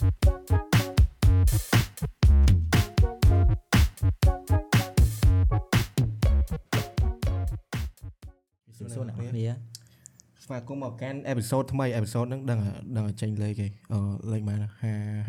[0.00, 0.08] សួរ
[9.08, 9.46] អ្នកគ្នា
[10.44, 12.58] ស្វាគមន៍មកកាន់អេពីសូតថ្មីអេពីសូតហ្នឹងដឹង
[12.96, 13.98] ដឹងឲ្យចេញលេខគេអឺ
[14.32, 14.70] លេខប៉ុន្មាន50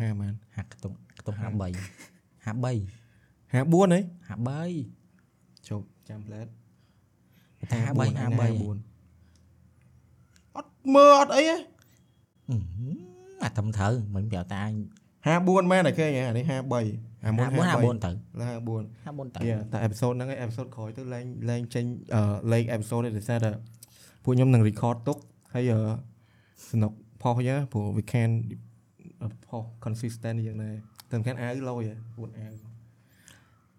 [0.00, 1.52] ប៉ុន្មានហាក់ខ្ទង់ខ្ទង់53 53 54
[3.52, 3.64] ហី53
[5.68, 6.46] ជប់ចាំផ្លែត
[7.72, 7.94] ថា53 53
[10.56, 11.56] អត់មើលអត់អីហ៎
[13.42, 14.72] អាត្រឹមត្រូវមិនប្រាប់តាអញ
[15.22, 21.84] 54មែនតែគេហ៎អានេះ53អាមុន54 54 54ទៅ54 54ទៅយ៉ាតែអេពីសូតហ្នឹងឯងអេពីសូតក្រោយទៅឡើងឡើងចេញ
[22.14, 22.22] អឺ
[22.52, 23.50] លេខអេពីសូតនេះដោយសារតែ
[24.24, 25.18] ពួកខ្ញុំនឹង record ទុក
[25.54, 25.80] ហើយអឺ
[26.68, 28.30] សនុកផុសយ៉ាព្រោះ we can
[29.48, 30.70] ផុស consistent យ៉ាងណា
[31.10, 32.52] តែសំខាន់អាវលយហ៎ពួនអាវ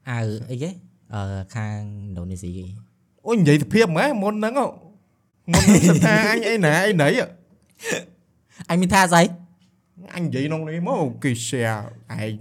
[0.09, 0.19] អើ
[0.51, 0.69] អីគេ
[1.13, 1.21] អឺ
[1.55, 2.65] ខាងឥណ្ឌូនេស៊ីគេ
[3.27, 4.65] អូយនិយាយសភាពហ្មងមុនហ្នឹងហ៎
[5.51, 7.25] មុនហ្នឹងសិតថាអញអីណាអីណីហ៎
[8.69, 9.23] អញមានថាស្អី
[10.15, 11.81] អញនិយាយក្នុងនេះមកគេ share
[12.19, 12.33] ឯង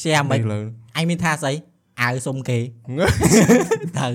[0.00, 0.60] share មិនលើ
[0.96, 1.54] អញមានថាស្អី
[2.00, 2.58] អើសុំគេ
[3.98, 4.06] ទៅ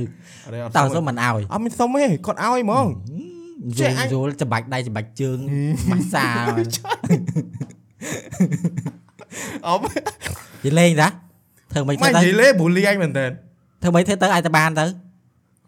[0.66, 2.86] អត់តើសុំសុំមិនអោយអត់មានសុំទេគាត់ឲ្យហ្មង
[3.78, 5.38] យចេះល់អញយល់ច្បាច់ដៃច្បាច់ជើង
[5.92, 11.08] ម៉ាសាអត់និយាយលេងតា
[11.72, 13.26] ធ្វើមិនមកធ្វើនិទៅយាយលេបូលីអញមែនតើ
[13.82, 14.86] ធ្វើមិនធ្វើទៅឲ្យតែបានទៅ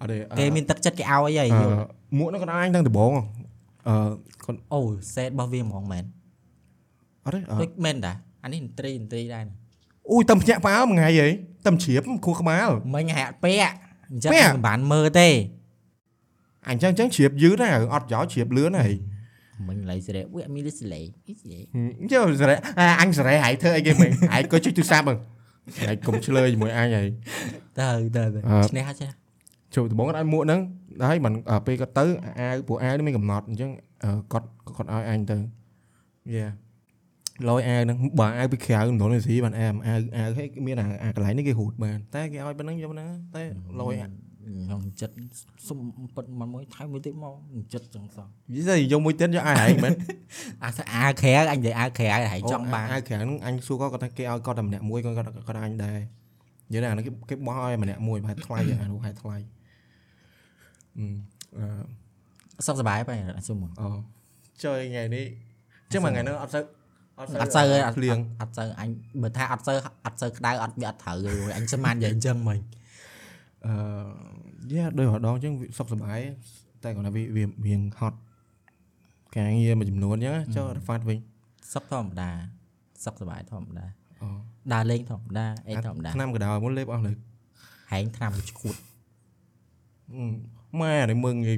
[0.02, 1.76] អត់ទេគេមានទឹកចិត្តគេឲ្យអីហីអឺយល់
[2.18, 3.96] មួកហ្នឹងគាត់ឲ្យអញតាំងដំបងអឺ
[4.46, 4.82] គាត់អូ
[5.16, 6.04] សេតរបស់វាហ្មងមែន
[7.28, 9.54] អត់ទេអឺដូចមែនតាអានេះឥន្ទ្រីឥន្ទ្រីដែរណា
[10.12, 11.28] អូយតំភ្ញាក់ផ្អើលមួយថ្ងៃហី
[11.68, 13.74] តំជ្រាបខួរក្បាលមិញហាក់ពាក់
[14.12, 15.30] អញ្ចឹងពាក់មិនបានមើលទេ
[16.70, 18.94] អញចឹងចឹងជ្រាបយឺតណាស់អត់យោជ្រាបលឿនហើយ
[19.68, 21.60] មិញឡៃសេរីវាមានលិសលេអីសេរី
[22.12, 25.18] យើស្រែអាអញស្រែហើយធ្វើអីគេមិនហើយក៏ជួយទូរស័ព្ទហ្នឹង
[25.88, 27.08] ហើយកុំឆ្លើយជាមួយអញហើយ
[27.80, 29.12] ទៅទៅទៅអឺឈ្នះហើយឈ្នះ
[29.76, 30.60] ចូលដំបងគាត់ឲ្យមួកហ្នឹង
[31.08, 32.06] ហើយមិនអ่าពេលគាត់ទៅ
[32.40, 33.72] អាវពួកអាវនេះមានកំណត់អញ្ចឹង
[34.04, 34.48] អឺគាត់
[34.78, 35.38] គាត់ឲ្យអញទៅ
[36.36, 36.48] យ៉ា
[37.50, 43.44] លយអាវហ្នឹងបើអាវពីក្រៅមិនដល់នេះស៊ីបានអាវអាវអាវហេមានអាអាកន្លែងនេះគេហូតបានតែគេឲ្យប៉ុណ្្នឹងយកណាតែ
[43.82, 45.16] លយអាក្នុងចិត្ត
[45.68, 45.80] សុំ
[46.16, 47.34] ពិតមកមួយថៃមួយទៀតមក
[47.74, 49.94] ចិត្តចឹងសោះនិយាយយកមួយទៀតយកអាវហែងមែន
[50.64, 56.00] អាសាអាក្រែអញនិយាយអាក្រែហើយចង់បានអាវក្រៅហ្នឹងអញសួរគាត់គាត់ថាគេឲ្យគាត់តែម្នាក់មួយគាត់គាត់គាត់អញដែរ
[56.68, 59.38] និយាយណាអាហ្នឹងគេគេបោះឲ្យម្នាក់មួយប្រហែលថ្លៃអានោះហែលថ្លៃ
[60.98, 61.06] អឺ
[61.58, 61.66] អឺ
[62.66, 63.88] សុខសប្បាយបែរសុំមកអូ
[64.64, 65.26] chơi ngày នេះ
[65.92, 66.64] ចឹងមួយថ្ងៃហ្នឹងអត់សូវ
[67.20, 68.90] អត់សូវអត់ភ្លៀងអត់សូវអញ
[69.22, 72.60] បើថាអត់សូវអត់សូវក្តៅអត់វាអត់ត្រូវទេអញស្មាននិយាយអញ្ចឹងមិញ
[73.66, 73.74] អឺ
[74.72, 76.20] យ៉ាដោយរដងចឹងវាសុខសប្បាយ
[76.84, 78.18] តែគាត់ថាវាវារៀងហត់
[79.36, 81.18] ការងារមួយចំនួនចឹងណាចុះរ៉ាហ្វាត់វិញ
[81.74, 82.30] សុខធម្មតា
[83.06, 83.86] សុខសប្បាយធម្មតា
[84.22, 84.28] អូ
[84.74, 87.14] ដើរលេងធម្មតាអីធម្មតាឆ្នាំកណ្ដោមុនលេបអស់លើ
[87.92, 88.76] ហែងឆ្នាំឈួត
[90.80, 91.58] ម៉ែនេះមើងងាយ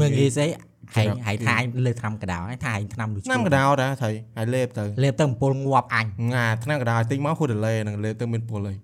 [0.00, 0.46] មើលងាយស្អី
[0.94, 8.76] ហែងហែងថាអញលើឆ្នាំកដោហើយថាហែងឆ្នាំដូចឆ្នាំកដោតាថៃហើយលេបទៅលេបទៅអំពូលងាប់អញងាឆ្នាំកដោទិញមកហូតលេហ្នឹងលេបទៅមានពលហើយ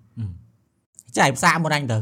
[1.18, 2.00] ចែកផ្សារមុនអញទៅឥ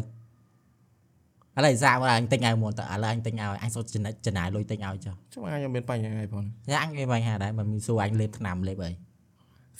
[1.64, 8.92] ឡូវផ្សារមុនអញទិញឲ្យមុនទៅឥឡូវអញទិញឲ្យអញសុទ្ធចំណាយចំណាយលុយទិញឲ្យចុះចុះអញមានបញ្ហាអីផងតែអញមានបញ្ហាដែរមិនមានសួរអញលេបឆ្នាំលេបអី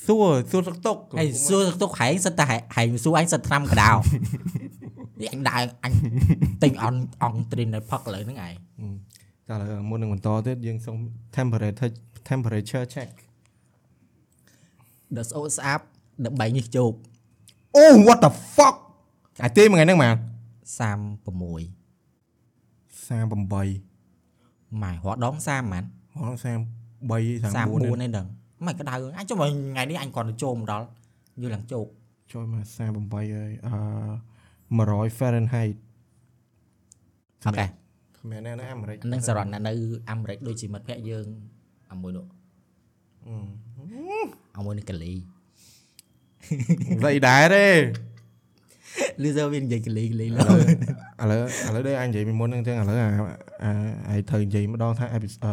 [0.07, 2.47] សួរសួរសឹកតុកហើយសួរទុកហែងសិតតែ
[2.77, 3.91] ហែងសួរអញសិតឆ្នាំកដោ
[5.21, 5.93] នេះអញដើរអញ
[6.63, 8.51] ទិញអនអង្គត្រីនៅផឹកលើហ្នឹងឯងតែ
[9.53, 10.97] ឥឡូវមុននឹងបន្តទៀតយើងសុំ
[11.37, 11.93] temperature
[12.31, 13.11] temperature check
[15.17, 15.85] ដល់ស្អូតស្អាប់
[16.25, 16.93] ដើម្បីញិះជោក
[17.77, 18.77] អូ what the fuck
[19.45, 20.19] អាទេមួយថ្ងៃហ្នឹងម៉ា36
[23.09, 26.45] 38ម៉ែរត់ដង30ម៉ានហោះ33 34
[27.13, 28.27] 34នេះហ្នឹង
[28.67, 30.87] មិនក្តៅអញចុះមកថ្ងៃនេះអញគាត់ទៅចូលមកដល់
[31.43, 31.87] យូរឡើងជោក
[32.33, 33.75] ចូលមក38ហើយអឺ
[34.79, 35.75] 100 Fahrenheit
[37.45, 39.73] អូខេស្មែនណាស់នៅអាមេរិកនឹងសរណនៅ
[40.11, 41.27] អាមេរិកដូចជាមិត្តភក្តិយើង
[41.93, 42.27] អាមួយនោះ
[44.57, 45.13] អាមួយនេះកាលី
[47.03, 47.67] ស្អីដែរទេ
[49.23, 50.59] លឺទៅវានិយាយកលីកលីឥឡឡូវ
[51.23, 53.09] ឥឡូវឥឡូវដូចអញនិយាយពីមុនហ្នឹងចឹងឥឡូវអា
[53.65, 53.73] អា
[54.09, 55.53] អាយត្រូវនិយាយម្ដងថា episode អឺ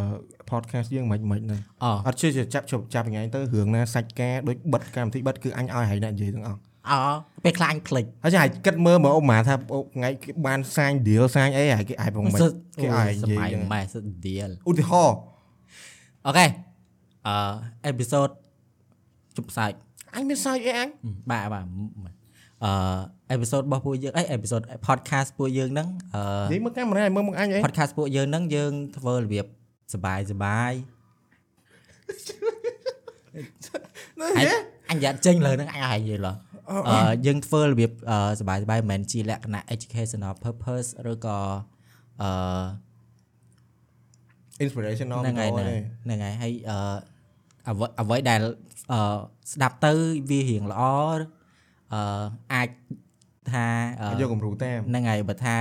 [0.52, 6.60] podcast យើងមិនមិនហ្នឹងអូអត់ជឿចាប់ជប់ចាប់ថ្ងៃទៅរឿងណាសាច់ការដូចបិទកម្មវិធីបិទគឺអញឲ្យហើយអ្នកនិយាយទាំងអស់
[6.92, 7.00] អូ
[7.44, 12.52] ពេលខ្លាញ់ភ្លេចហើយចាគិតមើលមកអូម៉ាថាអូថ្ងៃគេបានសាញ deal សាញអីហើយគេអាចប្រមិនសិត
[12.82, 15.18] គេឲ្យនិសយាម័យយចឹងម៉ែសិតឌីលឧទាហរណ៍
[16.26, 16.46] អូខេ
[17.28, 17.36] អឺ
[17.86, 18.30] អេពីសូត
[19.38, 19.78] ជប់សាច់
[20.16, 20.88] អញមានសាច់អីអញ
[21.32, 21.66] បាទបាទ
[22.64, 22.72] អឺ
[23.32, 29.46] អេពីសូតរបស់ពួកយើងអីអេពីសូត podcast ពួកយើងហ្នឹងអឺនិយាយមើលកាមេរ៉ាមើលមកអញអី podcast ពួកយើងហ្នឹងយើងធ្វើរបៀប
[29.94, 30.74] សបាយសបាយ
[34.20, 34.58] ណាអញហេ
[34.90, 36.49] អញយ៉ាត់ចេញលើហ្នឹងអញឲ្យនិយាយឡោះអឺ
[37.26, 41.38] យើងធ្វើរបៀបអឺសបាយសបាយមិនមែនជាលក្ខណៈ educational purpose ឬក៏
[42.22, 42.30] អឺ
[44.64, 45.64] inspirational ហ្នឹងហើយទេ
[46.06, 46.76] ហ្នឹងហើយហ្នឹងហើយហើយអឺ
[47.68, 48.42] អ្វីអ្វីដែល
[48.92, 49.00] អឺ
[49.54, 49.92] ស្ដាប់ទៅ
[50.30, 50.82] វារៀងល្អ
[51.94, 52.02] អឺ
[52.54, 52.70] អាច
[53.52, 53.66] ថា
[54.02, 55.56] អឺយកគំរូតាមហ្នឹងហើយបើថា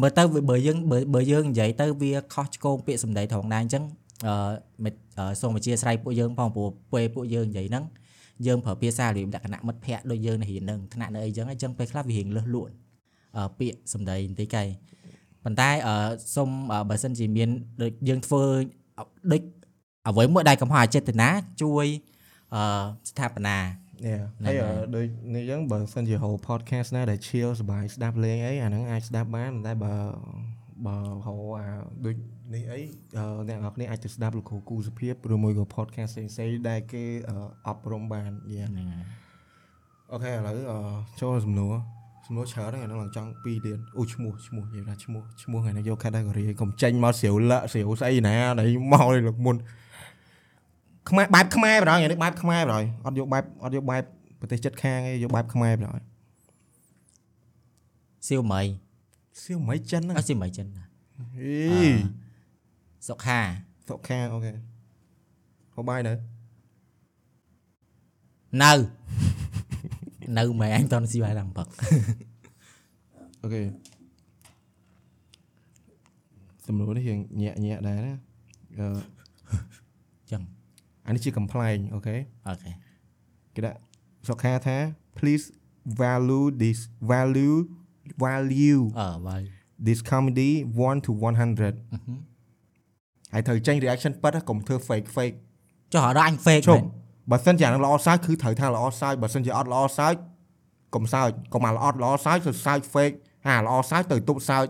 [0.00, 3.84] មើលទៅវាបើយើងបើបើយើងនិយាយទៅវាខុសឆ្គងពាក្យសម្ដីត្រង់ដែរអញ្ចឹង
[4.26, 4.34] អឺ
[4.84, 7.84] មិត្តអឺសូមអធិស្ឋានពួកយើងផងព្រោះពេលពួកយើងនិយាយហ្នឹង
[8.46, 12.70] យើងប្រើភាសារបៀបលក្ខណៈមិត្តភ័ក្តិដូចយើងនៅរៀនហ្នឹងថ្នាក់នៅអីចឹងអញ្ចឹងពេលខ្លះវារៀងលឹះលួន
[13.36, 14.64] អឺពាក្យសម្ដីបន្តិចកែ
[15.44, 15.94] ប៉ុន្តែអឺ
[16.34, 17.48] សូមអឺបើសិនជាមាន
[17.82, 18.42] ដូចយើងធ្វើ
[19.32, 19.42] ដូច
[20.08, 21.28] អ្វីមួយដែលកំហុសអចេតនា
[21.62, 21.86] ជួយ
[22.54, 22.62] អឺ
[23.10, 23.58] ស្ថាបនា
[24.04, 29.94] Yeah ហ្នឹងហើយហើយអឺដូចនេះអញ្ចឹងបើសិនជាហៅ podcast ណាដែល chill សប្បាយស្ដាប់លេងអីអាហ្នឹងអាចស្ដាប់បានប៉ុន្តែបើ
[30.84, 30.96] បើ
[31.26, 31.66] ហៅអា
[32.04, 32.16] ដូច
[32.54, 32.80] នេះអី
[33.16, 37.36] អឺអ្នកនរគ្នាអាចទៅស្ដាប់លោកគ្រូគូសុភាពឬមួយក៏ podcast ផ្សេងៗដែលគេអឺ
[37.66, 39.06] អប់រំបាន Yeah ហ្នឹងហើយ
[40.12, 40.78] អូខេឥឡូវអឺ
[41.20, 41.74] ចូលសំណួរ
[42.26, 49.56] សំណួរច្រើនហ្នឹងអាហ្នឹងឡើងចង់2លានអូឈ្មោះឈ្មោះនិយាយថាឈ្មោះឈ្មោះថ្ងៃនេះយក category កុំចេញមកស្រាវលក់ស្រាវស្អីណាដែលមកលើកមុន
[51.08, 54.02] ខ្មែរបែបខ្មែរបណ្ដោយថ្ងៃនេះបែបខ្មែរបណ្ដោយអត់យកបែបអត់យកបែប
[54.40, 56.00] ប្រទេសជិតខាងទេយកបែបខ្មែរបណ្ដោយ
[58.28, 58.62] សៀវមី
[59.42, 60.84] សៀវមិនចិនអណាត់សៀវមីចិនណា
[61.36, 61.90] ហេ
[63.08, 63.40] សុខា
[63.88, 64.52] សុកខាអូខេ
[65.74, 66.12] ហូបបាយនៅ
[68.62, 68.72] នៅ
[70.38, 71.68] នៅមែនអញតន់ស៊ីបាយឡើងផឹក
[73.42, 73.62] អូខេ
[76.66, 78.14] សំណួរនេះយើងញាក់ញាក់ដែរណា
[78.78, 78.88] អឺ
[80.30, 80.42] ចឹង
[81.06, 82.16] អានេះជា complaint អូខេ
[82.46, 82.70] អូខេ
[83.54, 83.78] គេដាក់
[84.28, 84.76] សុខាថា
[85.18, 85.46] please
[86.02, 86.78] value this
[87.12, 87.56] value
[88.24, 89.42] value អឺបាយ
[89.86, 90.50] this comedy
[90.88, 91.40] 1 to 100
[93.32, 95.36] ហើយត្រូវចេញ reaction ប៉ិតណាកុំធ្វើ fake fake
[95.92, 96.84] ចុះអត់អញ fake ជុំមែន
[97.30, 100.14] បើសិនជាអានឹងល្អសើចគឺត្រូវថាល្អសើចបើសិនជាអត់ល្អសើច
[100.94, 103.14] កុំសើចកុំអាល្អល្អសើចទៅសើច fake
[103.48, 104.66] អាល្អសើចទៅទប់សើច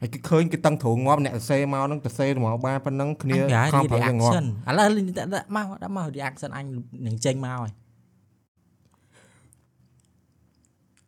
[0.00, 4.88] ហើយគេឃើញគេតឹងទ្រងងាប់អ្នកសរសេរមកហ្នឹងទៅសេមកបានប៉ុណ្ណឹងគ្នាអញប្រហែលខំប្រឹងទៅងាប់ reaction ឥឡូវ
[5.18, 6.64] ដាក់មកដាក់មក reaction អញ
[7.06, 7.70] នឹងចេញមកហើយ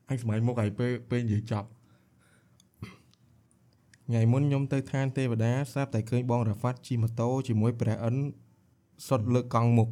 [0.08, 1.68] អញសម័យមុខហើយពេលពេលនិយាយចប់
[4.06, 8.16] ថ្ងៃមុនខ្ញុំទៅឋានទេវតាស្រាប់តែឃើញបងរ៉ាហ្វាត់ជិះម៉ូតូជាមួយព្រះអិន
[9.08, 9.88] សុតលើកកង់មុខ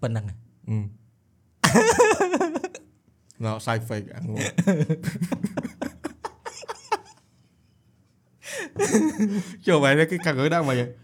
[0.00, 0.76] ប៉ុណ្ណឹងអឺ
[3.44, 4.38] ណៅសាយ fake អងង
[9.66, 11.01] ចូលបែរគេកាក់រើដាក់មក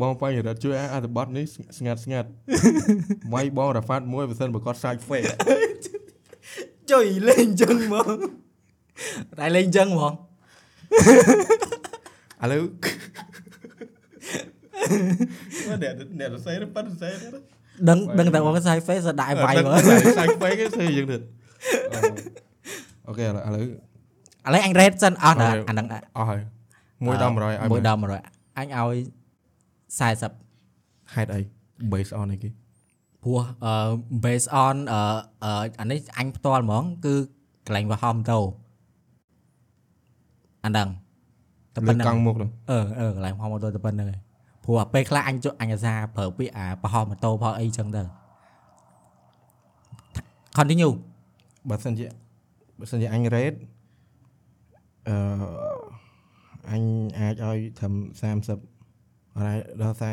[0.00, 1.44] បងបញ្ញរដ្ឋជួយអត្ថបទនេះ
[1.78, 2.28] ស្ងាត់ស្ងាត់
[3.34, 5.26] វាយបងរ៉ាហ្វាត់មួយបើសិនបើគាត់សាច់ fake
[6.92, 8.16] ចុយលេងចឹងហ្មង
[9.38, 10.12] តែលេងចឹងហ្មង
[12.42, 12.62] ឥឡូវ
[15.82, 17.14] អ្នកអ្នកសរសេរប៉ិនសរសេរ
[17.88, 19.72] ដឹងដឹងតែបងសាយ face ដាក់ឲ្យវាយមក
[20.18, 21.20] សាច់ fake គេធ្វើយ៉ាងទៀត
[23.06, 23.64] អូខេឥឡូវ
[24.46, 26.40] ឥឡូវអញ rate សិនអស់ណាអូខេអាហ្នឹងអស់ហើយ
[26.86, 28.96] 1ដល់100ឲ្យ1ដល់100អញឲ្យ
[29.86, 31.40] 40ហេតុអី
[31.92, 32.50] base on អីគេ
[33.22, 33.72] ព្រោះអឺ
[34.24, 35.00] based on អឺ
[35.44, 37.14] អឺអានេះអញផ្ទាល់ហ្មង គឺ
[37.66, 38.40] កន្លែងវាហមតោ
[40.64, 40.88] អាហ្នឹង
[41.74, 44.20] តែលើប៉ុណ្្នឹងកង់មុខហ្នឹងអឺអឺកន្លែងហមម៉ូតូតែប៉ុណ្្នឹងឯង
[44.64, 48.02] ព្រោះអាពេលខ្លះអញជក់អញអាសាប្រើពាក្យអាប្រហោះម៉ូតូផលអីចឹងទៅ
[50.56, 50.94] continue
[51.68, 52.06] បើសិនជា
[52.78, 53.58] បើសិនជាអញ rate
[55.08, 55.16] អឺ
[56.70, 56.82] អញ
[57.18, 57.92] អាចឲ្យត្រឹម
[58.32, 58.75] 30
[59.36, 60.10] អរ៉ៃដល់តែ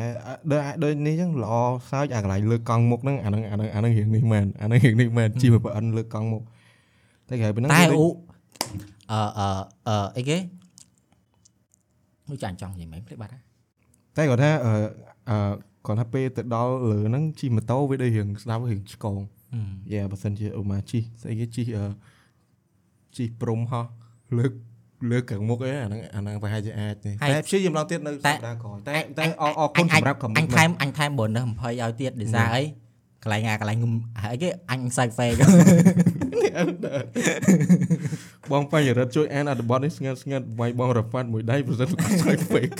[0.50, 1.54] ដូចដូចនេះចឹងល្អ
[1.90, 6.42] សើចអាកន្លែងលើកកង់មុខហ្នឹងអាហ្នឹងអាហ្នឹងអាហ្នឹងរៀងនេះមែនអាហ្នឹងរៀងនេះមែនជីមកប្អិនលើកកង់មុខ
[7.28, 8.06] តែក្រៅពីហ្នឹងតែដូចអ៊ូ
[9.12, 9.48] អឺអឺ
[9.88, 10.38] អឺអីគេ
[12.28, 13.42] មួយចាញ់ចង់និយាយមិនភ្លេចបាត់ហ่ะ
[14.16, 14.72] តែគាត់ថាអឺ
[15.30, 15.38] អឺ
[15.86, 19.18] គាត់ថាពេលទៅដល់លើហ្នឹងជិះម៉ូតូវាដូចរៀងស្ដាប់រៀងឆ្កង
[19.92, 21.86] យ៉ាបើសិនជាឧមាជិះស្អីគេជិះអឺ
[23.16, 23.86] ជិះព្រំហោះ
[24.38, 24.52] លើក
[25.10, 32.62] លើកកាំងមុខអីអាហ្នឹងអាហ្នឹងប្រហែលជាអាចទេតែព្យាយាមឡើងទៀតនៅសប្តាហ៍ក្រោយតែតែអរអរគុណសម្រាប់ខមអមិនញថែមអញថែម bonus 20ឲ្យទៀតដោយសារអី
[33.22, 33.78] កន្លែងអាកន្លែង
[34.32, 35.38] អីគេអញ side fake
[38.50, 42.78] បងបញ្ញរិទ្ធជួយអានអត្ថបទនេះស្ងាត់ស្ងាត់វាយបងរ៉ាហ្វាត់មួយដៃប្រសិនគាត់ឆ្លើយ fake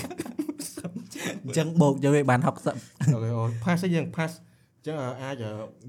[1.44, 4.32] អញ្ចឹងបូកយកវាបាន60អូខេអូ pass ឯងយើង pass
[4.76, 5.42] អញ្ចឹងអាច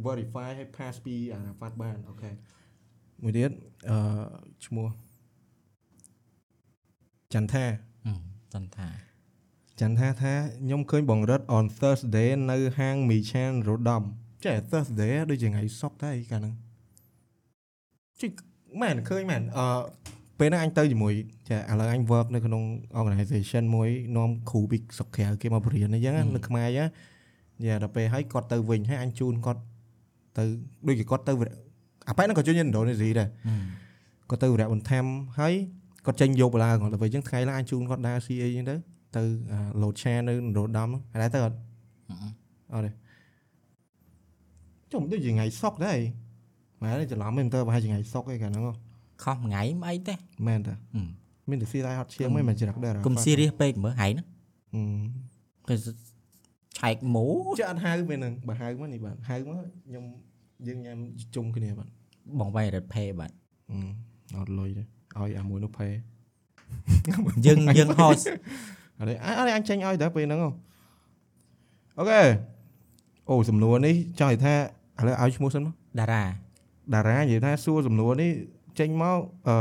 [0.06, 2.32] verify ឲ្យ pass ពីអារ៉ាហ្វាត់បានអូខេ
[3.24, 3.52] មួយទៀត
[3.90, 3.98] អឺ
[4.66, 4.88] ឈ្មោះ
[7.36, 7.66] ចន្ទថា
[8.54, 8.88] សន្តា
[9.82, 14.04] ចន្ទថាថាខ្ញុំឃើញបងរិទ្ធ on Thursday នៅហាង Michan Rodom
[14.46, 16.54] ចេះ Thursday ដូចជាថ្ងៃសុក្រតែអីកាលហ្នឹង
[18.22, 18.32] ជិះ
[18.82, 19.66] មែនឃើញមែនអឺ
[20.40, 21.14] ពេលហ្នឹងអញទៅជាមួយ
[21.50, 22.64] ចាឥឡូវអញ work នៅក្នុង
[23.00, 26.90] organization មួយនាំគ្រូពីស្រុកក្រៅគេមកបរៀនអីចឹងណានៅខ្មែរអញ្ចឹង
[27.66, 29.62] យ៉ាដល់ពេលហើយគាត់ទៅវិញហើយអញជូនគាត់
[30.38, 30.44] ទៅ
[30.88, 31.34] ដូចជាគាត់ទៅ
[32.10, 33.30] អាប៉ែហ្នឹងក៏ជួយឥណ្ឌូនេស៊ីដែរ
[34.30, 35.06] គាត់ទៅវរៈបន្ថែម
[35.40, 35.54] ហើយ
[36.06, 38.80] គាត់ចេញយកបលាគាត់ទៅវិញអញ្ចឹងថ្ងៃឡើងអញជូនគាត់ដើរ CA អញ្ចឹង
[39.16, 41.58] ទៅទៅអា load share នៅនរោត្តមហ្នឹងដែរទៅអត់
[42.74, 42.92] អត់ទេ
[44.92, 46.00] ចុះមិនដូចជាថ្ងៃសុកដែរ
[46.82, 48.74] ម៉ែនេះច្រឡំមែនតើប្រហែលជាថ្ងៃសុកឯកាលហ្នឹងហ៎
[49.24, 50.16] ខុសមួយថ្ងៃមិនអីទេ
[50.48, 51.08] មែនតើហឹម
[51.50, 54.26] មានតែស៊ីដែរហត់ឈៀងមិនមែនច្រឹកដែរកុំស៊ីរៀសពេកមើលហើយហ្នឹង
[54.74, 55.02] ហឹម
[55.70, 55.76] គឺ
[56.80, 57.26] ឆែកម៉ូ
[57.60, 59.58] ចាអត់ហៅពេលហ្នឹងបើហៅមកនេះបាទហៅមក
[59.88, 60.06] ខ្ញុំ
[60.68, 60.98] យើងញ៉ាំ
[61.36, 61.90] ជុំគ្នាបាទ
[62.40, 63.32] បងវាយរត់ភេបាទ
[63.70, 63.90] ហឹម
[64.40, 64.84] អត់លុយទេ
[65.22, 65.88] ឲ្យអាមួយនោះផេ
[67.46, 68.18] យើងយើងហោច
[69.00, 70.52] អត់ទេអត់ទេអញចេញឲ្យតែពេលហ្នឹងហ៎
[72.00, 72.22] អូខេ
[73.30, 74.54] អូសំណួរនេះចង់និយាយថា
[75.00, 76.24] ឥឡូវឲ្យឈ្មោះសិនមកតារា
[76.94, 78.32] តារានិយាយថាសួរសំណួរនេះ
[78.80, 79.18] ចេញមក
[79.48, 79.56] អឺ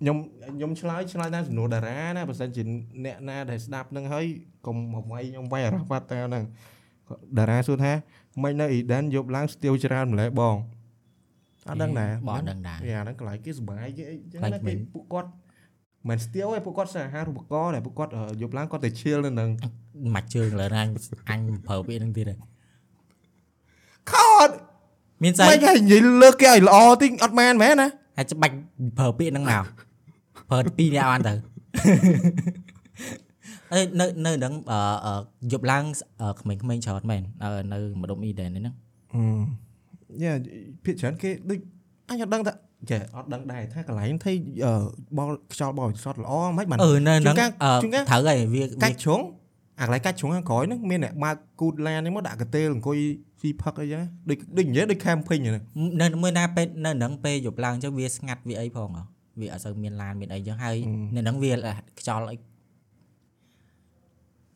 [0.00, 0.16] ខ្ញុំ
[0.54, 2.62] ខ្ញុំឆ្លើយឆ្លើយតាមសំណួរតារាណាបើសិនជា
[3.04, 4.26] អ្នកណាដែលស្ដាប់នឹងហើយ
[4.66, 6.44] កុំមកវាយខ្ញុំវាយអារ៉ាស់វត្តតាមហ្នឹង
[7.38, 7.92] តារាសួរថា
[8.42, 10.56] មិននៅអ៊ីដានយប់ឡើងស្ទាវច្រើនម្លេះបង
[11.68, 15.30] អត់ដឹងដែរបងអត់ដឹងដែរវាអាហ្នឹងកន្លែងគេសុបាយគេអីចឹងខ្លាចណាមិគេញពួកគាត់
[16.08, 19.48] មិនស្ទាវទេពួកគាត់សារអាហារូបករណ៍ដែរពួកគាត់អឺយប់ឡើងគាត់ទៅឈៀលនៅនឹង
[20.16, 20.88] មកជើងលើអញ
[21.30, 22.38] អញប្រើពាក្យហ្នឹងទៀតហើយ
[24.10, 24.12] ខ
[24.46, 24.54] ត់
[25.22, 28.54] មានស្អីមិនឲ្យនិយាយលើកគេឲ្យល្អតិចអត់មែនមែនណាហើយច្បាច់
[28.98, 29.64] ប្រើពាក្យហ្នឹងមក
[30.50, 31.34] ប្រើពីរអ្នកអត់ទៅ
[33.72, 35.12] អេនៅនៅហ្នឹងអឺអឺ
[35.52, 35.84] យប់ឡើង
[36.22, 38.74] អឺក្មេងៗច្រើនមែនអឺនៅម្ដុំអ៊ីដេនហ្នឹង
[40.22, 40.32] យ៉ា
[40.84, 41.58] ភាគច្រើនគេដូច
[42.08, 42.52] អញអត់ដឹងថា
[42.90, 44.32] ចេះអត់ដឹងដែរថាកន្លែងថៃ
[44.64, 44.72] អឺ
[45.18, 49.20] បលខ្យល់បលសតល្អមិនបានអឺនៅហ្នឹងជួនកាលអឺជួនកាលត្រូវហើយវាកាវាច់ជ្រុង
[49.80, 52.98] អាកន្លែងកាច់ជ្រុងខាងក្រោយហ្នឹងមានអ្នកបើកគូតឡាននេះមកដាក់កាទេលអង្គុយ
[53.40, 55.64] ស៊ីផឹកអីចឹងដូចដូចនិយាយដូច camping ហ្នឹង
[56.00, 59.04] នៅមួយណាពេលនៅហ្នឹងពេលយប់ឡើងចឹងវាស្ងាត់វាអីផងហ៎
[59.40, 60.76] វាអត់សូវមានឡានមានអីចឹងហើយ
[61.14, 61.52] នៅហ្នឹងវា
[62.00, 62.36] ខ្យល់អី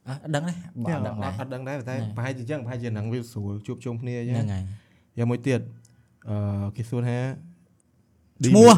[0.09, 0.54] អត់ដឹងទេ
[0.85, 4.62] បើអត់ដឹងដែរអត់ដឹងដែរតែណែប្រហែលជាចឹងប្រហែលជាហ្នឹងវាស្រួលជួបជុំគ្នាអញ្ចឹហ្នឹងងហើយ
[5.19, 5.61] យ៉ាងមួយទៀត
[6.29, 7.19] អឺគេសួរថា
[8.47, 8.71] ឈ្មោះ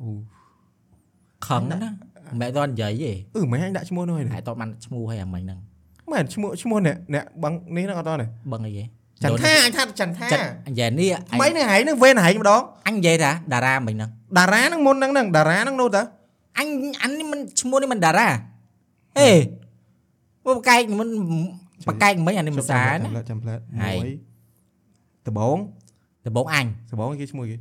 [0.00, 0.08] អូ
[1.46, 1.78] ខឹងណា
[2.30, 5.58] មិនមែនតនិយាយទេអឺមិនអញដាក់ឈ្មោះនោះហើយតែតបានឈ្មោះឲ្យអាមិញហ្នឹង
[6.12, 8.84] មែនឈ្មោះឈ្មោះអ្នកអ្នកបងនេះហ្នឹងអត់តទេបឹងអីគេ
[9.24, 16.02] ចន្ទថាអញថាចន្ទថាចិត្តអញ្ចឹងនេះអញមិននេះហែងហ្នឹងវេនហែងម្ដងអញនិយាយថាតារាមិញហ្នឹងតារាហ្នឹងមុនហ្នឹងហ្នឹងតារាហ្នឹងនោះតើ
[16.58, 16.68] អញ
[17.02, 18.28] អញនេះមិនឈ្មោះនេះមិនតារា
[19.18, 19.30] ហេ
[20.46, 21.08] មកបកែកមិន
[21.88, 24.10] បកែកមិញអានេះមិនសាណាចាំផ្លែតហើយមួយ
[25.26, 25.56] ដបង
[26.26, 27.56] ដំបងអញដបងគេឈ្មោះគេ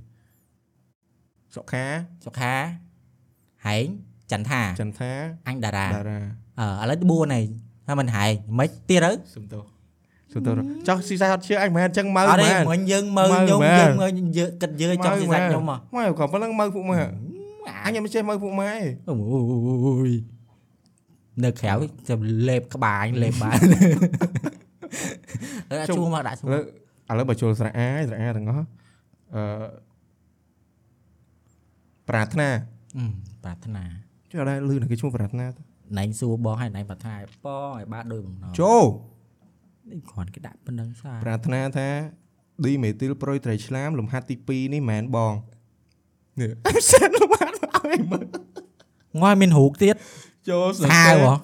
[1.56, 1.86] សុខា
[2.26, 2.54] សុខា
[3.66, 3.86] ហែង
[4.32, 5.12] ចន្ទថាចន្ទថា
[5.48, 6.20] អញតារាតារា
[6.60, 7.44] អឺឥឡូវទី4ហើយ
[7.88, 9.64] ហើយមិនហែងមិនទៀតទៅសុំទោស
[10.34, 10.54] សុំទោស
[10.88, 16.98] ចោះស៊ីសាអត់ជឿអញមិនមែនអញ្ចឹងមើលអត់ទេមែនមិញយើងមើលមើលខ្ញុំមែនយើងមើលយើងគិតយើងឲ្យចង់ស៊ីសាច់ខ្ញុំមកមកក៏ប៉ុណ្ណឹងមើលពួកម៉ែ
[17.86, 18.72] អញមិនចេះមើលពួកម៉ែ
[19.10, 19.16] អូ
[20.10, 20.12] យ
[21.44, 21.74] នៅក្រៅ
[22.10, 23.60] ចាំលេបក្បាលលេបបាន
[25.72, 26.46] អឺជួមកដាក់ជួ
[27.10, 28.66] ឥឡូវឥឡូវបើចូលស្រៈអាស្រៈអាទាំងអស់
[29.36, 29.66] អឺ
[32.10, 32.50] ប្រាថ្នា
[32.98, 33.06] អឺ
[33.44, 33.84] ប្រាថ្នា
[34.32, 35.62] ចុះអត់ដែរលឺនឹងគេឈ្មោះប្រាថ្នាទៅ
[35.98, 38.84] ណែងសួរបងឲ្យណែងប្រាថ្នាឲ្យបងឲ្យបានដូចបំណងចូល
[39.92, 41.90] នេះគ្រាន់គេដាក់ប៉ុណ្្នឹងសាប្រាថ្នាថា
[42.66, 45.34] ឌីមេទីលប្រុយត្រីឆ្លាមលំហាត់ទី2នេះមិនមែនបង
[46.40, 48.26] នេះអញសិនលំហាត់ឲ្យមើល
[49.22, 49.96] ងល់មានរូបទៀត
[50.50, 51.36] ចូលសរឆាសេវរហ៎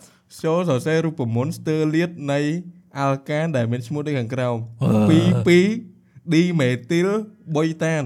[0.46, 2.39] ចូលសរសេររូបមន្តស្ទើរលៀតនៃ
[2.98, 5.50] អាល់កានដែលមានឈ្មោះដូចខាងក្រោមអឺ2
[5.88, 7.10] 2ឌីមេទីល
[7.55, 8.03] បុយតាន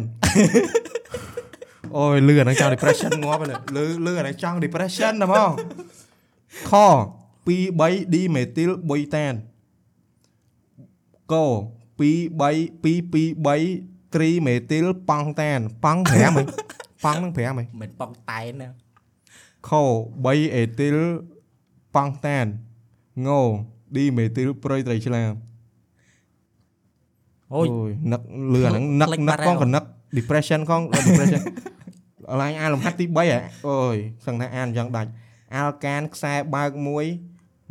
[1.98, 5.52] អូយលឺអាហ្នឹងចង់ depression ងាប់ហ្នឹងលឺលឺអាហ្នឹងចង់ depression ណាហ្មង
[6.72, 6.74] ខ
[7.48, 9.34] 2 3ឌីមេទីលបុយតាន
[11.34, 12.04] ក2 3 2
[12.36, 16.44] 2 3ត្រីមេទីលប៉ង់តានប៉ង់5ហី
[17.06, 18.70] ប៉ង់ហ្នឹង5ហីមិនប៉ងតែនណា
[19.70, 19.72] ខ
[20.14, 20.98] 3អេទីល
[21.96, 22.46] ប៉ង់តាន
[23.28, 23.30] ង
[23.96, 25.34] ឌីមេទីលប្រុយត្រីឆ្លាម
[27.54, 27.68] អូយ
[28.14, 28.22] នឹក
[28.54, 29.84] លឺអាហ្នឹងនឹកភ្លេចនឹបាកត់កហើយងក៏នឹក
[30.18, 31.42] depression កង depression
[32.42, 35.10] ឡើងអានលំហាត់ទី3ហ៎អូយសឹងថាអានយ៉ាងដាច់
[35.56, 37.06] អាល់កានខ្សែបើកមួយ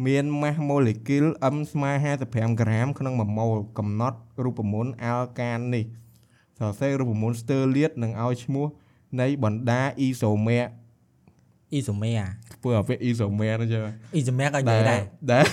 [0.06, 1.90] មានម៉ាស់ម៉ូលេគុល M ស្មើ
[2.26, 5.84] 55ក្រាម ក្នុង1ម៉ូលកំណត់រូបមន្តអាល់កាននេះ
[6.58, 8.66] សរសេររូបមន្តស្ទើរលៀតនឹងឲ្យឈ្មោះ
[9.20, 10.60] នៃបណ្ដាអ៊ីសូមែ
[11.74, 12.12] អ៊ីសូមែ
[12.54, 13.82] ធ្វើឲ្យវាអ៊ីសូមែហ្នឹងចឹង
[14.14, 15.02] អ៊ីសូមែក៏និយាយដែរ
[15.32, 15.44] ដែល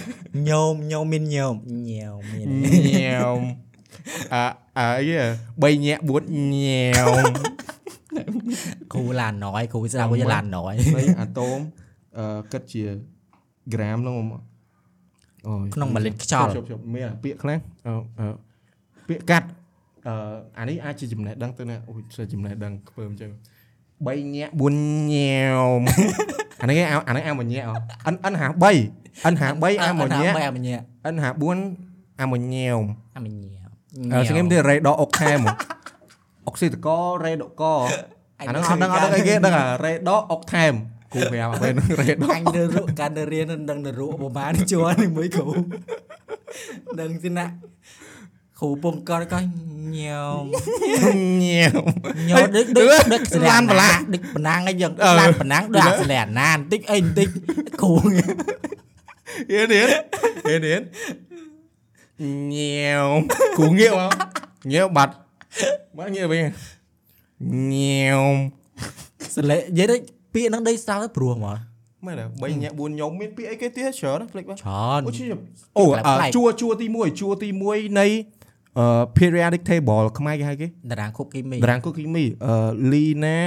[0.49, 1.55] ញោមញោមមានញោម
[1.91, 2.47] ញោមមាន
[2.91, 3.37] ញ៉ាំ
[4.33, 4.43] អ่า
[4.77, 5.15] អី
[5.63, 6.23] បីញាក់បួត
[6.53, 7.07] ញ៉ាំ
[8.93, 11.59] គ្រូឡានណយគ្រូស្ដាប់វាឡានណយនៃអាតូម
[12.17, 12.83] អឺគិតជា
[13.73, 14.15] ក្រាមហ្នឹង
[15.47, 18.27] អូយក្នុង1លីត្រខ្យល់ជប់ជប់មានអាពាក្យខ្លះអឺអឺ
[19.09, 19.47] ពាក្យកាត់
[20.07, 20.13] អឺ
[20.59, 23.31] អានេះអាចជាចំណេះដឹងទៅណាអូយជាចំណេះដឹងខ្ពើមចឹង
[24.07, 24.75] បីញាក់បួន
[25.13, 25.79] ញ៉ាំ
[26.61, 27.71] អានេះគេអាអានេះអាមួយញាក់អ
[28.07, 28.47] អិនអិនហា
[28.87, 31.29] 3អិនហា3អាមួយញាក់អាមួយញាក់អិនហា
[31.75, 32.81] 4អាមួយញ៉ាំ
[33.15, 33.69] អាមួយញាក់
[34.13, 35.39] អឺស្ងៀមទៀតរ៉េដអុកថែម
[36.47, 36.87] អុកស៊ីតក
[37.23, 37.81] រ៉េដករ
[38.39, 40.73] អាហ្នឹងអត់ដឹងអត់ដឹងអីគេដឹងអារ៉េដអុកថែម
[41.13, 45.47] គូប្រាប់ពេលហ្នឹងរ៉េតអញនៅរកកាន់ទៅរៀននឹងដឹងទៅរកប្រហែលជាន់នេះមួយគ្រូ
[46.99, 47.45] ដឹងទីណា
[48.61, 49.39] គ្រូពងកតក៏
[49.97, 50.43] ញោម
[51.43, 51.73] ញ៉ាំ
[52.29, 57.27] ញោមដឹកដឹកដឹកស្លាឡាននបបលាលាដឹកបណ្ណាំងអីយ៉ាងអឺឡានបណ្ណាំងដឹកអាស្លានណាបន្តិចអីបន្តិច
[57.81, 59.87] គ្រូហេនហេន
[60.47, 60.81] ហេនហេន
[62.53, 63.09] ញ៉ាំ
[63.57, 64.11] គូងាកមក
[64.71, 65.13] ញ៉ាំបាត់
[65.97, 66.39] មកងាកវិញ
[67.73, 68.33] ញ៉ាំ
[69.35, 69.97] សលេនិយាយទៅ
[70.33, 71.57] ពាក្យហ្នឹងដីសោទៅព្រោះហ្មង
[72.05, 75.25] មែនទេ3ញ៉ាំ4ញោមមានពាក្យអីគេទៀតច្រើនណាស់ភ្លេចបាត់ច្រើនអូឈី
[75.77, 78.07] អូប្លែកអ่าប្លែកជួជួទី1ជួទី1នៃ
[78.79, 78.85] អឺ
[79.17, 82.55] periodic table ខ្មែរគេហៅគេតារាងគប់គីមីតារាងគូគីមីអឺ
[82.93, 83.39] លីណា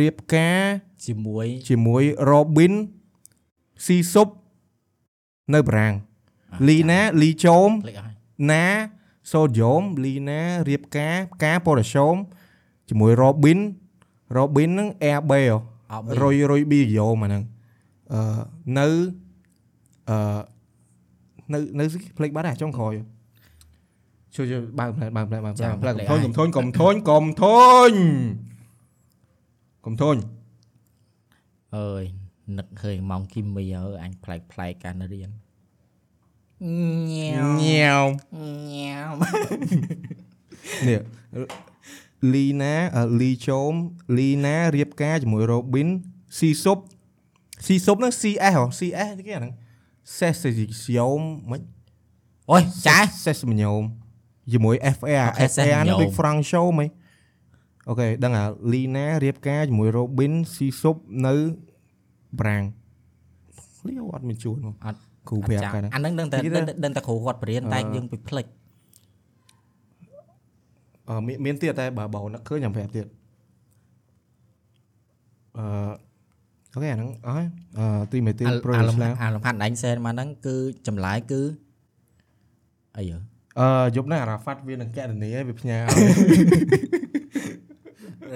[0.00, 0.62] រៀបការ
[1.06, 2.74] ជាមួយជាមួយ Robin
[3.86, 4.28] ស៊ីស៊ុប
[5.54, 5.94] នៅបារាំង
[6.68, 8.16] លីណាលីជោមភ្លេចអស់ហើយ
[8.52, 8.66] ណា
[9.32, 12.16] សូដ្យូមលីណារៀបការផ្កាប៉ូរ៉ាស្យូម
[12.88, 13.60] ជាមួយ Robin
[14.36, 15.32] Robin ហ្នឹង Airb
[15.92, 17.42] អត់រុយរុយប៊ីយ៉ូមអាហ្នឹង
[18.12, 18.20] អឺ
[18.78, 18.86] នៅ
[20.10, 20.38] អឺ
[21.52, 22.92] នៅនៅស្អីភ្លេចបាត់ហើយចុងក្រោយ
[24.36, 28.26] ជួយជួយបើកផ្លែបើកផ្លែបើកផ្លែផ្លែកុំធុញកុំធុញកុំធុញកុំធុញ
[29.84, 30.16] កុំធុញ
[31.76, 32.04] អើយ
[32.58, 35.30] នឹកឃើញម៉ោងគីមីអើយអញប្លែកប្លែកការរៀន
[37.10, 38.04] ញ៉ាវញ៉ាវ
[38.72, 39.10] ញ៉ាវ
[40.88, 41.00] នេះ
[42.34, 43.72] លីណាអឺលីជោម
[44.18, 45.88] លីណារៀបការជាមួយ Robin
[46.38, 46.78] ស៊ីស៊ុប
[47.66, 49.52] ស៊ីស៊ុបហ្នឹង CS ហ៎ CS គេអាហ្នឹង
[50.18, 51.60] Session មិន
[52.50, 53.50] អូយចា Session
[54.52, 56.88] ជាមួយ FA Okay, FA ហ្នឹង Session Big Frank Show មិន
[57.88, 61.34] អូខេដឹងអាលីណារៀបការជាមួយ Robin ស៊ីស៊ុបនៅ
[62.40, 62.64] ប្រាំង
[63.88, 68.46] លីអត់មានជួនមកអត់គ្រូប្រាប់កាលហ្នឹងអាហ្នឹងដឹងតែនិយាយទៅដឹងតែគ្រូគាត់បរៀនតែយើងទៅភ្លេច
[71.08, 73.06] អឺមានមានទៀតតែបើបើនឹកឃើញខ្ញុំប្រាប់ទៀត
[75.58, 75.64] អឺ
[76.74, 77.46] អូខេអាហ្នឹងអស់ហើយ
[77.78, 81.40] អឺទីមេទីអាប្រូអាលំស្លាមអាលំហាត់អញសែនមកហ្នឹងគឺចម្លើយគឺ
[82.96, 83.18] អីយើ
[83.60, 85.86] អឺយប់ហ្នឹងអារ៉ាហ្វាត់វានឹងកណនីហើយវាផ្ញើឲ្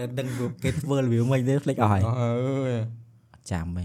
[0.02, 0.28] យដឹង
[0.62, 2.32] គេធ្វើរបៀបមិនទេភ្លេចអស់ហើយអើ
[2.68, 2.72] យ
[3.32, 3.84] អត់ចាំទេ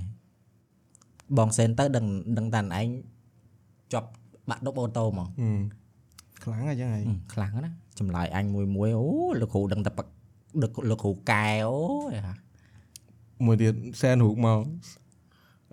[1.37, 2.05] បងសែនទៅដឹង
[2.37, 2.87] ដឹងតែឯង
[3.93, 4.09] ជាប់
[4.49, 5.59] បាក់ដប់អូតូហ្មងហឹម
[6.43, 9.05] ខ្លាំងហើយចឹងហើយហឹមខ្លាំងណាស់ចម្លើយអញមួយមួយអូ
[9.41, 10.11] លោកគ្រូដឹងតែប៉ាក់
[10.61, 11.79] លោកលោកគ្រូកែអូ
[12.11, 12.35] យហ่า
[13.45, 14.59] មួយទៀតសែនរូបមក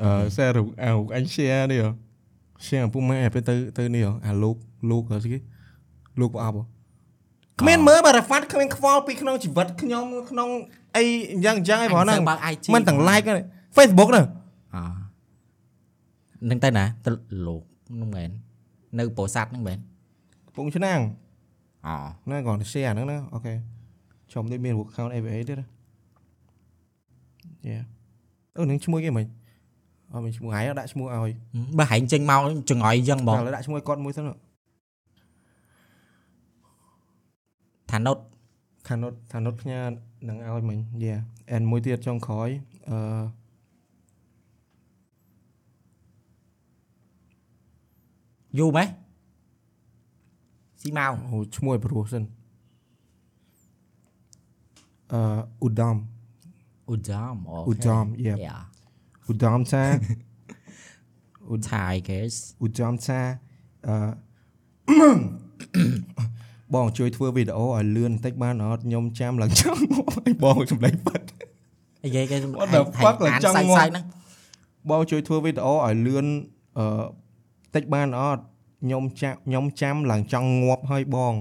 [0.02, 1.90] អឺសែនរូបអារូបអញ share នេះហ៎
[2.66, 4.56] share ពុកម៉ែពេលទៅទៅនេះហ៎អាលោក
[4.90, 5.38] លោកអីគេ
[6.20, 6.62] លោកប្រអប់ហ៎
[7.60, 10.48] គ្មានមើលបើរ៉ាហ្វាត់គ្មានខ្វល់ពីក្នុងជីវិតខ្ញុំក្នុង
[10.96, 11.04] អី
[11.44, 13.44] យ៉ាងយ៉ាងអីបងហ្នឹងបើ IG មិនទាំង like ហ្នឹង
[13.76, 14.26] Facebook ហ្នឹង
[14.74, 14.76] អ
[16.50, 17.10] នឹងទៅណាទៅ
[17.46, 17.62] លោក
[17.94, 18.30] ហ្នឹងមែន
[18.98, 19.78] នៅពោធិ៍សាត់ហ្នឹងមែន
[20.46, 21.00] កំពង់ឆ្នាំង
[21.86, 21.88] អ
[22.30, 23.52] ណាគាត់ share ហ្នឹងណាអូខេ
[24.30, 25.66] ខ្ញុំដូចមាន account AVA ទៀតណា
[27.66, 27.80] យ៉ា
[28.56, 29.26] អឺនឹងឈ្មោះគេមិន
[30.12, 31.32] អត់មានឈ្មោះហើយដាក់ឈ្មោះឲ្យ
[31.78, 34.24] បើហែងចេញមកចង្អុយអញ្ចឹងបងតែដាក់ឈ្មោះឲ្យគាត់មួយសិន
[37.92, 38.18] ថាណុត
[38.88, 39.80] ថានុតថានុតផ្ញើ
[40.28, 41.16] នឹងឲ្យមិញយ៉ា
[41.52, 42.48] អែនមួយទៀតចុងក្រោយ
[42.90, 42.98] អឺ
[48.58, 48.88] យូរម៉េះ
[50.80, 52.24] ស៊ីមកអូឈ្មោះឲ្យព្រោះសិន
[55.12, 55.20] អឺ
[55.64, 55.96] ឧត្តម
[56.92, 58.58] ឧត្តមអូឧត្តម yeah យ៉ា
[59.30, 59.84] ឧត្តមថា
[61.70, 63.20] ថៃ guys ឧត្តមថា
[63.86, 63.96] អឺ
[66.74, 71.26] បងជួយធ្វើវីដេអូឲ្យលឿនបន្តិចបានអត់ខ្ញុំចាំឡើងចង់ឲ្យបងសម្លេងប៉ាត់
[72.04, 74.04] អីគេគេ What the fuck ឡើងចង់ងាប់សាច់ហ្នឹង
[74.90, 76.26] បងជួយធ្វើវីដេអូឲ្យលឿន
[76.78, 77.04] អឺប
[77.68, 78.42] ន្តិចបានអត់
[78.82, 81.34] ខ្ញុំចាំខ្ញុំចាំឡើងចង់ងាប់ឲ្យបង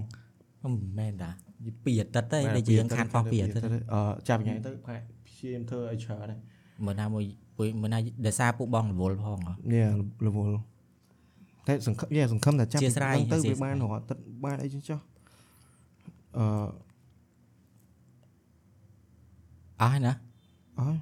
[0.64, 1.32] មិនមែនតា
[1.86, 6.40] ពីអាទិត្យទេដែលយើងខានខុសពីអាទិត្យអឺចាប់ញ៉ៃទៅប្រហែលព្យាយាមធ្វើឲ្យច្រើនដែរ
[6.86, 7.24] មើលណាមួយ
[7.58, 9.86] មួយមើលណាដោយសារពួកបងរវល់ផងហ៎នេះ
[10.28, 10.54] រវល់
[11.68, 15.00] តែសង្ឃឹមយ៉ាសង្ឃឹមថាចាប់អធ្យាស្រ័យហ្នឹងទៅអធ្យាវាស្រ័យបានរត់ទឹកបានអីចឹងចុះ
[16.38, 16.46] អឺ
[19.82, 20.14] អស់ហើយណា
[20.80, 20.98] អើយ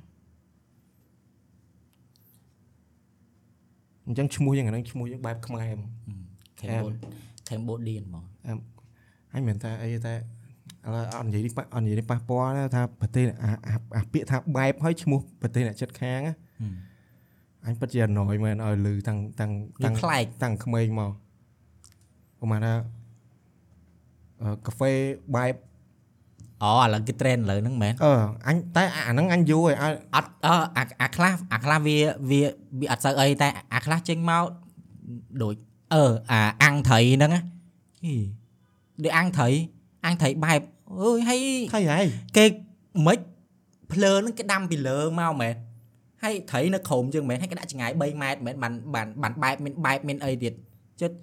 [4.05, 5.89] អញ្ចឹងឈ្មោះយ៉ាងហ្នឹងឈ្មោះយ៉ាងបែបខ្មែរហ្មង
[6.59, 6.89] ខេមបូ
[7.47, 8.23] ខេមបូឌៀនហ្មង
[9.33, 16.33] អញមិនថាអីតែឥឡូវអត់និយាយនេះប៉ះអត់និយាយនេះប៉ះពាល់ណាថាប្រទេសអាអាអាពាក្យថាបែបហើយឈ្មោះប្រទេសអ្នកចិត្តខាងណា
[17.65, 21.11] អញពិតជាអណយមែនឲ្យលឺតាំងតាំងវាតាំងប្លែកតាំងក្មេងមក
[22.39, 22.98] ប្រហែលថាអឺ
[24.65, 24.91] កាហ្វេ
[25.35, 25.53] បែប
[26.63, 28.13] អូឥឡូវគេ trend លើហ្នឹងមែនអឺ
[28.47, 31.97] អញតែអាហ្នឹងអញយូរហើយឲ្យអត់អឺអាអាខ្លះអាខ្លះវា
[32.29, 32.41] វា
[32.79, 34.43] វាអត់សូវអីតែអាខ្លះចេញមក
[35.41, 35.55] ដូច
[35.93, 37.41] អឺអាអាំងត្រីហ្នឹងណា
[38.03, 38.13] ហី
[39.03, 39.47] ដូចអាំងត្រី
[40.05, 40.61] អាំងត្រីបែប
[41.01, 41.41] អើយហើយ
[41.73, 42.05] ថៃហើយ
[42.37, 42.45] គេ
[43.07, 43.19] មិន
[43.91, 45.53] ភ្លើហ្នឹងគេដាំពីលើមកមែន
[46.23, 50.53] ហើយត្រីនៅក្រោមយើងមិនមែនហើយគេដាក់ចង្ងាយ3ម៉ែត្រមិនមែនបានបានបានបែបមានបែបមានអីទៀត
[51.01, 51.15] ចិត្ត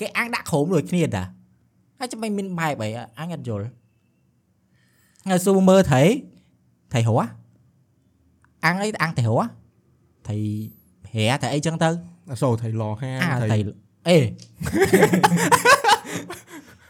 [0.00, 1.22] គេអាំងដាក់ក្រោមដូចគ្នាតា
[2.02, 2.88] ហើយចាំមិនមានបែបអី
[3.18, 3.66] អញអត់យល់
[5.30, 6.02] ហើយស៊ូមើលត្រី
[6.92, 7.30] ត្រីរស់
[8.64, 9.48] អាំងអីអាំងត្រីរស់
[10.26, 10.38] ត្រី
[11.12, 11.88] ហែត្រីអីចឹងទៅ
[12.30, 13.58] អសូរថៃឡហាអាថៃត្រី
[14.08, 14.18] អេ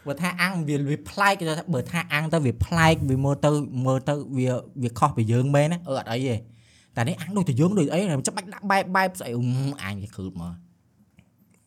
[0.07, 3.51] បើថាអាំងវាវាប្លែកគេថាបើថាអាំងទៅវាប្លែកវាមើលទៅ
[3.87, 4.51] មើលទៅវា
[4.83, 6.35] វាខុសពីយើងមែនណាអឺអត់អីទេ
[6.96, 9.48] តែនេះអាំងដូចតែយើងដូចអីចាំបាច់ដាក់បែបបែបស្អីអ៊ុំ
[9.83, 10.53] អញគេគ្រឹបមក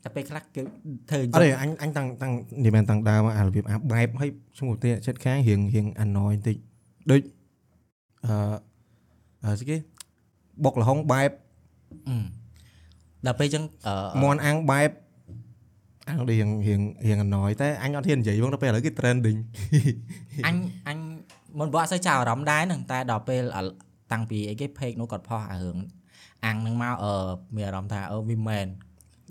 [0.06, 0.62] តែពេលខ្លះគេ
[1.10, 2.34] ធ្វើអញ្អត់ចឹទេងអញអញតាំងតាំង
[2.66, 6.58] និយាយមែនតាំងដើមអារបៀបអាបែបឲ្យឈ្មោះទេចិត្តខាងរៀងរៀងអាណយបន្តិច
[7.12, 7.22] ដូច
[8.26, 8.34] អឺ
[9.44, 9.78] អឺស្អីគេ
[10.64, 11.32] បុកលហុងបែប
[12.08, 12.18] អឺ
[13.26, 14.90] ដល់ពេលអញ្ចឹងអឺមន់អាំងបែប
[16.10, 19.40] អាំងរៀងរៀងរៀងអាណយតែអញអត់ហ៊ាននិយាយផងដល់ពេលឥឡូវគេ trending
[20.46, 20.56] អញ
[20.88, 20.98] អញ
[21.60, 23.66] មិនបើអត់សូវចាប់អារម្មណ៍ដែរហ្នឹងតែដល់ពេលឥឡូវ
[24.12, 25.78] តាំងពីអីគេផេកនោះគាត់ផុសអារឿង
[26.46, 27.14] អាំងហ្នឹងមកអឺ
[27.56, 28.68] មានអារម្មណ៍ថាអឺវាមែន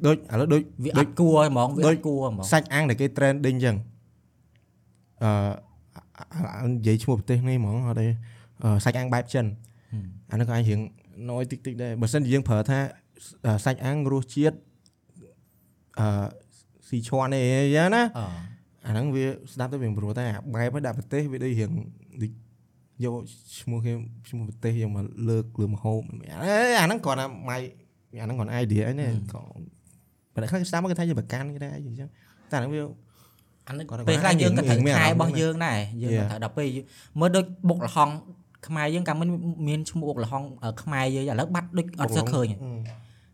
[0.07, 3.77] ដូចឥឡូវដូចវាអដូចត់គួរហ្មងវាអត់គួរហ្មងសាច់អាំងដែលគេ trending ចឹង
[5.23, 5.31] អឺ
[6.63, 8.07] អឺនិយាយឈ្មោះប្រទេសនេះហ្មងអត់ទេ
[8.63, 10.81] អឺសាច់អាំងបែបចិនហឹមអានោះក៏អាចរៀង
[11.31, 12.79] ណយតិចតិចដែរបើសិនជាយើងប្រើថា
[13.47, 14.57] អឺសាច់អាំងរសជាតិ
[16.01, 16.07] អឺ
[16.89, 17.43] ស៊ីឈွန်អី
[17.77, 18.27] យ៉ាងណាអឺ
[18.87, 21.71] អាហ្នឹងវាស្ដាប់ទៅវាមិនព្រោះតែអាបែបហ្នឹងដាក់ប្រទេសវាដូចរៀង
[22.23, 22.31] ដូច
[23.05, 23.15] យក
[23.61, 23.93] ឈ្មោះគេ
[24.29, 26.29] ឈ្មោះប្រទេសយកមកលើកលើមហូបអេ
[26.81, 27.57] អាហ្នឹងគ្រាន់តែម៉ៃ
[28.21, 28.85] អាហ្នឹងគ្រាន់ idea
[30.35, 32.09] អីណាក៏បើតែខ្លះគេស្ដាប់មកគេថាជាប្រកាន់គេថាអីអញ្ចឹង
[32.51, 32.83] តែអាហ្នឹងវា
[33.69, 36.29] អានេះគាត់ពេលខ្លះយើងក៏ត្រូវមានខែអារម្មណ៍របស់ហ្នឹងយើងដែរយើងក៏ Yeah.
[36.31, 36.85] ត្រូវដល់ពេលយើង
[37.21, 38.09] មើលដូចបុកលហុង
[38.67, 39.29] ខ្មែរយើងកាលមិន
[39.69, 42.57] មានឈ្មោះបុកលហុងអឺខ្មែរយើងឥឡូវបាត់ដូចអត់សូវឃើញទេ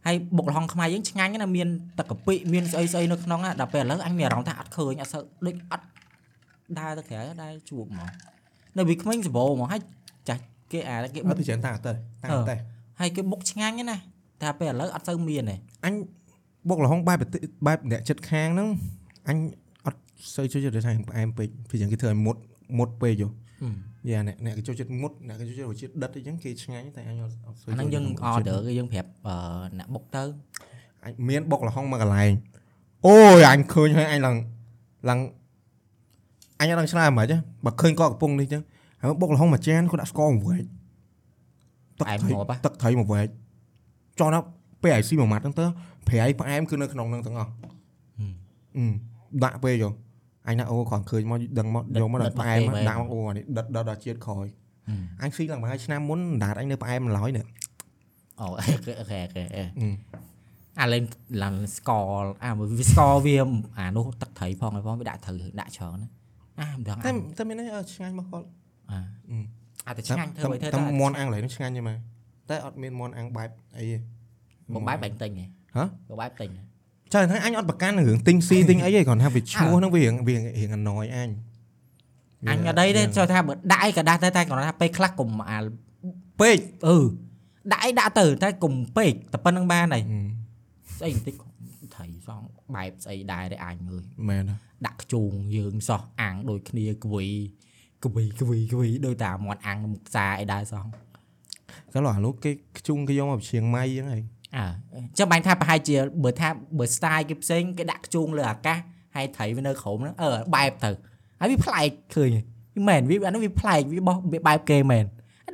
[0.07, 5.87] ហើយបុកលហុងខ្មែរយើងឆ្ងាញ់ណាស់មានទឹកកាពិមានស្អីស្អីនៅក្នុងណាដល់ពេលឥឡូវអញមានអារម្មណ៍ថាអត់ឃើញអត់សូវដូចអត់
[6.79, 8.09] ដើរទៅក្រៅដើរជួបហ្មង
[8.79, 9.83] នៅវាក្មេងសបោហ្មងហើយ
[10.29, 12.57] ចាស់គេអាគេអបុត់កទៅច្រើនតាទៅតាអឺតែ
[13.01, 14.03] ហើយគេបុកឆ្ងាញ់ណាស់
[14.43, 15.95] តែពេលឥឡូវអត់សូវមានទេអញ
[16.69, 18.69] បុកលហុងបែបប្រទេសបែបអ្នកចិត្តខាងហ្នឹង
[19.29, 19.39] អញ
[19.87, 19.99] អត់
[20.35, 22.37] សូវចូលចិត្តថាផ្អែមពេកពីយ៉ាងគេធ្វើឲ្យមុត
[22.79, 23.29] មុតពេកយោ
[23.61, 23.75] ហឹម
[24.11, 29.35] យ៉ាអ្នកអ្នកគេចូលចិត្តមុតអ្នកគេចូលចិត្តរសជាតិដិតអីចឹងគេឆ្ងាញ់តែអញអត់អត់សូវអាហ្នឹងយើងចូលចិត្ត order គេយើងប្រាប់អឺ
[29.79, 30.23] អ្នកបុកទៅ
[31.05, 32.33] អញមានបុកលហុងមកកន្លែង
[33.07, 34.37] អូយអញឃើញហើយអញឡើង
[35.09, 35.19] ឡើង
[36.61, 38.63] អញអត់ដឹងឆ្លើយហ្មងចឹងបើឃើញកកកំពុងនេះចឹង
[39.01, 40.65] ហើយបុកលហុងមួយចានគាត់ដាក់ស្ករមួយវែក
[41.99, 43.29] ទឹកផ្អែមត្រីងាប់ហ៎ទឹកត្រីមួយវែក
[44.19, 44.47] ចង់ដល់
[44.83, 45.67] ពេលឲ្យស៊ីមួយម៉ាត់ហ្នឹងទៅ
[46.09, 48.33] ប្រៃផ្អែមគឺនៅក្នុងហ្នឹងទាំងអស់ហឹម
[48.77, 48.85] អឺ
[49.45, 49.95] ដាក់ពេលយក
[50.47, 54.47] អញថាអូគ្រាន់ឃើញមកដឹងមកដិតយកមកដិដល់តមកផ្អែមគេមែនដាក់មកអូអានេះដិតដល់ដល់ជាតិក្រោយ
[54.89, 57.47] ហឹមអញស៊ីឡើងមួយឆ្នាំមុនដាតអញនៅផ្អែមឡើយនេះ
[58.41, 59.89] អូអូខេអូខេអូខេអេអឺ
[60.81, 61.03] អាលេង
[61.43, 61.91] ឡើងស្ក
[62.45, 63.37] អាវាស្កវា
[63.79, 66.09] អានោះទឹកត្រីផងហើយផងវាដាក់ត្រូវដាក់ច្រើនណា
[66.61, 68.47] អាមិនដឹងតែតែមានន័យអឺឆ្ងាញ់មកគាត់
[68.91, 69.37] អាអឺ
[69.87, 71.95] អាតែឆ្ងាញ់ធ្វើតែឲ្យធ្វើតែទៅមន់អាំងឡើយនេះឆ្ងាញ់ទេម៉ែ
[72.51, 73.97] តែអត់មានមន់អាំងបែបអីទេ
[74.75, 76.63] មកបែបបាញ់ទិញហ៎ហ៎មកបែបទិញហ៎
[77.13, 81.31] ច្រើនហើយអញអត់ប្រកាន់រឿងទិញស៊ីទិញអីទេគ្រាន់ថាវាឈ្មោះហ្នឹងវារៀងវារៀងអណយអញ
[82.51, 85.59] អញអត់ដីទេចូលថាបើដាក់អីក៏ដាក់ទៅតែគ្រាន់ថាពេលខ្លះកុំអា
[86.41, 86.99] ពេកអឺ
[87.73, 90.21] ដាក់អីដាក់ទៅតែកុំពេកតែប៉ុណ្្នឹងបានហើយអឺ
[90.99, 91.35] ស្អីបន្តិច
[91.95, 92.43] ត្រីសង
[92.75, 94.57] បែបស្អីដែរទេអញមើលមែនហ៎
[94.87, 97.25] ដាក់ខ្ជូងយើងសោះអាំងដូចគ្នាគវី
[98.03, 100.85] គវីគវីគវីដូចតែមាត់អាំងនៅមុខផ្សារអីដែរសោះ
[101.93, 104.23] កាលអានោះគេខ្ជុងគេយកមកពីឈៀងម៉ៃហ្នឹងហើយ
[104.57, 104.65] អើ
[105.19, 108.79] ចាំបាញ់ថាប្រហែលជាបើថាបើ style គេផ្សេងគេដាក់ខ្ជូងលើអាកាស
[109.17, 110.91] ហើយត្រីវានៅក្រោមហ្នឹងអឺបែបទៅ
[111.41, 112.29] ហើយវាប្លែកឃើញ
[112.77, 115.05] វាមែនវាអានោះវាប្លែកវាបោះវាបែបគេមែន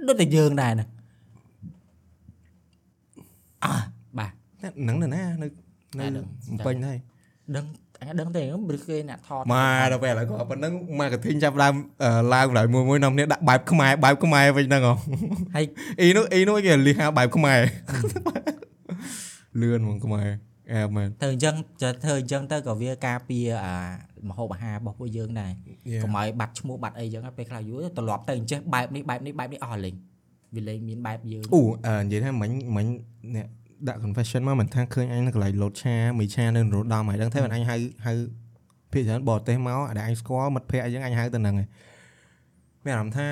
[0.09, 0.87] ដូចតែយើងដែរណា
[3.65, 3.75] អើ
[4.19, 4.33] បាទ
[4.63, 5.47] តែហ្នឹងនៅណានៅ
[6.01, 6.99] អ่าនៅដឹងភ្នំពេញហើយ
[7.57, 7.65] ដឹង
[8.01, 8.43] អញដឹងទេ
[8.75, 14.95] ឬគេអ្នកថតមកដល់ពេលឥឡូវក៏ប៉ុណ្្នឹងមកកធិញចាប់ដើមអឺឡើងឡើងមួយមួយនាំគ្នាដាក់បែបខ្មែរបែបខ្មែរវិញហ្នឹងហ៎
[15.55, 15.65] ហើយ
[16.01, 17.59] អ៊ីនោះអ៊ីនោះគេលីហៅបែបខ្មែរ
[19.61, 20.29] លឿនហ្មងខ្មែរ
[20.73, 23.75] អែមែនទៅអញ្ចឹងจะធ្វើអញ្ចឹងទៅក៏វាការពារអា
[24.29, 25.53] មហូបអាហាររបស់ពួកយើងដែរ
[25.91, 26.03] Yeah.
[26.03, 29.95] កុំឲ្យបាត់ឈ្មោះបាត់អីអញ្ចឹងហើយពេលខ្លះយូរត្រឡប់ទៅអញ្ចេះបែបនេះបែបនេះបែបនេះអស់លេង
[30.55, 32.87] វាលេងមានបែបយើងអូអឺនិយាយថាមិញមិញ
[33.35, 33.47] អ្នក
[33.89, 38.13] ដាក់ confession មកមិនថាឃើញអញនៅកន្លែងលោតឆាមីឆានៅនរោត្តមហើយដឹងទេមិនអញហៅហៅ
[38.93, 41.69] ភាគច្រើនបរទេសមកអាដែលអញស្គាល់មិត្តភ័ក្តិអីចឹងអញហៅទៅហ្នឹងហើយ
[42.85, 43.29] មានអារម្មណ៍ថា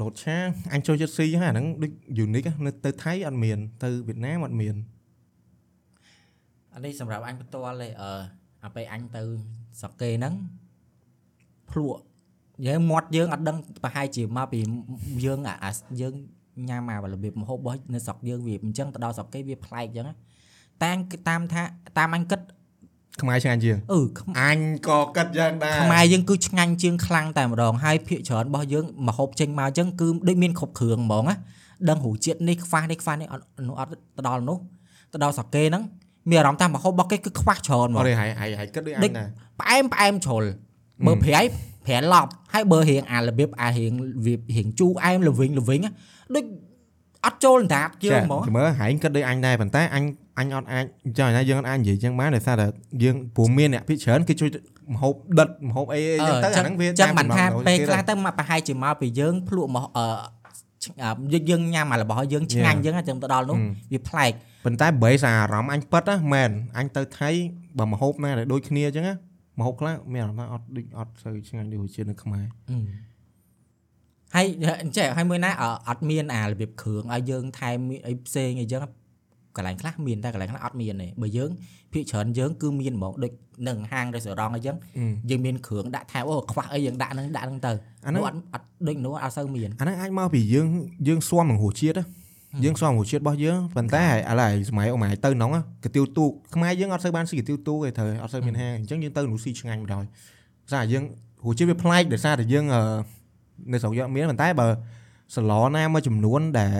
[0.00, 0.36] លោតឆា
[0.74, 1.92] អញចូលចិត្តស៊ីហ្នឹងអាហ្នឹងដូច
[2.24, 4.74] unique ណានៅទៅថៃអត់មានទៅវៀតណាមអត់មាន
[6.76, 8.10] អានេះសម្រាប់អញផ្ទាល់ទេអឺ
[8.64, 9.22] អាពេលអញទៅ
[9.80, 10.34] ស្រុកគេហ្នឹង
[11.70, 12.00] ភ្លក់
[12.66, 14.58] យើងមាត់យើងអត់ដឹងប្រហែលជាមកពី
[15.24, 16.14] យើងអាអាយើង
[16.68, 20.14] ញ៉ាំអារបៀបម្ហូបរបស់នៅស្រុកយើងវាអញ្ចឹងទៅដល់ស្រុកគេវាប្លែកអញ្ចឹងណា
[20.82, 21.62] តែអញគិតតាមថា
[21.98, 22.40] តាមអញគិត
[23.20, 24.58] ខ្មែរឆ្ងាញ់ជាងអឺខ្មអញ
[24.88, 31.36] ក៏គិតយ៉ាងដែរខ្មែរយើងគឺឆ្ងាញ់ជាងខ្លាំងតែម្ដងហើយភាកច្រើនរបស់យើងមកហូបចេញមកអញ្ចឹងគឺដូចមានគ្រប់គ្រឿងហ្មងណា
[31.88, 34.58] ដឹងរសជាតិនេះខ្វះនេះខ្វះនេះអត់នោះអត់ទៅដល់នោះ
[35.12, 35.82] ទៅដល់សាកេហ្នឹង
[36.30, 39.28] មានអារម្មណ៍ថាម្ហូបរបស់គេគឺខ្វះច្រើនហ្មអងត់ទេហើយហើយហើយគិតដូចអញដែរ
[39.60, 40.44] ផ្អែមផ្អែមជ្រុល
[41.06, 41.42] បើប្រៃ
[41.86, 43.92] ប្រៃឡប់ហើយបើរៀងអារបៀបអារៀង
[44.24, 45.92] វារៀងជូរអែមល្វីងល្វីងណា
[46.34, 46.44] ដូច
[47.26, 50.04] អត់ចូលតាតជើងហ្មងចាំមើលហែងគិតដូចអញដែរប៉ុន្តែអញ
[50.38, 50.84] អញអត់អាច
[51.18, 52.66] ចង់ណាយើងអត់អាចនិយាយចឹងបានដោយសារតែ
[53.02, 54.48] យើងព្រមមានអ្នកភិកច្រើនគេជួយ
[54.94, 60.35] មហូបដិតមហូបអីអីចឹងទៅអាហ្នឹងវាចឹងបានថាចំណងពេលគេខ្លះទៅមកប្រហែលជាមកពីយើងភ្លក់មកអឺឆ្អឺ
[61.50, 63.58] យើងញ៉ាំអារបស់យើងឆ្ងាញ់ចឹងចឹងទៅដល់នោះ
[63.92, 64.32] វាប្លែក
[64.64, 67.30] ប៉ុន្តែបើសារអារម្មណ៍អញប៉ិតណាមែនអញទៅថៃ
[67.78, 69.14] បើមហូបណាដែលដូចគ្នាចឹងណា
[69.58, 72.44] មហូបខ្លះមានអារម្មណ៍ថាអត់ដូចអត់សូវឆ្ងាញ់ដូចរសជាតិនៅខ្មែរ
[74.34, 74.46] ហើយ
[74.82, 78.80] អញ្ចឹងហើយមួយណាអអត់មានអារបៀបគ្រឿងឲ្យយើងថែមអីផ្សេងអីចឹង
[79.56, 81.50] កន្លែងខ្លះមានតែកន្លែងខ្លះអត់មានទេបើយើង
[81.92, 83.32] ភាគច្រើនយើងគឺមានហ្មងដូច
[83.68, 84.76] នឹងហាងរេស្តូរ៉ង់អីចឹង
[85.30, 87.72] យើងមានគ្រឿងដាក់ថែមអូខ្វះអីយើងដាក់ហ្នឹងដាក់ហ្នឹងទៅ
[88.04, 90.68] អាហ្នឹងនោះអត់អត់ដូចនោះអត់សូវមានអាហ្នឹងអាចមកពីយើង
[91.08, 92.04] យើងស៊ាំនឹងរសជាតិណា
[92.64, 95.50] យើងស៊ាំរសជាតិរបស់យើងប៉ុន្តែឥឡូវសម័យអូម៉ែទៅហ្នឹង
[95.84, 100.04] កាទៀវទូកខ្មែរយើងអត់សូវបានស៊ីកាទៀវទូកទេត្រូវអត់សូវមានហាងអញ្ចឹងយើងទៅនោះស៊ីឆ្ងាញ់បណ្ដោយ
[100.72, 101.04] សារយើង
[101.46, 102.82] រសជាតិវាប្លែកដោយសារតែយើងអឺ
[103.72, 104.68] នៅស្រុកយើងអត់មានប៉ុន្តែបើ
[105.34, 106.72] សឡណាមួយចំនួនដែល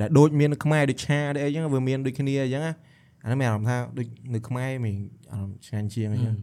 [0.00, 2.74] ដែលដូចមាននៅខ្មែរដូចឆាដូចអីចឹងវាមានដូចគ្នាអញ្ចឹងណា
[3.22, 4.96] អាហ្នឹងមានអារម្មណ៍ថាដូចនៅខ្មែរមាន
[5.32, 6.36] អារម្មណ៍ឆ្ងាញ់ជាងអញ្ចឹង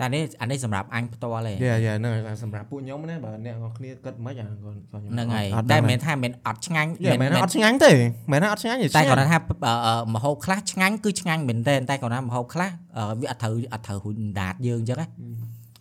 [0.00, 7.92] តែនេះអានេះសម្រាប់អញផ្ទាល់ទេយ៉ាយ៉ាហ្នឹងហើយសម្រាប់ពួកខ្ញុំណាបើអ្នកនរគ្នាគិតមិនអាហ្នឹងក៏ខ្ញុំហ្នឹងហើយអត់តែដឹងមិនមែនថាមិនមែនអត់ឆ្ងាញ់យ៉ាមែនថាអត់ឆ្ងាញ់ទេ
[8.32, 15.08] មែនថាអត់ឆ្ងាញ់ទេតែឆ្ងាញ់គាត់ថាអឺអឺម្ហូបខ្លះឆ្ងាញ់គឺឆ្ងាញ់មែនតើតែគាត់ថាម្ហូបខ្លះអឺវាអត់ត្រូវអត់ត្រូវហ៊ុនដាតយើងអញ្ចឹងណា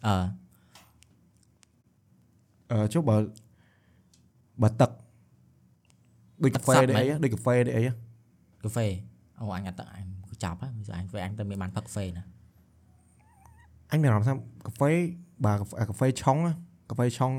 [0.08, 0.16] អឺ
[2.72, 3.16] អឺចុះបើ
[4.62, 4.92] បើទឹក
[6.44, 7.82] ដូចកាហ្វេដូចអីដូចកាហ្វេដូចអី
[8.64, 8.88] កាហ្វេ
[9.40, 12.24] អូអញអត់ទឹកអញគឺចាប់ហើយអញពេលអញទៅមានបានផឹកកាហ្វេណា
[13.92, 14.34] អញមានអារម្មណ៍ថា
[14.66, 14.92] កាហ្វេ
[15.46, 16.38] បើកាហ្វេឆុង
[16.90, 17.32] កាហ្វេឆុង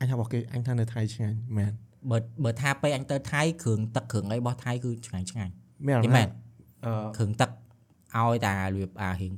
[0.00, 1.72] អញថារបស់គេអញថានៅថៃឆ្ងាញ់មែន
[2.10, 5.52] បើបើថាពេលអញទៅថៃគ្រឿងទឹកគ្រឿងអីរបស់ថៃគឺឆ្ងាញ់ឆ្ងាញ់
[5.86, 6.28] មានអារនិម្មយាយណ៍មែន
[6.86, 7.50] អឺគ្រឿងទឹក
[8.16, 9.32] ឲ្យតែរបៀបអារៀង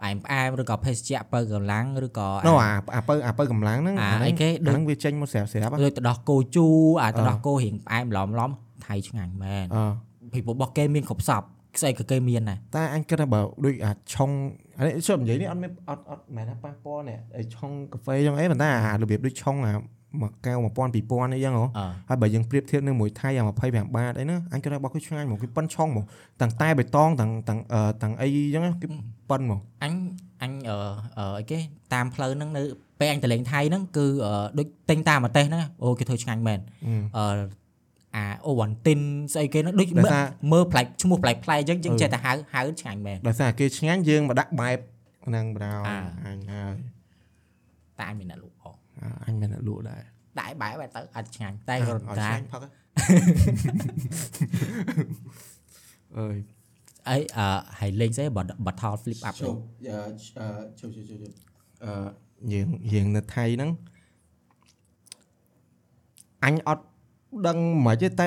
[0.00, 8.50] ផ្អែមផ្អែមឬក៏ភេសជ្ជៈបើកម្លាំងឬក៏ណូអាអាពៅអាពៅកម្លាំងហ្នឹងអាអីគេដូចហ្នឹងវាចេញមកស្រាប់ស្រាប់ដូចទៅដោះគោជូរអាទៅដោះគោរៀងផ្អែមឡំឡំ
[8.86, 9.84] ថៃឆ្ងាញ់មែនអឺ
[10.32, 11.42] ពីព្រោះរបស់គេមានគ្រប់សព
[11.80, 14.30] ស្អីក៏គេមានដែរតែអញគិតថាបើដូចអាឆុង
[14.78, 19.72] អានេះជប់និយាយនេះអត់មានអត់អត់មែនថាប៉ះពាល់នេះឯឆុងកាហ្វេចឹងអីប៉ុន្តែអារបៀបដូចឆុងអា
[20.20, 26.04] មួយកែវ1000 2000អីចឹងហ៎អឺហើយបើយើងប្រៀបធៀបនឹងមួយថៃអា25បាតអីណាអញគិតថារបស់គេឆ្ងាញ់មកគេប៉ិនឆុងមក
[26.40, 28.86] ទាំងតែបៃតងទាំងទាំងអឺទាំងអីចឹងណាគេ
[29.30, 29.94] ប៉ិនមកអញ
[30.42, 30.76] អញអឺ
[31.18, 31.58] អឺអីគេ
[31.94, 32.62] តាមផ្លូវហ្នឹងនៅ
[33.00, 36.60] ពេលអញទៅលេងថៃហ្នឹងគឺអឺដូចទិញតាមប្រទេសហ្នឹងអូគេធ្វើឆ្ងាញ់មែន
[37.18, 37.24] អឺ
[38.16, 39.00] អាអូវ៉ាន់ទីន
[39.34, 44.78] ស្អីគេហ្នឹងដូចដោយមើលសារមើលប្លែកឈ្មោះប្លែកប្លែកអញ្ចឹងយើងអឺចេះតែហៅហៅឆ្ងាញ់មែនដោយសារគេឆ្ងាញ់យើងមកដាក់បែប
[45.26, 46.76] ហ្នឹងបដៅអាអញហើយ
[47.98, 48.54] តែអញមានអ្នកលក់
[49.02, 50.02] អស់អាអញមានអ្នកលក់ដែរ
[50.38, 52.62] តែបែបបែបទៅអត់ឆ្ងាញ់តែអគាត់ត់ថាឆ្ងាញ់ផឹក
[56.18, 56.36] អើយ
[57.08, 57.46] អីអឺ
[57.78, 60.00] ហើយលេងស្អីបបថល flip up ជប់អឺ
[60.78, 61.34] ជប់ជប់ជប់
[61.84, 61.92] អឺ
[62.52, 63.70] យើងយើងនៅថៃហ្នឹង
[66.44, 66.84] អញអត់
[67.46, 68.26] ដឹងមិនទេតែ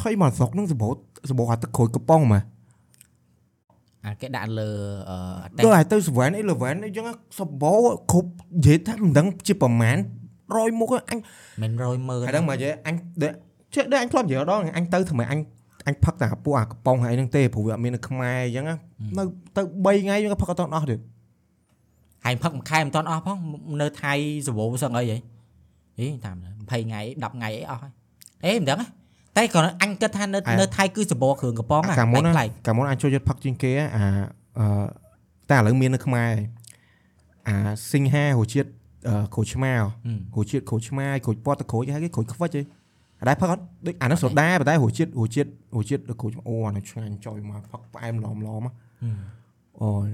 [0.00, 0.88] ថៃមកស្រុកហ្នឹងសបោ
[1.30, 2.42] សបោអាទឹកក្រូចកំប៉ុងមក
[4.06, 4.70] អាគេដាក់លើ
[5.10, 7.06] អឺអតេទៅឲ្យទៅសវែនអីលវែនអីចឹង
[7.38, 7.74] សបោ
[8.12, 9.96] គ្រប់និយាយថាមិនដឹងជាប្រមាណ
[10.38, 11.18] 100មុខអញ
[11.62, 13.28] មិនរយមើលហើយដឹងមកយេអញដេ
[13.74, 15.38] ចេះដេអញធ្លាប់និយាយម្ដងអញទៅថ្មអញ
[15.86, 18.76] អញផឹកតែពួកអាកំប៉ុងហើយហ្នឹងទេព្រោះវាអត់មាននៅខ្មែរអញ្ចឹងណា
[19.18, 19.22] នៅ
[19.56, 21.00] ទៅ3ថ្ងៃយើងក៏ផឹកអត់ដល់អស់ទៀត
[22.24, 23.38] ហើយផឹកមួយខែមិនតាន់អស់ផង
[23.80, 24.12] នៅថៃ
[24.46, 25.16] សវោសឹងអីហី
[25.98, 27.92] ហីតាម20ថ្ងៃ10ថ្ងៃអីអស់ហើយ
[28.44, 28.86] អេមិនដឹងហ៎
[29.36, 34.04] តែគាត់អញគិតថានៅនៅថៃគឺសបោគ្រឿងកំប៉ុងអាអាកាលមុនណាប្លែកកាលមុនអញចូលចិត្តផឹកជាងគេអា
[34.58, 34.66] អឺ
[35.50, 36.30] តែឥឡូវមាននៅខ្មែរ
[37.48, 37.56] អា
[37.92, 38.68] សិង្ហារសជាតិ
[39.34, 39.80] ក្រូចឆ្មារ
[40.36, 42.62] រសជាតិក្រូចឆ្មារក្រូចពណ៌ទឹកក្រូចគេហៅគេក្រូចខ្វិចហី
[43.20, 48.70] អត់ដែរផឹកអត់ដូចអានោះសូដាប៉ុន្តែរសជាតិរសជាតិរសជាតិក្រូចអូអានោះឆ្ងាញ់ចុយមកផឹកផ្អែមឡំឡំហ៎
[49.82, 50.08] អូយ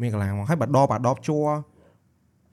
[0.00, 1.46] មានកន្លងមកហើយបើដបអាដបជួរ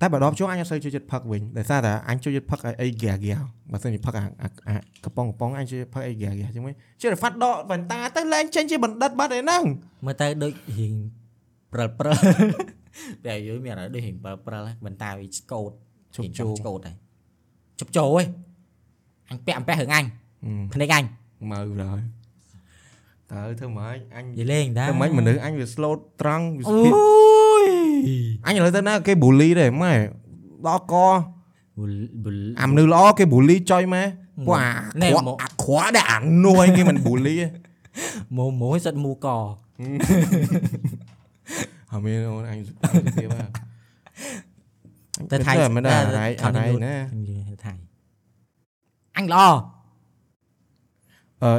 [0.02, 3.36] តែបើដបជួរអញអត់សូវចូលចិត្តផឹកវិញដោយសារតែអញចូលចិត្តផឹកអីហ្គាហ្គា
[3.72, 9.64] បើសិនជាផឹកអាអាអាកំប៉ុងកំប៉ុងអញចូលចិត្តផឹកអីហ្គាហ្គាចឹងវិញជឿតែហ្វាត់ដកបន្តាទៅលែងចេញជាបណ្ឌិតបាត់ឯហ្នឹង
[10.06, 10.94] មើលទៅដូចរៀង
[11.74, 12.18] ព្រិលព្រិល
[13.26, 15.72] តែយល់មានអត់ដូចរៀងព្រិលព្រិលហ្នឹងបន្តវាឆ្កូត
[16.16, 16.96] ជប់រៀងជោឆ្កូតហើយ
[17.80, 18.24] ជប់ជោហ៎
[19.30, 20.06] អញពាក់អំពាក់រឿងអញ
[20.74, 21.04] ភ្នែកអញ
[21.52, 22.04] មើលដល់
[23.32, 27.49] តើធ្វើម៉េចអញនិយាយលេងតាធ្វើម៉េចមនុស្សអញវា slow ត្រង់វាអូស្ពីតយអញឥឡូវទៅណាគេ bully ដែរម៉ែដល់កបុលបុលអាមនុស្សល្អគេ bully ចុយម៉ែពួ
[34.48, 37.48] កអាណែខ្វក់មកអាខ្វក់ដែរអានួយគេមិន bully ទេ
[38.36, 39.38] ម៉ូម៉ូសិតមូកអ
[41.98, 43.48] ត់មានអូនអញទៀតបាទ
[45.32, 46.96] ទៅថៃមិនដែរអរ៉ៃអរ៉ៃណា
[47.50, 47.74] ទៅថៃ
[49.18, 49.42] អញល្អ
[51.44, 51.52] អឺ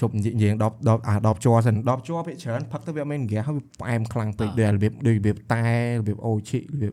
[0.00, 5.64] ជប់និយាយនិយាយដបដបអាដបជ័រសិនដបជ័រភាគច្រើនផឹកទៅវាមិនហ្គាសហើយវាផ្អែមខ្លាំងពេកដូចរបៀបដូចរបៀបតែ
[5.98, 6.92] របៀបអូឈីរបៀប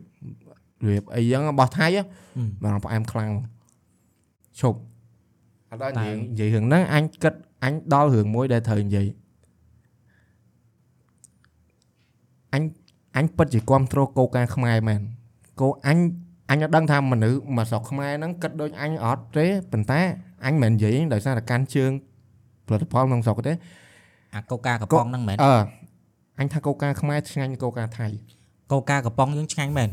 [0.82, 2.02] របៀបអីចឹងរបស់ថៃហ៎
[2.64, 3.30] បាទផ្អែមខ្លាំង
[4.60, 4.78] ឈប់
[5.70, 9.06] អត់ដល់និយាយនិយាយរឿងហ្នឹងអញគិតអញដល់រឿងមួយដែលត្រូវនិយាយ
[12.54, 12.62] អញ
[13.16, 15.00] អញពិតជាគ្រប់គ្រងកោការខ្មែរមែន
[15.60, 15.98] កោអញ
[16.50, 20.00] អញអត់ដឹងថាមនុស្សមកស្រុកខ្មែរហ្នឹងគិតដូចអញអត់ទេប៉ុន្តែ
[20.44, 21.92] អញមិននិយាយដោយសារតែកាន់ជើង
[22.68, 23.52] ផលិតផលក្នុងស្រុកទេ
[24.34, 25.54] អាកូកាកំប៉ុងហ្នឹងមែនអឺ
[26.38, 28.06] អញថាកោការខ្មែរឆ្ងាញ់កោការថៃ
[28.72, 29.90] កូកាកំប៉ុងយើងឆ្ងាញ់មែន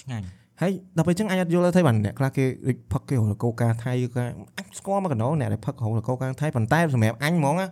[0.00, 0.24] ឆ្ងាញ់
[0.60, 4.22] ហើយដល់ពេលអញ្ចឹងអញអត់យល់ទេបានអ្នកខ្លះគេដូចផឹកគេរហូតកោការថៃក៏
[4.56, 7.68] អញស្គាល់មកកណ្ដោអ្នកដែលផឹករហូតកោការថៃប៉ុន្តែសម្រាប់អញហ្មងណា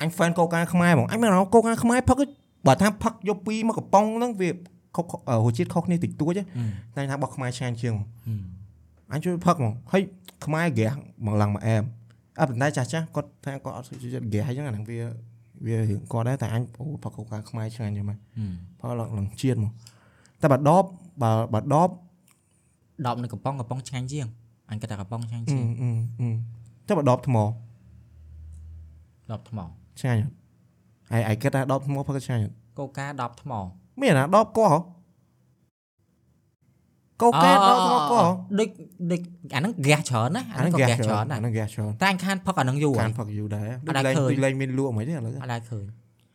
[0.00, 2.20] អញ fan កោការខ្មែរហ្មងអញមិនរកកោការខ្មែរផឹក
[2.66, 4.50] បើថាផឹកយកពីរមកកំប៉ុងហ្នឹងវា
[4.96, 7.94] ខុសអឺរសជាតិខុសគ្នាតិចតួចទេតែថារបស់ខ្មែរឆ្ងាញ់ជាង
[9.12, 10.02] អញជួយផឹកហ្មងហើយ
[10.44, 10.92] ខ្មែរហ្គាស
[11.26, 11.82] មកឡើងមកអែម
[12.40, 14.98] អត់ប៉ុន្តែចាស់ចាស់គាត់ថាគាត់អត់ចូលចិត្តហ្គាសអញ្ចឹងអាហ្នឹងវា
[15.66, 18.18] វារឿងគាត់ដែរតែអញអូផឹកកោការខ្មែរឆ្ងាញ់យ៉ាងម៉េច
[18.80, 19.72] ផឹកឡើងឡើងជាតិមក
[20.42, 20.84] តែបើដប
[21.22, 21.90] បើបើដប
[23.06, 24.26] ដបនៅកំប៉ុងកំប៉ុងឆ្ងាញ់ជាង
[24.70, 26.28] អញគិតថាកំប៉ុងឆ្ងាញ់អឺជាងអឺអឺ
[26.88, 27.36] ចុះបើដបថ្ម
[29.30, 29.58] ដបថ្ម
[30.00, 30.32] ឆ្ងាញ់អត់
[31.10, 33.52] ហើយឯងគិតថាដបថ្មផឹកឆ្ងាញ់អត់កូកាដបថ្ម
[34.00, 34.78] មានណាដបកោះហ៎
[37.22, 38.68] កោកែដបថ្មកោះហ៎ដូច
[39.10, 39.20] ដូច
[39.54, 45.84] អាហ្នឹងហ្គាសច្រើនណាអាហ្នឹងក៏ហ្គាសច្រើនណាអាហ្នឹងហ្គាសច្រើនតែអញខានផឹកអាហ្នឹងយូរហើខាយនផឹកយូរដែរអត់ដូចដែរលេងឃើញដូចលេងមានលក់មិនទេឥឡូវអត់ដែរឃើញ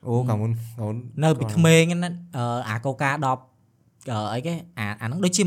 [0.08, 3.38] អូកាលមុនកាលមុននៅពីក្មេងហ្នឹងណាអឺអាកូកាដប
[4.12, 5.44] អឺអីគេអាអាហ្នឹងដូចជា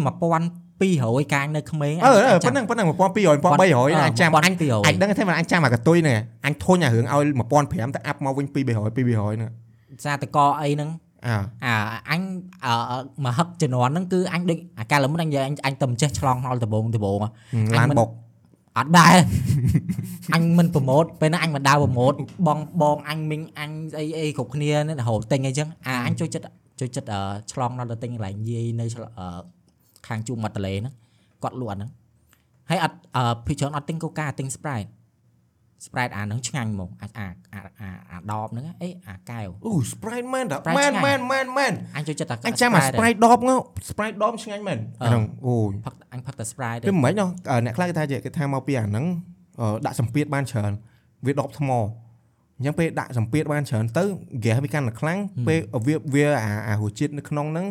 [0.64, 7.23] 1200កាញនៅក្មេងអឺអឺប៉ុណ្ណឹងប៉ុណ្ណឹង1200 1300អញចាំអញ1200អញដឹងទេមិនអញចាំអាកតុយហ្នឹងអញធុញអារឿងឲ្យ
[7.55, 9.51] 1500តែអាប់មកវិញ200 200ហ្នឹង
[10.05, 10.90] សាតកអីហ្នឹង
[11.27, 11.75] អើអា
[12.11, 12.23] អញ
[12.65, 12.75] អឺ
[13.25, 17.29] មកហឹកជំនាន់ហ្នឹងគឺអញដូចអាកាលមុនអញនិយាយអញអញទៅចេះឆ្លងដល់ដបងដបងហ៎
[17.79, 18.09] ឡានបុក
[18.79, 19.15] អត់ដែរ
[20.35, 22.15] អញមិនប្រម៉ូតពេលហ្នឹងអញមិនដើរប្រម៉ូត
[22.47, 26.47] បងបងអញមីងអញអីអីគ្រប់គ្នានេះរហូតទិញអីចឹងអាអញចូលចិត្ត
[26.81, 27.21] ចូលចិត្តអឺ
[27.53, 29.41] ឆ្លងដល់ទៅទិញកន្លែងយាយនៅឆ្លអឺ
[30.07, 30.95] ខាងជួរមាត់ទន្លេហ្នឹង
[31.43, 31.91] គាត់លក់អាហ្នឹង
[32.71, 34.91] ហើយអត់អឺភីច្រើនអត់ទិញកូកាទិញ Sprite
[35.85, 43.51] Sprite អាហ្នឹងឆ្ងាញ់ហ្មងអាអាអាអាអាដបហ្នឹងអីអាកែវអូ Sprite មែនតា Sprite មែនឆ្ងាញ់មែនមែនមែនអញចូលចិត្តតែអញចាំអាដែរ Sprite ដបង
[43.88, 49.05] Sprite ដបឆ្ងាញ់មែនអឺអាហ្នឹងអូយផឹកអញផឹកតែ Sprite ទេវាមិនមែនណោះអឺអ្នកខ្លះគេថាគេថាមកពីអាហ្នឹង
[49.61, 50.73] អឺដាក់សម្ពាធបានច្រើន
[51.27, 51.81] វាដបថ្មអ
[52.61, 54.05] ញ្ចឹងពេលដាក់សម្ពាធបានច្រើនទៅ
[54.38, 55.18] ហ្គាសវាកាន់តែខ្លាំង
[55.49, 57.66] ពេលវាវាអាអារសជាតិនៅក្នុងហ្នឹង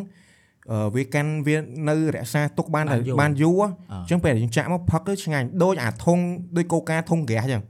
[0.70, 1.56] អឺវាកាន់វា
[1.88, 6.18] នៅរក្សាទុកបានតែបានយូរអញ្ចឹងពេលយើងចាក់មកផឹកទៅឆ្ងាញ់ដូចអាធុង
[6.56, 7.62] ដូចកូកាធុងហ្គាសអញ្ចឹង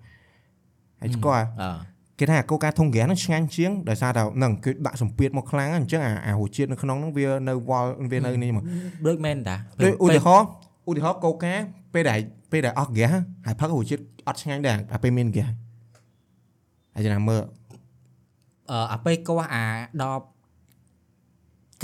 [1.04, 8.64] ហើយស្គាល់អឺគេថាកូកាធុងហ្គាសហ្នឹងឆ្ងាញ់ជាងដោយសារតែហ្នឹងគេដាក់សម្ពាធមកខ្លាំងអញ្ចឹងអាអារសជាតិនៅក្នុងហ្នឹងវានៅវល់វានៅនេះមក
[9.06, 10.48] ដូចមែនតាដូចឧទាហរណ៍
[10.90, 11.54] ឧទាហរណ៍កូកា
[11.94, 12.18] ពេលដែល
[12.52, 13.10] ពេលដែលអស់ហ្គាស
[13.46, 15.48] ហើយផឹករសជាតិអត់ឆ្ងាញ់ដែរអាពេលមានហ្គាស
[16.94, 17.42] ហើយចំណាំមើល
[18.70, 19.64] អឺអាពេលគាស់អា
[20.02, 20.20] ដប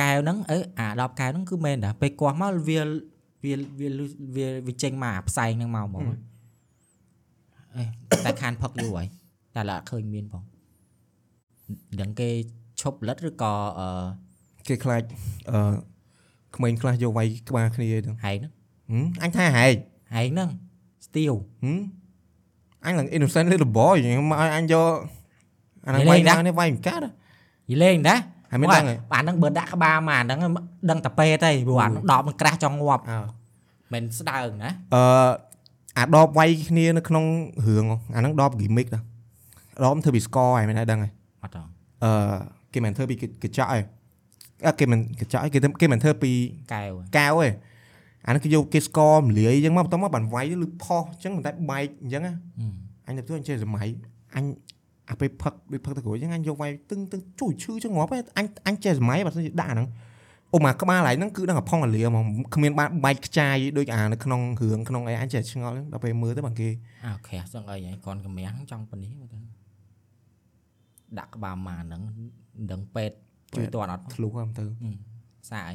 [0.00, 2.80] កែវហ្នឹងអឺអាដបកែវហ្នឹងគឺមែនតាពេលគាស់មកវា
[3.44, 3.88] វាវា
[4.36, 6.04] វាវាចេញមកអាផ្សែងហ្នឹងមកហ្មង
[7.76, 7.84] អេ
[8.24, 9.06] តែខានផឹកយូរហើយ
[9.54, 10.42] តែឡើយអត់ឃើញមានផង
[12.00, 12.28] ដឹងគេ
[12.80, 13.88] ឈប់លិតឬក៏អឺ
[14.68, 15.02] គេខ្លាច
[15.50, 15.58] អឺ
[16.56, 18.52] ក្មេងខ្លះយកវាយក្បាលគ្នាហ្នឹងហែងហ្នឹង
[18.90, 19.74] ហឹមអញថាហែក
[20.14, 20.50] ហែងហ្នឹង
[21.06, 21.32] ស្ទៀវ
[21.64, 21.80] ហឹម
[22.84, 23.96] អញឡើង innocent little boy
[24.30, 24.92] មកឲ្យអញយក
[25.86, 27.10] អាហ្នឹងនិយាវាយយលេងណាណានេះវាយមិនកាត់ហ៎
[27.70, 28.16] យីលេងតា
[28.50, 30.38] ហើយមានអូដឹងហ៎អាហ្នឹងបើដាក់ក្បាលមកអាហ្នឹង
[30.90, 33.18] ដឹងតែពេទេព្រោះអាហ្នឹងដបនឹងក្រាស់ចង់ងាប់អើ
[33.92, 35.02] មិនស្ដើងណាអឺ
[36.00, 37.24] អាដបវាយគ្នានៅក្នុង
[37.66, 37.84] រឿង
[38.14, 39.02] អាហ្នឹងដប gimmick ដែរ
[39.84, 41.60] ដបធ្វើពី score ហើយមិនដែរដឹងហើយអត់ទេ
[42.04, 42.10] អឺ
[42.72, 43.84] គេមិនធ្វើពីកញ្ចក់ឯង
[44.66, 46.32] អឺគេមិនកញ្ចក់ឯងគេធ្វើគេមិនធ្វើពី
[46.74, 47.52] កែវកៅឯង
[48.26, 52.74] អានេះគេយកគេស្ករមលាយអញ្ចឹងមកបន្ទាប់មកបានវាយទៅឬផុសអញ្ចឹងតែបែកអញ្ចឹងណាហឹម
[53.06, 53.88] អញទៅអញចេះសម័យ
[54.36, 54.44] អញ
[55.10, 59.88] អាពេលផឹកដូចផឹកទៅក្រួយអញ្ចឹងអញយកវាយទឹងទឹងជួយឈឺចឹងងាប់ឯងអញអញចេះសម័យបើសិនជាដាក់អាហ្នឹង
[60.54, 66.68] អូមកក្បាលហ្នឹងគឺដឹងតែផុងអាលាមកគ្មានបានបែកខ្ចាយដូចអានៅក្នុងរឿងក្នុងអីអញចេះឆ្ងល់ដល់ពេលមើលទៅបានគេ
[67.06, 69.38] អើក្រាស់ចឹងអីហ្នឹងគាត់កម្រាំងចង់ប៉នេះមើលទៅ
[71.18, 72.12] ដាក់ក្បាលមកអាហ្នឹងមិ
[72.64, 73.16] នដឹងពេទ្យ
[73.56, 74.64] ជួយតអត់ធ្លុះហ្នឹងទៅ
[75.50, 75.74] សាអី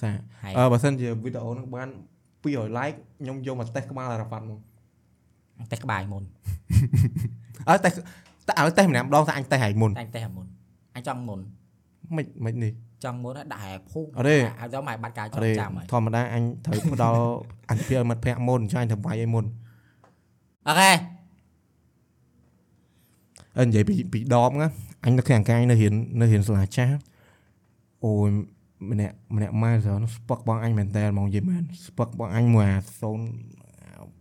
[0.00, 0.10] សា
[0.42, 1.88] ហើយអឺបើសិនជាវីដេអូហ្នឹងបាន
[2.32, 4.60] 200 like ខ្ញុំយកមកតេស្តក្បាលអារ៉ាហ្វាត់មក
[5.72, 6.22] តែក្បាលមុន
[7.68, 7.90] អើតែ
[8.48, 10.46] តែឲ្យតេស្តម្នាក់ម្ដងតែអញតេស្តឲ្យមុនតែតែមុន
[10.96, 11.40] អញចង់មុន
[12.16, 12.72] មិនមិននេះ
[13.04, 17.20] ចង់មុនហើយដាក់ឲ្យភូអត់ទេឲ្យទៅមកបាត់ការចអងត់ទេចាំហើយធម្មតាអញត្រូវផ្ដល់
[17.70, 19.44] អន្តរមិត្តភ័ក្ដិមុនចាញ់ទៅវាយឲ្យមុន
[20.68, 20.92] អូខេ
[23.58, 24.68] អឺនិយាយពីពីដបណា
[25.04, 26.96] អញនៅខាងកាយនៅរៀននៅរៀនសាលាចាស់
[28.04, 28.30] អូយ
[28.90, 33.18] ម្នាក់ម្នាក់ម៉ែសរស្ពឹកបងអញមែនតើហ្មងនិយាយមែនស្ពឹកបងអញមួយអាសូន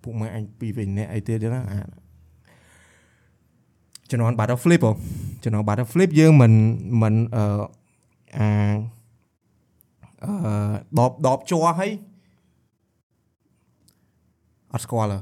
[0.02, 1.80] ពួកម៉ែអញពីរវិញអ្នកអីទៀតចឹងណាអា
[4.12, 4.94] ជំនាន់ battle flip ហ៎
[5.44, 6.54] ជំនាន់ battle flip យើងមិន
[7.02, 7.64] មិនអឺ
[8.38, 8.48] អា
[10.24, 10.32] អឺ
[11.00, 11.92] ដបដបជ័រហើយ
[14.74, 15.20] អត់ស្គាល់ហ៎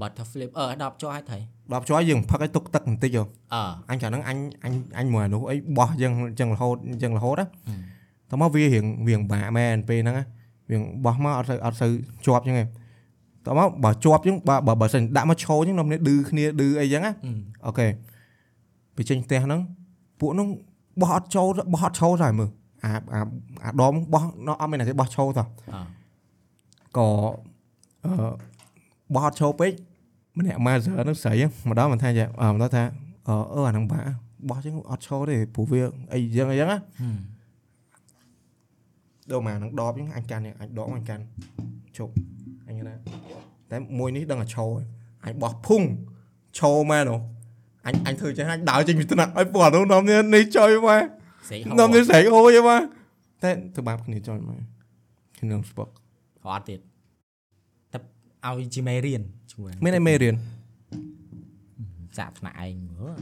[0.00, 1.38] butter flip អឺ10ជាប់ឲ្យថៃ
[1.74, 3.22] ដបជ័រយើងផឹកឲ្យទុកទឹកបន្តិចហ៎
[3.54, 7.46] អឺអញកាលហ្នឹងអញអញអញមួយអានោះអីបោះយើងចឹងរហូតចឹងរហូតណា
[8.30, 10.24] តោះមកវារៀងវាងបាក់មែនពេលហ្នឹងណា
[10.70, 11.86] វាងបោះមកអត់ទៅអត់ទៅ
[12.26, 12.68] ជាប់ចឹងឯង
[13.46, 17.12] តោះមកបើជាប់ចឹងបើបើបើសិនដាក់មកឈោចឹងនំនេះឌឺគ្នាឌឺអីចឹងណា
[17.66, 17.86] អូខេ
[18.96, 19.60] ពេលចេញផ្ទះហ្នឹង
[20.20, 20.48] ពួកហ្នឹង
[21.00, 22.50] បោះអត់ចូលបោះអត់ឈោទៅមើល
[22.84, 23.20] អាអា
[23.64, 25.80] អាដមបោះ nó អត់មានតែគេបោះឈោតោះអឺ
[26.96, 27.06] ក៏
[28.04, 28.12] អឺ
[29.14, 29.72] បោះអត់ឈោពេក
[30.38, 32.82] ម្នាក់ម៉ាសឺហ្នឹងស្រីហ្នឹងម្ដងមិនថាចាអឺម្ដងថា
[33.28, 34.06] អឺអឺអាហ្នឹងបាក់
[34.48, 35.80] បោះចឹងអត់ឈោទេព្រោះវា
[36.12, 36.78] អីចឹងអីចឹងណា
[39.30, 41.22] ដល់មកហ្នឹងដបចឹងអញកាន់នេះអញដកអញកាន់
[41.96, 42.12] ជប់
[42.68, 42.94] អញណា
[43.70, 44.84] តែមួយនេះដឹងតែឈោហើយ
[45.24, 45.82] អញបោះភុង
[46.58, 47.16] ឈោមែនហ៎
[47.86, 51.02] អញអញធ្វើចឹងអញដើរចេញពីថ្នាក់ឲ្យពួកអានោះនាំនេះនេះចុយមក
[51.48, 52.80] ស្រីហនាំនេះោស្រែកអូយមក
[53.42, 54.58] តែធ្វើបាបគ្នាចុយមក
[55.38, 55.88] ខ្ញុំស្ពក
[56.46, 56.80] អត់ទៀត
[57.92, 57.98] តែ
[58.48, 59.22] ឲ្យជាមេរៀន
[59.52, 60.34] ជួយមានអីមេរៀន
[62.18, 63.18] សាកថ្នាក់ឯងមើល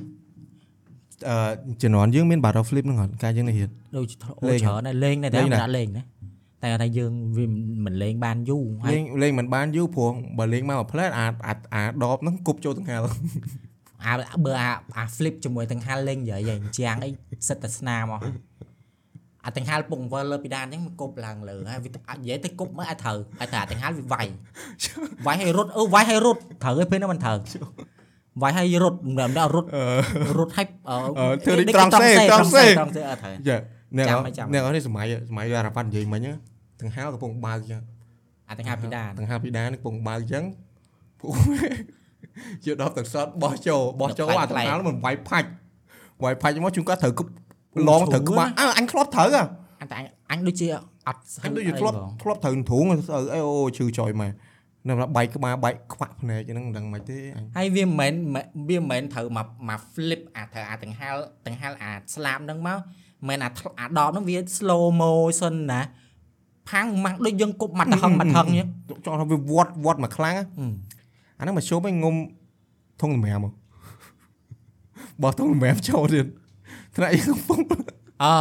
[1.28, 1.36] អឺ
[1.82, 6.02] ជំនាន់យើងមាន battle flip ហ្នឹងអត់ការយើងនេះរៀនដូចអូលេងច្រើនដែរលេងដែរតែលេងមិនណាដាក់លេងណា
[6.62, 7.46] តែថាយើងវា
[7.84, 13.00] មិនលេងបានយូរហើលេយងលេងមិនបានយូរព្រោះបើលេងមកមួយផ្លែតអាអាអាដបហ្នឹងគប់ចូលទាំងហាល
[14.06, 17.10] អាបើអាអា flip ជាមួយទាំងហាលលេងនិយាយឯងជាងអី
[17.48, 18.22] សិតតែស្នាមមក
[19.44, 24.26] អាទាំងហាលពងវិលលើពីដានអញ្ចឹងគប់ឡើងលើហើយវាអាចនិយាយទៅគប់មើលឲ្យត្រូវឲ្យថាទាំងហាលវាវាយ
[25.26, 27.36] វាយឲ្យរត់អឺវាយឲ្យរត់ត្រូវឯពេលហ្នឹងមិនត្រូវ
[28.42, 29.68] វាយឲ្យរត់មិនមែនរត់
[30.38, 33.58] រត់ឲ្យអឺអឺធ្វើដូចត្រង់សេត្រង់សេត្រង់សេអត់ត្រូវយ៉ា
[33.96, 36.36] អ្នកចាំឲ្យចាំអ្នកនេះសម័យសម័យអារ៉ាវ៉ាត់និយាយមិញហ្នឹង
[36.80, 37.82] ទាំងហាលកំពុងបើកអញ្ចឹង
[38.48, 40.44] អាទាំងហាលពីដានទាំងហាលពីដានកំពុងបើកអញ្ចឹង
[41.20, 41.32] ពួក
[42.64, 45.48] ជាដបទឹកសតបោះចូលបោះចូលអាទាំងហាលមិនវាយផាច់
[46.24, 47.30] វាយផាច់មកជួនគាត់ត្រូវគប់
[47.88, 49.42] ឡងត្រូវក្បាលអើអញធ្លាប់ត្រូវហ៎
[49.80, 49.98] អញតែ
[50.30, 50.66] អញដូចជា
[51.08, 52.96] អត់អញដូចជាធ្លាប់ធ្លាប់ត្រូវធូងអើ
[53.34, 54.32] អីអូឈឺចុយមក
[54.88, 61.16] នៅបែកក្បាលបែកខ្វាក់ភ្នែកហ្នឹងមិនដឹងមិនទេអញហើយវាមិនមែនវាមិនមែនត្រូវមកមក flip អាត្រូវអាទាំងហាល
[61.46, 62.78] ទាំងហាលអាស្លាបហ្នឹងមក
[63.28, 65.82] មិនមែនអាធ្លអាដបហ្នឹងវា slow motion ណា
[66.70, 70.36] ផាំងម៉ាស់ដូចយើងគប់មាត់តហឹងមាត់ហឹងអញ្ចឹងចង់ថាវាវត្តវត្តមកខ្លាំង
[71.38, 72.14] អាហ្នឹងមកជុំឲ្យងុំ
[73.00, 73.52] ធុងសម្រាប់មក
[75.22, 76.26] បោះធុងសម្រាប់ចូលទៀត
[76.96, 77.60] ថ្នាក់យើងកំពុង
[78.22, 78.34] អឺ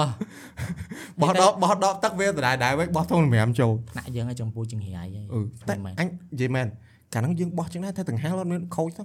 [1.22, 6.68] បោះដបបោះដបទឹកវាដដែលដែរវិញបោះធុងសម្រាប់ចូលថ្នាក់យើងឲ្យចំពោះចង្រៃហើយអឺតែមែនអញនិយាយមែន
[7.14, 9.04] កាលហ្នឹងយើងបោះចឹងដែរតែទាំងហាលអត់មានខូចទៅ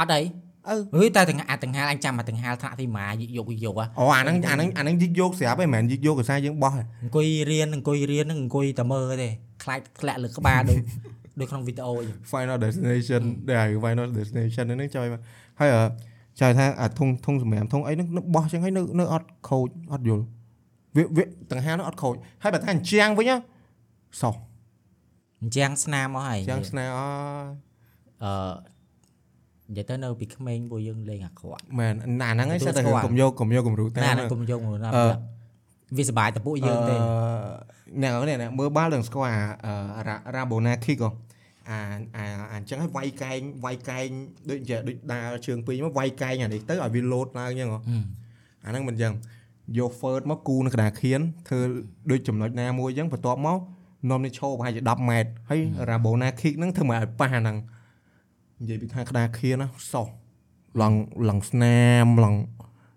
[0.00, 0.22] អត់អី
[0.68, 9.28] អឺអើយតែទាំងអាទាំងហាលអញចាំអាទាំងហាលថ្នាក់ទីម៉ាយកយកយកហ៎អូអាហ្នឹងអាហ្នឹងអាហ្នឹងយិកយកស្រាប់ឯងមិនមែនយិកយកកសាយើងបោះឯងអង្គុយរៀនអង្គុយរៀនហ្នឹងអង្គុយតែមើលទេ
[9.62, 10.80] ខ្លាចធ្លាក់លើក្បាលដូច
[11.39, 15.21] ដូចក្នុងវីដេអូអញ្ចឹង Final Destination ដែល Final Destination ហ្នឹងចុយមក
[15.59, 15.83] ហើយអឺ
[16.39, 20.23] ចុយថាអាធុងធុងសម្រាប់ធុងអីហ្នឹងនៅបោះចឹងហើយនៅនៅអត់ខូចអត់យល់
[20.95, 23.35] វាវាទាំងហាលហ្នឹងអត់ខូចហើយបើថាអញ្ចាំងវិញណា
[24.21, 24.35] សោះ
[25.41, 26.99] អញ្ចឹងស្នាមមកហើយ អញ្ចឹងស្នេហ៍អ
[28.23, 28.51] អឺ
[29.69, 35.05] និយាយទៅនៅពីក្មេងពួកយើងលេងអាក្រក់ មែនណាហ្នឹងឯង ទទួល សិតតែ ស្គាល់ កុំយកកុំយកគំរូតា ណា ម ណាគុំយកមកណា អឺ
[35.97, 36.95] វាសบายតែពួកយើងទេ
[37.94, 41.02] អឺអ្នកនេះអ្នកមើលបាល់នឹងស្គាល់អាអឺរ៉ារ៉ាបូណាឃីក
[41.70, 41.78] អា
[42.16, 44.08] អាអាអញ្ចឹងឲ្យវាយកែងវាយកែង
[44.50, 48.04] ដូចជាដូចដើរជើងពីរមកវាយកែងអានេះទៅឲ្យវាលោតឡើងអញ្ចឹងហ៎ហឹម
[48.64, 49.14] អាហ្នឹងមិនអញ្ចឹង
[49.78, 51.60] យក first មកគូនៅក្តារខៀនធ្វើ
[52.10, 53.58] ដូចចំណុចណាមួយអញ្ចឹងបន្ទាប់មក
[54.10, 57.56] នាំនេះឈោប្រហែលជា10ម៉ែត្រហើយរ៉ាបូណាឃីកហ្នឹងធ្វើមកឲ្យប៉ះអាហ្នឹង
[58.60, 60.06] និយាយពីខាងក្តារខៀនណាសោះ
[60.82, 60.94] ឡង
[61.28, 62.34] ឡងស្នាមឡង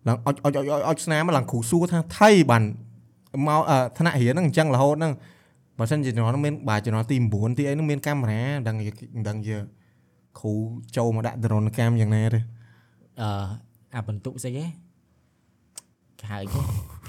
[0.07, 2.63] ឡងអុចអុចអុចអុចអុចស្នាមឡងគ្រូសួរថាថៃបាន
[3.47, 5.13] មកអឺថ្នាក់រៀនហ្នឹងអញ្ចឹងរហូតហ្នឹង
[5.77, 8.91] បើសិនជាជំនាន់ហ្នឹងមានបាទជំនាន់ទី9ទីអីហ្នឹងមានកាមេរ៉ាដឹងជា
[9.27, 9.55] ដឹងជា
[10.39, 10.53] គ្រូ
[10.97, 12.39] ចូលមកដាក់ទរណកម្មយ៉ាងណាទេ
[13.21, 13.29] អឺ
[13.95, 14.65] អាបន្ទុកស្អីគេ
[16.19, 16.59] គេហៅអីគេ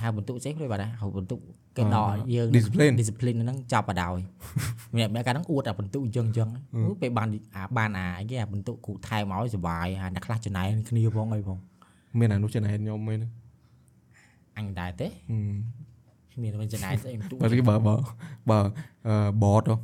[0.02, 1.40] ហៅបន្ទុកស្អីគេបាទហៅបន្ទុក
[1.76, 4.12] គេដកយើង discipline discipline ហ្នឹងចាប់បដ ாய்
[4.94, 6.48] ម្នាក់ម្នាក់កាលហ្នឹងអួតអាបន្ទុកអញ្ចឹងអញ្ចឹង
[6.86, 11.58] អូពេលបានអាបានអាអីគេអាបន្ទុកគ្រូថែមឲ្យសុបាយអាអ្នកខ្លះចំណែនគ្នាផងអីផង
[12.18, 13.18] មានអានោះចំណែនខ្ញុំមែន
[14.56, 15.08] អញមិនដែរទេ
[16.38, 17.94] ហឹមមានមិនចំណែនស្អីបន្ទុកបើគេបើបើ
[18.50, 18.60] បើ
[19.08, 19.76] អឺ board ហ៎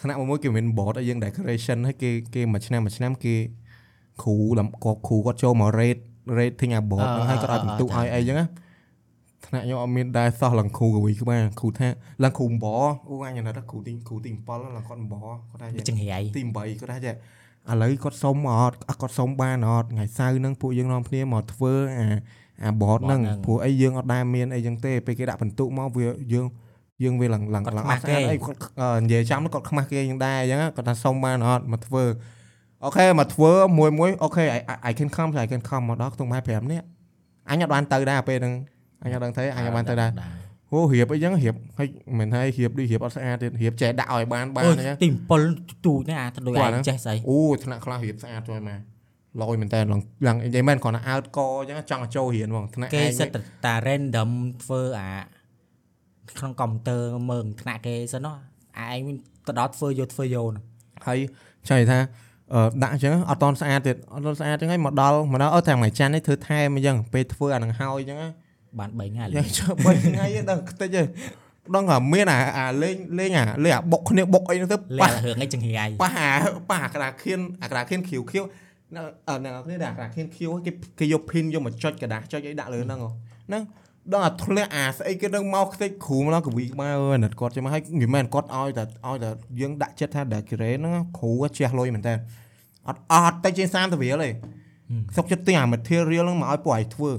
[0.00, 3.34] ថ្នាក់មួយមួយគេមាន board ឲ្យយើង decoration ហើយគេគេមួយឆ្នាំមួយឆ្នាំគេ
[4.22, 6.02] គ្រូលំគាត់គ្រូគាត់ចូលមក rate
[6.38, 8.46] rating អា board ហ្នឹងហើយគាត់ឲ្យបន្ទុកឲ្យអីចឹងណា
[9.46, 11.88] ថ្នាក់ខ្ញុំអត់មានដែរសោះឡើងគ្រូកវីក្បាលគ្រូថា
[12.24, 12.66] ឡើងគ្រូអំប
[13.10, 17.14] អូអញណាស់គ្រូទីគ្រូទី7ឡើងគាត់អំបគាត់ថាចង្រៃទី8គាត់ថាចេះ
[17.70, 22.06] ឥឡូវគាត់សុំអត់អ่ะគាត់សុំបានអត់ថ្ងៃសៅរ៍ហ្នឹងពួកយើងនាំគ្នាមកធ្វើអា
[22.62, 26.46] អា board ហ្នឹងព្រោះអីយើងអត់ដែរមានអីចឹងទេពេលគេដាក់បន្ទុកមកវាយើង
[27.02, 32.04] យើងវាឡើងឡើងឡើងអត់ស្អាតអីគាត់អឺនិយាយចាំគាត់ខ្មាស់គេយ៉ាងដែរអញ្ចឹងគាត់ថាសុំបានអត់មកធ្វើ
[32.84, 36.80] អូខេមកធ្វើមួយមួយអូខេ I I can come I can come មកដល់ខ្ទង់25នេះ
[37.50, 38.54] អញអត់បានទៅដែរពេលហ្នឹង
[39.02, 40.10] អញអត់ដឹងទេអញអត់បានទៅដែរ
[40.72, 41.88] អូរៀបអីចឹងរៀបហើយ
[42.18, 45.08] មិនហើយរៀបដូចរៀបអត់ស្អាតទៀតរៀបចេះដាក់ឲ្យបានបានអូអញ្ចឹងទី
[45.46, 48.78] 7ទូចណាអាទៅដូចគាត់ហ្នឹងឯងចេះស្អីអូថ្នាក់ខ្លះរៀបស្អាតជួយមក
[49.40, 54.30] លយមែនតើឡើងឡើងនិយាយមែនគ្រាន់តែអើតកអញ្ចឹងចង់ឲ្យចូលរៀនហ្មងថ្នាក់គេឯងសិតតែតា random
[54.64, 55.10] ធ្វើអា
[56.38, 58.34] ក្នុងកុំព្យូទ័រមើលថ្នាក់គេសិនណា
[58.90, 59.16] ឯងវិញ
[59.46, 60.64] ទៅដល់ធ្វើយកធ្វើយកហ្នឹង
[61.06, 61.18] ហើយ
[61.68, 61.98] ចង់និយាយថា
[62.54, 68.28] អឺដាក់អញ្ចឹងអត់តន់ស្អាតទៀតអត់តន់ស្អាតអញ្ចឹងហើយមកដល់មកដល់អត់តែមួយច័ន្ទនេះធ្វើថែមអញ្ចឹងពេលធ្វើអានឹងហើយអញ្ចឹងណា
[68.78, 71.02] បាន3ថ្ងៃយ៉ាងចុះ3ថ្ងៃទេដឹងខ្ទេចទេ
[71.74, 76.30] ដឹងថាមានអាអាលេងលេងអាលេងអាបុកគ្នាបុកអីហ្នឹងទៅលះប៉ះរឿងអីចង្រៃប៉ះអា
[76.70, 78.44] ប៉ះអាក្តារខៀនអាក្តារខៀនខៀវខៀវ
[78.95, 83.09] នៅអឺនៅនេះដែរអាក្តារខៀនខៀវគេគេយកភីនយកមកចុចกระดาษចុចអីដាក់លើហ្នឹងហ៎
[83.47, 83.63] ហ្នឹង
[84.13, 92.13] ដល់អាធ្លាក់អាស្អីគេនឹងមកខ្ទេចគ្រូមកដល់កវីក្បាលអើយអាណិតគាត់ចឹងមកហើយនិយាយមែនគាត់ឲ្យតែឲ្យតែយើងដាក់ចិត្តថាដែលក្រេហ្នឹងគ្រូជះលុយមែនតើ
[92.87, 94.29] អត់អត់តែជាង30រៀលទេ
[95.15, 97.11] សុកចិត្តទិញអា material ហ្នឹងមកឲ្យពួកឯងធ្វើ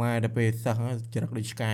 [0.00, 1.72] មកដល់ពេលសិស្សហ្នឹងច្រឹកដូចឆ្កែ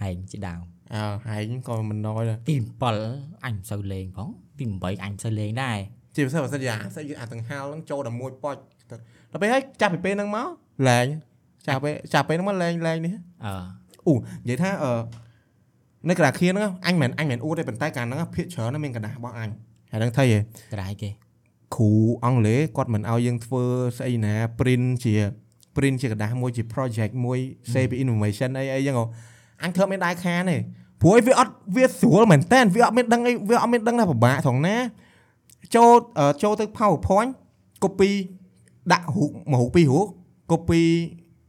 [0.00, 0.62] ហែងជាដើម
[0.94, 2.54] អើហែងក៏មិនណយដែរ ទី
[3.00, 4.28] 7អញមិនសូវលេងផង
[4.58, 5.78] ទី8អញមិនសូវលេងដែរ
[6.14, 8.56] ជាពិសេសបើសិនជាអាស្អីអាទាំងហាលហ្នឹងចូលតែមួយប៉ុច
[8.90, 8.96] ទៅ
[9.32, 10.48] ដល់ពេលហើយចាប់ពីពេលហ្នឹងមក
[10.88, 11.06] លែង
[11.66, 13.12] ចាប់ពេលចាប់ពេលហ្នឹងមកលែងលែងនេះ
[13.44, 13.52] អឺ
[14.06, 14.92] អូនិយាយថាអឺ
[16.08, 19.48] នៅក្រាខៀនហ្នឹងអញមិនអញមិនអួតទេប៉ុន្តែកាលហ្នឹងភាកច្រើនណាស់មានកណ្ដាស់របស់អញ
[19.90, 20.38] ហើយហ្នឹងថៃហ៎
[20.74, 21.10] ក្រៃគេ
[21.76, 21.92] គ្រូ
[22.24, 23.62] អង់គ្លេសគាត់មិនឲ្យយើងធ្វើ
[23.98, 25.14] ស្អីណា print ជា
[25.76, 27.38] print ជាกระดาษមួយជា project មួយ
[27.72, 29.06] save information អីអីចឹងហ៎
[29.62, 30.56] អញធ្វើមិនដែរខានទេ
[31.02, 34.76] ព្រោះអីវាអត់វាស្រួលមែនតើវាអត់មានដឹងអីវាអត់មានដឹងថាពិបាកត្រង់ណា
[35.75, 37.31] ចូលអឺចូលទៅ PowerPoint
[37.83, 38.11] copy
[38.91, 40.07] ដាក់រូបមួយរូបពីររូប
[40.51, 40.81] copy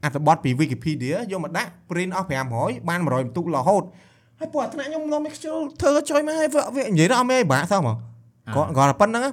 [0.04, 3.82] អត្ថបទពី Wikipedia យកមកដាក់ print អស់500បាន100បន្ទុករហូត
[4.38, 7.96] ហើយពួកអាថ្នាក់ខ្ញុំនាំឲ្យខ្ជិលធ្វើចុយមកហើយវាវានិយាយទៅអត់មានអីបាក់សោះហ្មង
[8.54, 9.32] គាត់គាត់តែប៉ុណ្្នឹងណា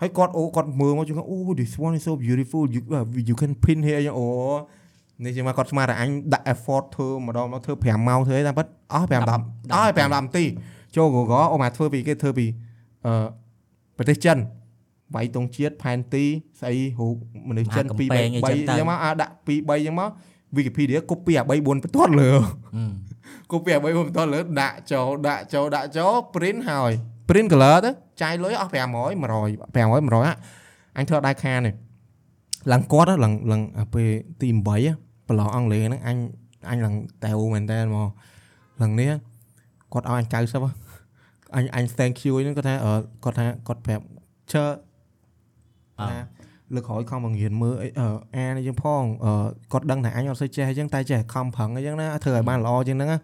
[0.00, 4.28] ហើយគាត់អូគាត់មើលមកជឿអូ this one is so beautiful you uh, you can pin here យ៉ាងអូ
[5.24, 10.44] នេះជាមកគាត់ស្មានតែអញដាក់ effort ធ្វើម្ដងមកធ្វើ5ម៉ោងធ្វើអីតាមពិតអស់5 10អស់5 10នាទី
[10.96, 12.46] ចូល Google អូមកធ្វើពីគេធ្វើពី
[13.06, 13.12] អឺ
[13.96, 14.36] ប្រទេសចិន
[15.14, 16.24] វាយតងជាតិផែនទី
[16.60, 17.14] ស្អីរូប
[17.48, 18.16] មនុស្សចិន2 3 3
[18.68, 20.10] យ៉ាងមកអាដាក់2 3យ៉ាងមក
[20.56, 22.30] Wikipedia copy អា3 4បន្ទាត់លើ
[22.76, 22.84] អឺ
[23.52, 26.92] copy អា3 4បន្ទាត់លើដាក់ចូលដាក់ចូលដាក់ចូល print ហើយ
[27.28, 27.90] print color ទៅ
[28.22, 28.78] ចាយលុយអស់500 100
[29.76, 30.36] 500 100ហ่ะ
[30.96, 31.72] អញធ្វើអត់ដែរខានទេ
[32.72, 34.08] ឡើងគាត់ហ៎ឡើងឡើងអាពេល
[34.40, 34.92] ទី8ហ៎
[35.28, 36.16] ប្រឡងអង់គ្លេសហ្នឹងអញ
[36.70, 36.94] អញឡើង
[37.24, 38.08] តែវមែនតើមក
[38.82, 39.10] ឡើងនេះ
[39.92, 40.85] គាត់ឲ្យអញ90ហ៎
[41.56, 42.92] អញអញ thank you ហ្នឹងគាត់ថាអឺ
[43.24, 44.04] គាត់ថាគាត់ប្រាប់
[44.52, 44.64] ជើ
[46.00, 46.18] អឺថា
[46.74, 49.32] លើកក្រោយខំបង្រៀនមើលអីអឺអានអីចឹងផងអឺ
[49.72, 53.18] គាត់ដឹងថាអញអត់សូវចេះអញ្ចឹងតែចេះខំប្រឹងអីចឹងណាធ្វើឲ្យបានល្អជាងហ្នឹងណា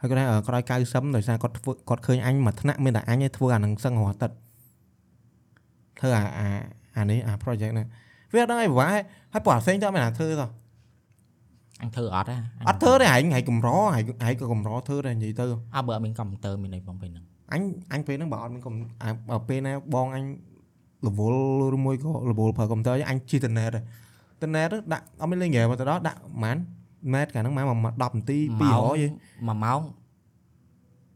[0.00, 4.36] ហើយគាត់ថាអឺគាត់ឲ្យ90ដោយសារគាត់ធ្វើគាត់ឃើញអញមួយថ្នាក់មានតែអញឯងធ្វើអានឹងសឹងរាល់អាទិត្យ
[5.98, 6.48] ធ្វើអាអា
[6.96, 7.86] អានេះអា project ហ្នឹង
[8.32, 10.46] វាអត់ដឹងអីពិបាកហើយហើយពួកអាផ្សេងទៅមានអាធ្វើទៅ
[11.82, 12.36] អញធ្វើអត់ហ៎
[12.68, 15.44] អត់ធ្វើទេហែងហែងកំរហែងហែងក៏កំរធ្វើដែរនិយាយទៅ
[15.76, 20.24] អើបើអត់មានកុំព្យូទ័រមានអីផងពេលហ្នឹង អញអញពេលហ្នឹងបើអត់មានកំអាបើពេលណាបងអញ
[21.06, 21.40] រវល់
[21.76, 23.74] ឬមួយក៏រវល់ប្រើកុំព្យូទ័រអញជិះទៅ net
[24.42, 26.56] ទៅ net ដាក់អត់មានលេងហ្គេមទៅដល់ដាក់ប្រហែល
[27.14, 29.80] net កាលហ្នឹងប្រហែល10នាទី200ឯង1ម៉ោង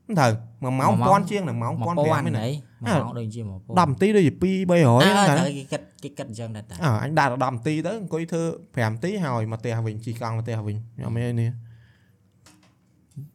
[0.06, 2.50] មិនត្រូវមួយម៉ោងមួយម៉ោងពាន់ជាងនឹងម៉ោងពាន់1000 500ហមែនទេី
[2.86, 11.50] អើ1ម៉ោងដូចជា1000 10នាទីដូចជា2 300អើហ្នឹងតែត្រូវគេគិតគេគិតអញ្ចឹងដែរតាអើអញដាក់ដល់10នាទីទៅអង្គុយធ្វើ5នាទីហើយមកផ្ទះវិញជិះកង់មកផ្ទះវិញអត់មានអីនេះ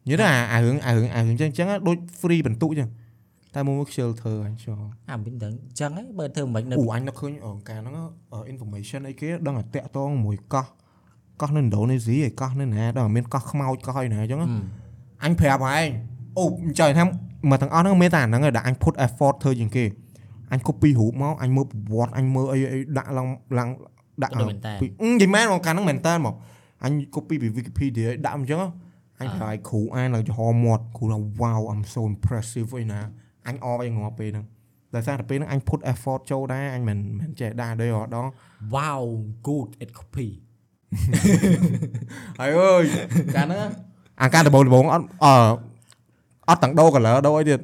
[0.08, 2.88] និយាយទៅអាអារឿងអារឿងអារឿងចឹងចឹងដូច free បន្ទុកចឹង
[3.54, 7.94] តែមួយមួយខ្ជិលធ្វើអញចោលអាមិនដឹងអញ្ចឹងហីបើធ្វើមិននៅអូអញនឹកឃើញអឺកាលហ្នឹង
[8.32, 10.66] អឺ information អីគេដឹងតែតាក់តងមួយកោះ
[11.40, 14.50] កោះនៅឥណ្ឌូនេស៊ីឯកោះនៅណាដល់មានកោះខ្មោចកោះអីណាអញ្ចឹងហឹម
[15.24, 15.84] អញប្រាប់ហើយ
[16.38, 17.04] អូអញ្ចឹងថា
[17.50, 19.84] មកទាំងអស់ហ្នឹងមានតែអាហ្នឹងឯងដែលអញ put effort ធ្វើជាងគេ
[20.52, 23.28] អញ copy រូបមកអញមើលប្រវត្តិអញមើលអីអីដាក់ឡើង
[23.58, 23.68] ឡើង
[24.22, 26.34] ដាក់ដូចមែនតើពីអឺនិយាយមែនមកកាលហ្នឹងមែនតើមក
[26.84, 28.36] អញ copy ពី Wikipedia ឲ្យដាក់
[29.20, 33.00] អញ្ចឹងអញប្រហែលគ្រូអានឡើងចំហមាត់គ្រូថា wow I'm so impressive អីណា
[33.46, 34.46] អញអបឲ្យងាប់ពេលហ្នឹង
[34.94, 38.30] ដោយសារតែពេលហ្នឹងអញ put effort ចូលដែរអញមិនមិនចេះដាក់ដែរអត់ដល់
[38.74, 39.04] wow
[39.46, 40.28] good at copy
[42.40, 42.84] ហើយអើយ
[43.36, 43.68] កាលហ្នឹង
[44.22, 45.32] អាការដំបូងដំបូងអត់អឺ
[46.48, 47.60] អត់ទាំងដូរ color ដូរអីទៀត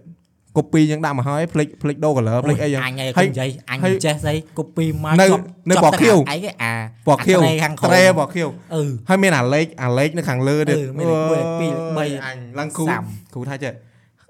[0.57, 6.73] copy យ៉ាងដាក់មកហើយភ្លេចភ្លេចដូរ color ភ្លេចអីយ៉ាងអញឯងហើយនិយាយអញហើយចេះស្អី copy មកនៅជាប់នៅជាប់បកខៀវអីគេអា
[7.07, 13.03] ពណ៌ខៀវអាខាងក្រោត្រេមពណ៌ខៀវអឺហើយមានអាលេខអាលេខនៅខាងលើទៀតអឺមានលេខមួយពីរបីអញឡើងគ្រូសាំ
[13.35, 13.73] គ្រូថាចេះ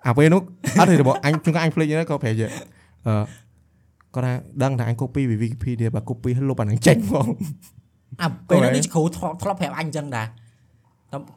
[0.07, 0.43] អាពេលនោះ
[0.81, 2.49] អត់ទេរបស់អញជួនកាលអញភ្លេចហ្នឹងក៏ប្រែចេះ
[3.07, 3.15] អឺ
[4.15, 7.27] គាត់ថាដឹងថាអញ copy ពី Wikipedia បើ copy ហើយលុបអាហ្នឹងចេញហ្មង
[8.23, 10.42] អាពេលនេះអូយដូចគ្រូធ្លាប់ធ្លាប់ប្រាប់អញអញ្ចឹងដែរតែ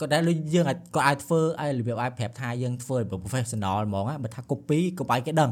[0.01, 5.51] ក៏ដែរដូចយើងអាចក៏អាចធ្វើឲ្យរបៀបអាចប្រាប់ថាយើងធ្វើ professional ហ្មងណាបើថា copy ក៏បាយគេដឹង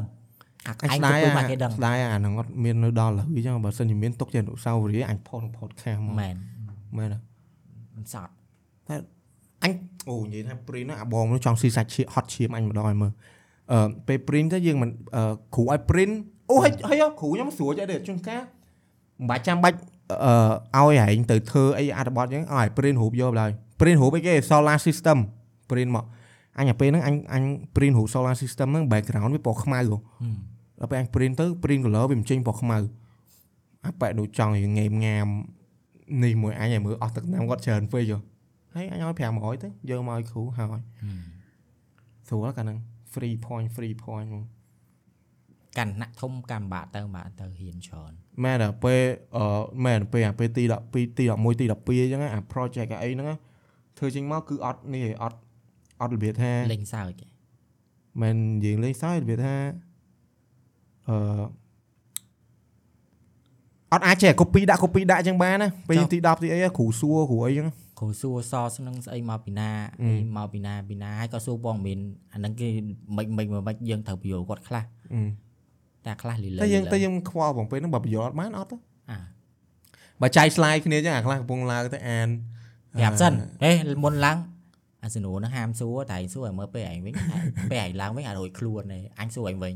[0.68, 6.36] អាអញអញស្ដាទៅយពុយអាមកគេដឹងស្ដាយអាហ្នឹងអត់មាននៅដល់លើអញ្ចឹងបើសិនជាមានទុកជាអនុស្សាវរីយ៍អញផុសក្នុង podcast មកមែន
[6.98, 7.18] មែនទេ
[7.96, 8.28] មិនសត
[9.62, 9.72] អញ
[10.08, 13.12] អូនិយាយថា print ហ្នឹងអាបងនោះចង់ស៊ីសាច់ឈៀហត់ឈាមអញម្ដងឲ្យមើល
[13.72, 16.14] អឺពេល print ទៅយើងមិនអឺគ្រូឲ្យ print
[16.50, 18.42] អូហិចហិចគ្រូខ្ញុំស្រួលចេះទេជួនកាល
[19.18, 19.78] មិនបាច់ចាំបាច់
[20.74, 23.50] អឺឲ្យឯងទៅធ្វើអីអត្ថបទអញ្ចឹងឲ្យ print រូបយកឡើយ
[23.84, 25.18] print រូបអីគេ solar system
[25.70, 26.04] print មក
[26.58, 29.84] អញអាពេលហ្នឹងអញអញ print រូប solar system ហ្នឹង background វាពណ៌ខ្មៅហ៎
[30.80, 32.78] ដល់ពេលអញ print ទៅ print color វាមិនចេញពណ៌ខ្មៅ
[33.86, 35.28] អាប៉ែដូចចង់ឲ្យងេមងាម
[36.24, 38.18] នេះមួយអញឲ្យមើលអស់ទឹកណាំគាត់ច្រើនពេកហ៎
[38.74, 40.82] ហើយអញឲ្យ500ទៅយកមកឲ្យគ្រូហើយ
[42.28, 42.78] ស្រួលកាលហ្នឹង
[43.12, 44.44] free point free point ហ្មង
[45.78, 48.12] កាន់ថ្នាក់ធំកាន់បាក់ទៅបាក់ទៅហ៊ានច្រើន
[48.44, 49.02] មែនដល់ពេល
[49.36, 49.44] អឺ
[49.84, 51.02] មែនពេលអាពេលទី12ទី
[51.42, 53.36] 11ទី12អញ្ចឹងអា project អាអីហ្នឹងណា
[53.98, 55.38] ធ្វើចេញមកគឺអត់នេះឯងអត់
[56.00, 57.12] អត់របៀបថាលេងសើច
[58.22, 59.56] មិនយើងលេងសើចរបៀបថា
[61.08, 61.16] អឺ
[63.92, 67.68] អត់អាចចេះ copy ដាក់ copy ដាក់អញ្ចឹងបានណាពេលទី10ទីអីគ្រូសួរគ្រូអីអញ្ចឹង
[67.98, 69.70] គ្រូសួរសស្នឹងស្អីមកពីណា
[70.02, 71.98] អឺអីមកពីណាពីណាហើយក៏សួរបងមាន
[72.32, 72.68] អាហ្នឹងគេ
[73.16, 74.84] មិនមិនមិនយើងត្រូវបញ្យល់គាត់ខ្លះ
[75.14, 75.20] អឺ
[76.06, 78.76] តែខ្លះលីលើតែយើងតែយើងខ្វល់បងពេលហ្នឹងបើបញ្យល់អត់បានអត់ទៅ
[79.10, 79.18] អា
[80.20, 82.28] បើចៃ slide គ្នាអញ្ចឹងអាខ្លះកំពុងឡើងទៅអាន
[82.98, 83.32] ប្រាប់សិន
[83.62, 83.70] ហេ
[84.04, 84.38] មុនឡើង
[85.04, 87.14] អាសនូនឹងហាមសួរតែឯងសួរឲ្យមើលពេលឯងវិញ
[87.70, 89.74] ពេលឯងឡើងវិញអារួយខ្លួនឯងអញសួរឯងវិញ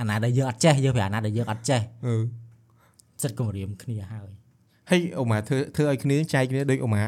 [0.00, 1.80] អាណាដែលយើងអត់ចេះយើងប្រាប់អាណាដែលយើងអត់ចេះ
[3.22, 4.30] ចិត្តគំរាមគ្នាហើយ
[4.90, 7.02] ហើយអូម៉ាធ្វើធ្វើឲ្យគ្នាចែកគ្នាដូចអូម៉ា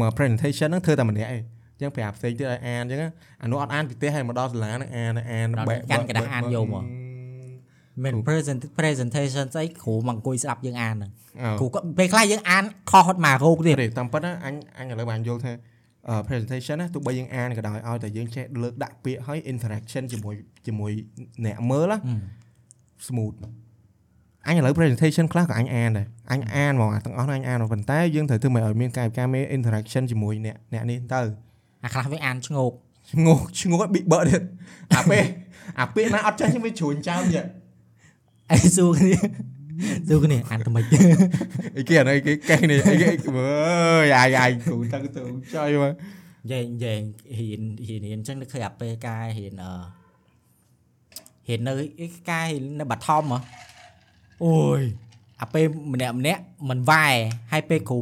[0.00, 1.42] មក presentation ហ្នឹងធ្វើតែម្នាក់ឯង
[1.80, 3.00] ចឹងប្រាប់ផ្សេងទៀតឲ្យអានចឹង
[3.42, 6.84] អានោះអត់អានពីទេហើយមកដល់សាលាហ្នឹងអានអានបែកកាន់កណ្ដាស់អានយកមក
[8.04, 11.10] មិន present presentation ស្អីគ្រូមកអង្គុយស្ដាប់យើងអានហ្នឹង
[11.42, 15.52] អឺគ្រូក៏ពេលខ្លះយើងអានខុសហត់មករោគទៀតទេតាមពិតណាអញអញឥឡូវបានយល់ថា
[16.08, 20.34] អឺ presentation ណាទោះបីយើងអានក៏ដោយឲ្យតែយើងចេះលើកដាក់ពាក្យឲ្យ interaction ជាមួយ
[20.66, 20.92] ជាមួយ
[21.46, 21.98] អ្នកមើលណា
[23.06, 23.36] smooth
[24.46, 31.20] អញឥឡូវ presentation ខ្លះក៏អញអានដែរអញអានហ្មងអាទាំងអស់ហ្នឹងអញអានមកប៉ុន្តែយើងត្រូវធ្វើម៉េចឲ្យមានកាយវិការមាន interaction ជាមួយអ្នកអ្នកនេះទៅ
[31.84, 32.72] អាខ្លះវិញអានឆ្ងោក
[33.12, 34.42] ឈ្ងោកឈ្ងោកប៊ីបើទៀត
[34.94, 35.24] អាពេល
[35.80, 37.44] អាពេលណាអត់ចេះខ្ញុំវាជ្រួញចោលទៀត
[38.52, 39.16] អីសួរគ្នា
[40.08, 40.84] សួរគ្នាអានទៅមិន
[41.76, 45.22] អីគេអានេះគេកេះនេះអីគេអើយអាយអាយគ្រូតាំងទៅ
[45.54, 45.92] ចុយមក
[46.50, 47.00] យ៉ែងយ៉ែង
[47.38, 49.72] ហ៊ានហ៊ានហ៊ានអញ្ចឹងនឹកឃើញអាពេលកាយហ៊ានអឺ
[51.48, 52.48] ហ៊ាននៅអីកាយ
[52.78, 53.40] នៅបឋមហ៎
[54.44, 54.82] អូយ
[55.42, 57.14] អាពេលម្នាក់ម្នាក់មិនវាយ
[57.52, 57.98] ហើយពេលគ្រូ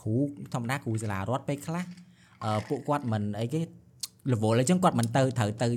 [0.00, 0.14] គ្រូ
[0.54, 1.84] ធម្មតាគ្រូសាលារដ្ឋពេលខ្លះ
[2.44, 3.60] អឺពួកគាត់មិនអីគេ
[4.32, 5.68] រវល់អញ្ចឹងគាត់មិនទៅត្រូវទៅ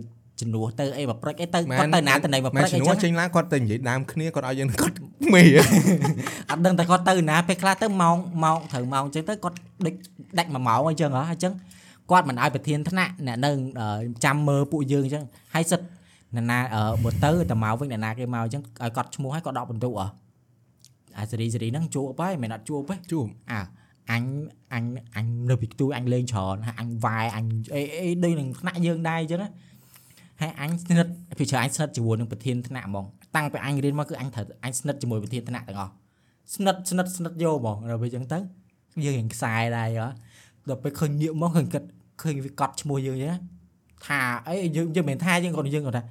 [0.41, 4.95] ជំនួសទៅអីមកព្រិចអីទៅគាត់ទៅណាទៅណីមកមែព្នរិចអីជំនួចឹសងចេញឡើងគាត់ទៅនិយាយដើមគ្នាគាត់ឲ្យយើងគាត់
[5.33, 5.43] មេ
[6.49, 9.95] អត់ដឹងតែគាត់ទៅណាពេលខ្លះទៅម៉ោងម៉ោងត្រូវម៉ោងអញ្ចឹងទៅគាត់ដេច
[10.37, 11.53] ដាច់មួយម៉ោងអញ្ចឹងហ៎អញ្ចឹង
[12.11, 13.87] គាត់មិនឲ្យប្រធានថ្នាក់អ្នកនៅអឺ
[14.25, 15.23] ចាំមើលពួកយើងអញ្ចឹង
[15.53, 15.81] ហើយសិត
[16.35, 20.07] អ្នកណាអឺបើទៅតែមកវិញអ្នកណាគេមកអញ្ចឹងឲ្យគាត់ឈ្មោះឲ្យគាត់ដកបន្ទុកហ៎
[21.19, 23.59] អាសេរីសេរីហ្នឹងជួបហើយមិនអត់ជួបទេជួបអើ
[24.11, 24.23] អញ
[24.73, 24.83] អញ
[25.15, 29.49] អញនៅពីខ្ទួយអញលេងច្រើនហើយអញវាយអញអីអីដូចនឹងថ្នាក់យើងដែរអញ្ចឹងណា
[30.40, 33.04] ហើយអញស្និទ្ធពីច្រើនអញស្និទ្ធជាមួយនឹងប្រធានថ្នាក់ហ្មង
[33.36, 35.92] តាំងពីអញរៀនមកគឺអញត្រូវអញស្និទ្ធជាមួយប្រធានថ្នាក់ទាំងអស់
[36.54, 38.38] ស្និទ្ធស្និទ្ធស្និទ្ធយកហ្មងដល់ពេលអញ្ចឹងទៅ
[39.04, 40.08] យើងរៀងខ្សែដែរហ៎
[40.68, 41.82] ដល់ពេលឃើញងាកមកឃើញគិត
[42.22, 43.38] ឃើញវាកត់ឈ្មោះយើងអញ្ចឹង
[44.06, 46.04] ថាអីយើងយើងមិនមែនថាយើងគាត់យើងគាត់ថា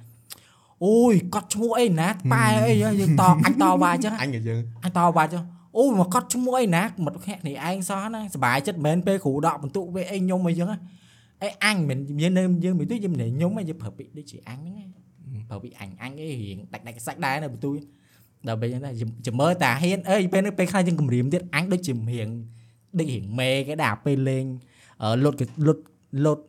[0.84, 5.42] អូយកត់ឈ្មោះអីណាប៉ែអីយើងតអញតវ៉ាអញ្ចឹង អញក៏យើង អញតបាច់ចុះ
[5.76, 10.78] អូមកកត់ឈ្មោះអីណាមិត្តភក្តិនេះឯងសោះណាសบายចិត្តមិនមែនពេលគ្រូដកបន្ទុកវាអីខ្ញុំអីចឹងណា
[11.41, 17.75] អីអញមិនមាននៅយើងមិនទុយយើងមិនខ្ញុំឯងយើងប្រើពាក្យដូចជាអញហ្នឹងឯងប្រើពាក្យអញអញអីរៀងដាច់ដាច់សាច់ដែរនៅបន្ទុយ
[18.47, 18.93] ដល់ពេលចឹងដែរ
[19.25, 22.27] ចាំមើលតាហ៊ានអើយពេលនេះពេលខ្លះយើងគម្រាមទៀតអញដូចជារៀង
[22.99, 24.45] ដូចរៀងមេគេដែរពេលលេង
[25.01, 25.33] អឺលុត
[25.67, 25.79] លុត
[26.25, 26.39] លុត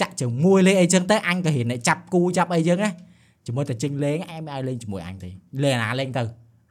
[0.00, 2.90] ចាក់ជាមួយលេងអីចឹងទៅអញក៏រៀងតែចាប់គូចាប់អីចឹងណា
[3.46, 5.28] ជាមួយតែចេញលេងអែមឲ្យលេងជាមួយអញទេ
[5.62, 6.22] លេងអាណាលេងទៅ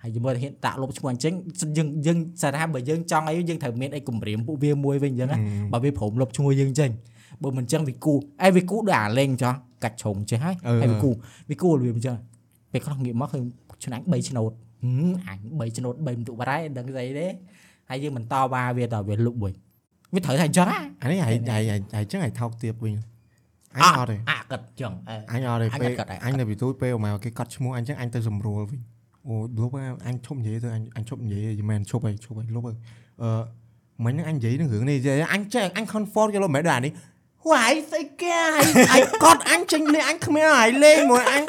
[0.02, 1.34] ហើយជាមួយតែហ៊ានតាក់លុបឈ្មោះអញ្ចឹង
[1.78, 5.38] យើងយើងសារថាបើយើងចង់អីយើងត្រូវមានអីគម្រាមពួកវាមួយវិញអញ្ចឹងណា
[5.74, 6.90] បើវាព្រមលុបឈ្មោះយើងចេញ
[7.44, 8.14] បើមិនអញ្ចឹងវាគូ
[8.44, 9.54] អីវាគូដូចអាលេងចោះ
[9.84, 11.10] កាច់ឆុងចេះហើយហើយវាគូ
[11.50, 12.18] វាគូរបៀបអញ្ចឹង
[12.72, 13.44] ពេលខ្លះងាកមកឃើញ
[13.86, 14.52] ឆ្នាំអញ3ឆ្នោត
[14.84, 17.28] ហឹមអញ3ឆ្នោត3បន្ទុកបារ៉ៃដឹងស្អីទេ
[17.90, 19.54] ហើយយើងមិនតវ៉ាវាតវាលុបវិញ
[20.14, 21.64] វាត្រូវតែអញ្ចឹងណាអានេះហើយហើយ
[21.96, 22.94] ហើយចឹងឲ្យថោកទៀតវិញ
[23.76, 28.80] អញអត់ទេអាកាត់អញ្ចឹងអឺអញអត់ទេអញពេលអត់កាត់ដែរអញនៅពីទូចពេលមកគេកត់ឈ្មោះអញចឹងអញទៅសម្រួលវិញ
[29.28, 29.72] អូលុប
[30.08, 32.78] អញឈប់និយាយទៅអញអញឈប់និយាយយមែនឈប់ហើយឈប់ហើយលុបហើយ
[33.24, 33.30] អឺ
[34.06, 34.98] មិញហ្នឹងអញនិយាយនឹងរឿងនេះ
[35.34, 36.92] អញចេះអញ comfort គេលុបមិនដែរនេះ
[37.46, 38.40] ហួយស្អីគេ
[38.94, 41.44] អញកត់អញចេញលេងអញគ្មានឲ្យលេងមួយអញ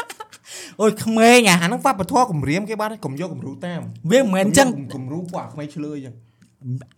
[0.81, 3.81] អូយក្មេងអាអាហ្នឹងវប្បធម៌គម្រាមគេបាត់ហើយកុំយកគំរូតាម
[4.11, 6.15] វាមិនមែនអញ្ចឹងគំរូពួកអាក្មេងឆ្លើយចឹង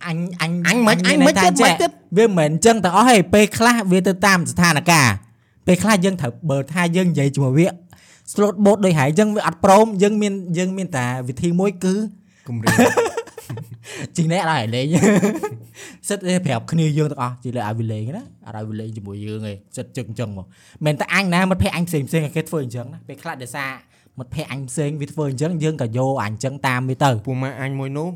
[0.05, 5.25] អញអញអញមិនអញមិនតែចិត្តមិនចិត្តវាមិនមែនអញ្ចឹងទាំងអស់ទេពេលខ្លះវាទៅតាមស្ថានភាព
[5.67, 7.67] ពេលខ្លះយើងត្រូវបើថាយើងនិយាយជាមួយវា
[8.31, 11.95] slot boat ដូចហើយអញ្ចឹងវាអត់ព្រមយើងមានយើងមានតែវិធីមួយគឺ
[12.49, 13.14] គំរាម
[14.15, 14.85] ជីងនេះអត់ឲ្យលេង
[16.09, 20.45] សិតតែប្រាប់គ្នាយើងទាំងអស់ជីលេឲ្យវាលេងណាអត់ឲ្យវាលេងជាមួយយើងទេសិតចឹងចឹងមក
[20.85, 23.71] មិនតែអញណាមិត្តភក្តិអញផ្សេងផ្សេងៗគេធ្វើអញ្ចឹងណាពេលខ្លះដោយសារ
[24.19, 28.09] មិត្តភក្តិអញផ្សេងវាធ្វើអញ្ចឹងយើងក៏យកអញ្ចឹងតាមវាទៅពូម៉ាក់អញមួយនោះ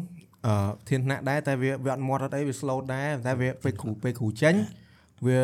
[0.46, 0.54] អឺ
[0.90, 4.56] ធានថ្នាក់ដែរតែវាវាអត់មាត់អត់អីវា slow ដែរតែវាពេលគ្រូពេលគ្រូចេញ
[5.26, 5.40] វា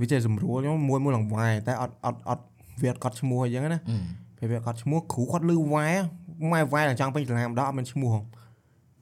[0.00, 2.44] វាចេះសម្រួលខ្ញុំមួយមួយឡើងវាយតែអត់អត់អត់
[2.82, 3.80] វាអត់កត់ឈ្មោះអីចឹងណា
[4.38, 5.92] ពេលវាអត់កត់ឈ្មោះគ្រូគាត់លឺវាយ
[6.52, 8.20] ម៉ែវាយឡើងចង់ពេញសាលាម្ដងអត់មានឈ្មោះហ៎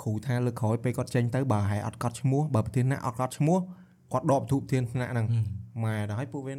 [0.05, 3.59] គ្រូថាលើកក្រោយពេលគាត់ចេញទៅបើហើយអត់កត់ឈ្មោះបើប្រធានថ្នាក់អត់កត់ឈ្មោះ
[4.13, 5.27] គាត់ដកបន្ទុកប្រធានថ្នាក់ហ្នឹង
[5.85, 6.55] ម៉ែដល់ហើយពួកវា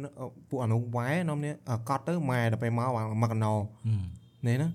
[0.50, 1.52] ពួកអានោះវាយនាំនេះ
[1.88, 2.88] កត់ទៅម៉ែដល់ពេលមក
[3.22, 3.52] មកកណោ
[4.46, 4.68] នេះណា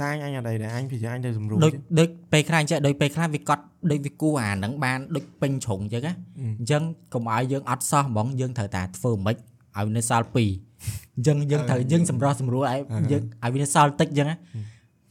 [0.00, 6.14] តែអញអញអត់អីដែរអញពិចារអញទៅសម្រួលដូចដូចពេលខ្លះអញ្ចឹងដូចពេលខ្លះវាកត់ដូចវាគួរអាហ្នឹងបានដូចពេញជ្រុងអញ្ចឹងណា
[6.60, 6.82] អញ្ចឹង
[7.14, 9.36] កុំឲ្យយើងអត់សោះហ្មងយើងត្រូវតែធ្វើមិន
[9.76, 12.80] ឲ្យនៅសល់2អញ្ចឹងយើងត្រូវយើងសម្រោះសម្រួលឲ្យ
[13.12, 14.36] យើងឲ្យវានៅសល់តិចអញ្ចឹងណា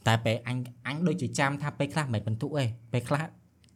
[0.06, 3.24] តែពេលអញអញដូចជាចាំថាពេលខ្លះមិនបន្ទុកឯងពេលខ្លះ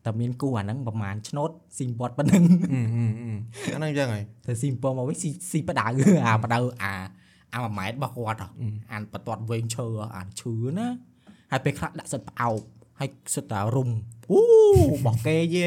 [0.04, 3.32] តែមានគូអាហ្នឹងប្រហែលឆ្នោតស៊ីមពតប៉ុណ្្នឹងអឺអឺអឺ
[3.72, 5.84] អាហ្នឹងអញ្ចឹងហើយតែស៊ីមពតមកវិញស៊ីស៊ីបដៅ
[6.26, 6.92] អាបដៅអា
[7.54, 8.48] អា1ម៉ែត្ររបស់គាត់ហ៎
[8.92, 10.88] អានបន្ទាត់វែងឈើហ៎អានឈឺណា
[11.50, 12.58] ហើយពេលខ្លះដាក់សិតផ្អោប
[13.00, 13.88] ហើយសិតតែរុំ
[14.30, 14.40] អូ
[15.06, 15.66] បោះគេយេ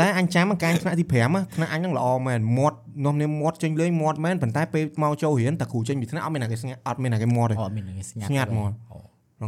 [0.00, 9.46] តែអញចាំកាយថ្នាក់ទី5ណាថ្នាក់អញហ្នឹងល្អមែនមាត់នាំនេះមាត់ចេញលេងមាត់មែនប៉ុន្តែពេលមកចូលរៀនតែគ្រូចេញពីថ្នាក់អត់មានណាគេស្ងាត់អត់មានណាគេមាត់ទេអូមានគេស្ងាត់ស្ងាត់ហ្មងអូ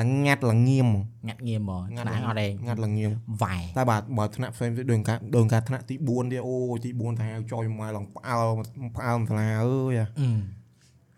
[0.00, 3.10] ឡើងងាត់ឡើងងៀមហ្មងងាត់ងារមកងាត់ថ្នាក់អត់ទេងាត់ឡើងងៀម
[3.42, 8.48] វ៉ែតែបាទបើថ្នាក់ផ្សេងទៀតដូចការដូចការថ្នាក់ទី4ទៀតអូទី4តែហៅចុយមកឡើងផ្អើល
[8.96, 10.28] ផ្អើលសាលាអើយអឺ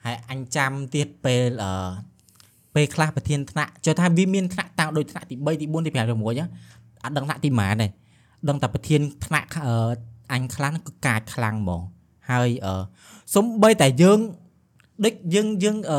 [0.04, 1.72] ហើយអញចាំទៀតពេលអឺ
[2.74, 6.48] ពេលខ្លះប្រធានថ្នាក់ចូលថាវាមានថ្នាក់តាំងដូចថ្នាក់ទី3ទី4ទី5ទី6ហ្នឹង
[7.04, 7.88] អត់ដឹងថ្នាក់ទីម៉ានទេ
[8.48, 9.74] ដឹងតែប្រធានថ្នាក់អឺ
[10.32, 11.82] អញខ្លះហ្នឹងគឺកាចខ្លាំងហ្មង
[12.30, 12.74] ហើយអឺ
[13.34, 14.18] សំបីតែយើង
[15.04, 15.98] ដូចយើងយើងអឺ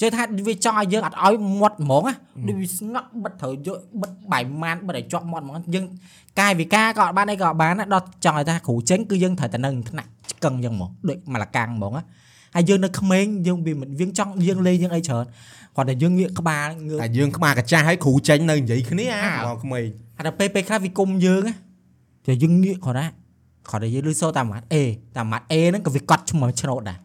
[0.00, 2.14] ជឿថាវាចង់ឲ្យយើងអត់ឲ្យមាត់ហ្មងណា
[2.48, 5.84] ដូចវាស្ងប់បិទត្រូវយកបិទបាយម៉ានបិទឲ្យជាប់មាត់ហ្មងយើង
[6.40, 12.04] កាយវិការក៏អត់បានអីក៏អត់បានណាដល់ចង់ឲ្យថាគ្រូចេញគឺយើងត្រូវតែនៅថ្នាក់ឆ្កឹងចឹងហ្មងដូចមកលកាំងហ្មងណា
[12.54, 15.24] ហើយយើងនៅក្មេងយើងវាមិនយើងចង់យើងលេងយើងអីច្រើន
[15.78, 21.54] គាត់តែយើងងាកក្បាលងើតែយើងក្បាលកាចាស់ឲ្យគ្រូចេញនៅនិយាយគ្នាអាអើមកក្មេងហើយដល់ពេលពេលខ្លះវាគុំយើងណា
[22.26, 23.06] តែយើងងាកគាត់ណា
[23.70, 24.82] គាត់តែយើងលឺសូរតាមម៉ាត់អេ
[25.16, 26.98] តាមម៉ាត់អេហ្នឹងក៏វាកត់ឈ្មោះឆ្នោតដែរ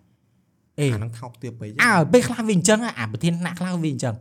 [0.80, 4.16] អេអាហ្នឹងថោកទៀតពេកអើពេលខ្លះវាអញ្ចឹងហ៎អាប្រធានថ្នាក់ខ្លះវាអញ្ចឹង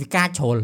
[0.00, 0.56] វាការជ្រុល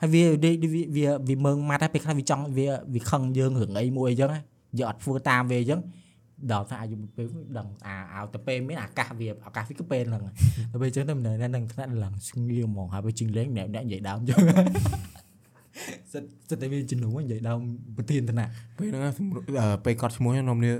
[0.00, 4.40] ហើយវាវាវាវាវាមើងម៉ាត់ហើយពេលខ្លះវាចង់វាវាខឹងយើងរឿងអីមួយអញ្ចឹងណា
[4.78, 5.80] យើងអត់ធ្វើតាមវាអញ្ចឹង
[6.52, 7.26] ដល់ថាអាយុពេល
[7.58, 10.22] ដឹងអាឲ្យទៅពេលមានអាកាសវាអាកាសវាគឺពេលហ្នឹង
[10.72, 14.38] ទៅពេលអញ្ចឹងទៅនៅនឹងថ្នាក់ឡើងស្ងៀមហ្មងហើយពេលជិងលេងម្នាក់ម្នាក់និយាយដើមអញ្ចឹង
[16.12, 17.60] សិតសិតតែវាជំនួសនិយាយដើម
[17.96, 20.74] ប្រធានថ្នាក់ពេលហ្នឹងសម្រួលអឺពេលកត់ឈ្មោះខ្ញុំនេះ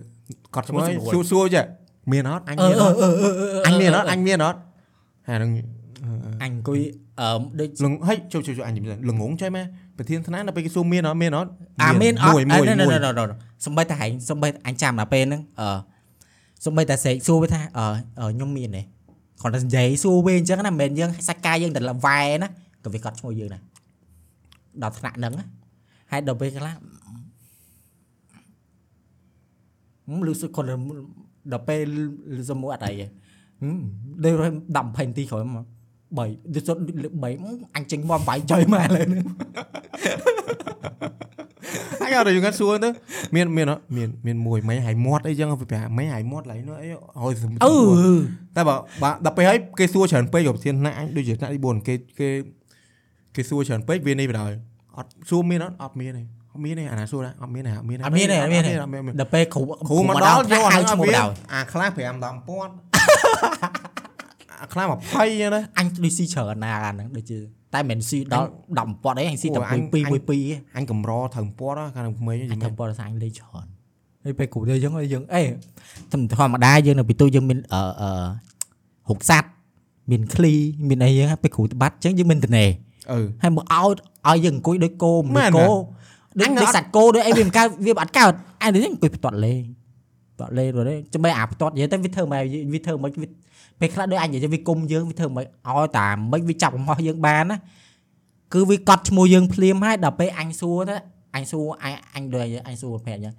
[0.54, 1.64] កត់ឈ្មោះសម្រួលសួរសួរចេះ
[2.12, 4.58] មានអត់អញអឺមានអឺអត់អឺអឺអឺអញមានអត់អញមានអត់
[5.28, 5.50] ហើយហ្នឹង
[6.42, 6.80] អញអង្គុយ
[7.20, 9.66] អឺដូចលងហេជួយជួយជួយអញនិយាយលងងចេះមែន
[9.98, 11.50] ប្រធានថ្នាក់ដល់ពេលគេសួរមានអត់មានអត់
[11.82, 12.96] អាមានអត់មួយមួយអឺមួយ
[13.30, 13.36] ណ៎
[13.66, 15.68] សំបីតែហែងសំបីអញចាំដល់ពេលហ្នឹងអឺ
[16.64, 17.84] សំបីតែសេកសួរវាថាអឺ
[18.20, 18.82] អឺខ្ញុំមានទេ
[19.42, 22.48] គាត់តែនិយាយសួរវាអញ្ចឹងណាមិនមែនយើងសាច់កាយយើងតែវ៉ែណា
[22.84, 23.62] ក៏វាកត់ឈ្មោះយើងដែរ
[24.82, 25.46] ដល់ថ្នាក់ហ្នឹងណា
[26.10, 30.66] ហើយដល់ពេលខ្លះហឹមលឺសុខគាត់
[31.52, 31.80] ដល់ពេល
[32.36, 33.06] លឺសមួយអត់អីទេ
[33.60, 33.78] ហឹម
[34.24, 34.44] ដូច10
[34.98, 35.66] 20នាទីក្រោយមក
[36.16, 36.80] 3ដូចសុទ្ធ
[37.28, 39.24] 3អញចេញមកបាយចុយមកលើហ្នឹង
[42.02, 42.88] អញអត់ទៅគាត់សួរទៅ
[43.34, 46.88] មានមានអត់មានមានមួយមិនហើយមាត់អីចឹងវាប្រាប់មិនហើយមាត់ឡៃនោះអី
[47.22, 47.74] ហើយសំអឺ
[48.56, 52.28] តែបើបើដល់ពេលហើយគេសួរច្រើនពេកប្រធានថ្នាក់អញដូចជាថ្នាក់ទី4គេគេ
[53.36, 54.52] គេសួរច្រើនពេកវានេះបណ្ដោយ
[54.98, 63.87] អត់សួរមានអត់អត់មានទេអត់មានទេអាណាសួរដែរអត់មានទេអត់មានទេអត់មានទេអត់មានទេអត់មានទេដល់ពេលគ្រូគ្រូមកដល់យកហៅអាឈ្មោះវាដល់អាខ្លះ5 10ពាន់អា
[64.72, 67.38] ខ្លះ20អញ្ចឹងណាអញដូចស៊ីច្រើនណាហ្នឹងដូចជា
[67.74, 73.66] តែមិនស៊ីដល់10ពាត់អីអញស៊ីតែ2 2 2អញកម្រត្រូវពាត់កាលក្មេងអញត្រូវពាត់សាញ់លេងច្រើន
[74.24, 74.78] ហើយពេលគ្រូយើង
[75.12, 75.42] យើងអេ
[76.12, 76.14] ធ
[76.46, 77.80] ម្មតាយើងនៅពីទូយើងមានអឺ
[79.08, 79.52] ហុកសัตว์
[80.10, 80.54] មានឃ្លី
[80.88, 82.64] មានអីហ្នឹងពេលគ្រូតបាត់អញ្ចឹងយើងមានតនេ
[83.12, 83.90] អឺហើយមកឲ្យ
[84.28, 85.68] ឲ្យយើងអង្គុយដូចគោមើលគោ
[86.40, 88.32] ដូចដូចសាច់គោដូចអីវាមិនកើតវាអត់កើត
[88.62, 89.62] អញនេះអង្គុយផ្ទាត់លេង
[90.34, 92.42] ផ្ទាត់លេងទៅចាំបែរអាផ្ទាត់និយាយទៅវាធ្វើមក
[92.72, 93.12] វាធ្វើមក
[93.80, 97.58] ពេលខ្លះដូចអញនិយាយវាគុំយើងវាធ្វើមកឲ្យតាមិនវាចាប់កំហុសយើងបានណា
[98.54, 100.96] គឺវាកត់ឈ្មោះយើងភ្លាមហើយដល់ពេលអញសួរទៅ
[101.34, 103.34] អញសួរអញអញដូចអញសួរប្រាប់អញ្ចឹង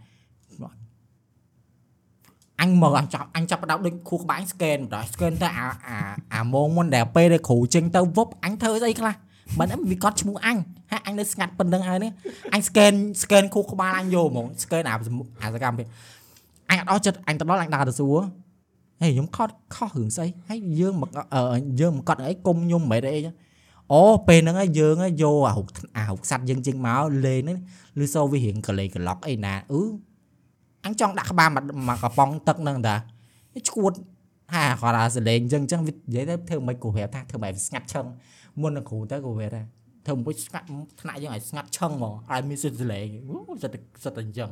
[2.61, 5.97] អញមកអញចាប់អញចាប់ផ្ដោតដូចខួរក្បាលអញ scan ម្ដង scan ទៅអាអា
[6.33, 9.13] អាម៉ោងមុនដែលពេលដែលគ្រូចេញទៅវប់អញធ្វើស្អីខ្លះ
[9.59, 10.57] មិនអីវាកត់ឈ្មោះអញ
[10.91, 12.11] ហើយអញនៅស្ងាត់ប៉ុណ្្នឹងហើយនេះ
[12.53, 14.93] អញ scan scan ខួរក្បាលអញយកហ្មង scan អា
[15.41, 15.87] អាសកម្មភាព
[16.69, 18.17] អញអត់អស់ចិត្តអញទៅដល់អញដើរទៅសួរ
[19.01, 21.41] ហេខ្ញុំខត់ខុសរឿងស្អីហើយយើងមកអឺ
[21.79, 23.35] យើងមកកត់អីគុំខ្ញុំមិនអីចឹង
[23.93, 27.57] អូពេលហ្នឹងហើយយើងហើយយកអារុកអារុកសัตว์យើងចេញមកលេងហ្នឹង
[28.03, 29.81] ឬសូវារៀងកលេកឡុកអីណាអឺ
[30.85, 32.95] អញចង់ដាក់ក្បាលមកមកកំប៉ុងទឹកហ្នឹងតា
[33.69, 33.93] ឈួត
[34.53, 38.05] ហាគាត់អាសលេងចឹងចឹងវានិយាយទៅធ្វើមិនគូប្រាប់ថាធ្វើមិនស្ងាត់ឆឹង
[38.61, 39.61] មុននឹងគ្រូទៅគូប្រាប់ថា
[40.05, 40.65] ធ្វើមួយស្ងាត់
[41.01, 43.71] ថ្នាក់យើងឲ្យស្ងាត់ឆឹងហ្មងឲ្យមានសិទ្ធិសលេងអូសិត
[44.03, 44.49] សិតតែអញ្ចឹង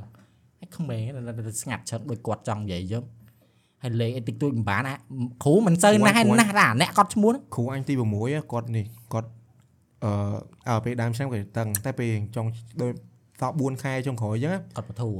[0.59, 1.21] ហើយក្មេងនៅ
[1.61, 3.03] ស្ងាត់ឆឹងដូចគាត់ចង់និយាយចឹង
[3.83, 4.81] ហើយលេងអីតិចតួចមិនបាន
[5.43, 9.29] គ្រូមិនសូវណាស់ណាស់ដែរអ្នកគាត់ឈ្មោះគ្រូអញទី6គាត់នេះគាត់
[10.03, 10.11] អឺ
[10.69, 12.45] អើពេលដើមឆ្នាំគាត់តឹងតែពេលចុង
[12.81, 12.93] ដូច
[13.41, 15.13] សក់4ខែចុងក្រោយអញ្ចឹងគាត់បធូរ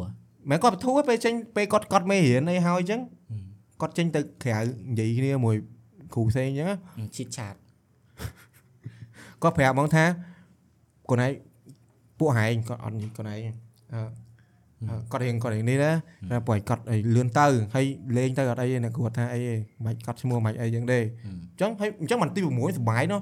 [0.49, 3.01] មិនគាត់បធូរពេលចេញពេលគាត់គាត់មេរៀនអីហើយអញ្ចឹង
[3.81, 5.55] គាត់ចេញទៅក្រៅនិយាយគ្នាមួយ
[6.13, 6.69] គ្រូផ្សេងអញ្ចឹង
[7.15, 7.55] ឈៀតឆាត
[9.43, 10.05] គាត់ប្រាប់ហ្មងថា
[11.09, 11.31] ខ្លួនឯង
[12.19, 13.39] ពួកហែងគាត់អត់ខ្លួនឯង
[13.93, 14.26] អឺ
[15.11, 15.91] គាត់រៀងគាត់រៀងនេះណា
[16.31, 17.85] តែពួកឯងគាត់ឲ្យលឿនទៅហើយ
[18.17, 19.55] លេងទៅអត់អីទេអ្នកគាត់ថាអីទេ
[19.85, 23.19] មិនគាត់ឈ្មោះមិនអីចឹងទេអញ្ចឹងហើយអញ្ចឹងមិនទី6សុបាយណោះ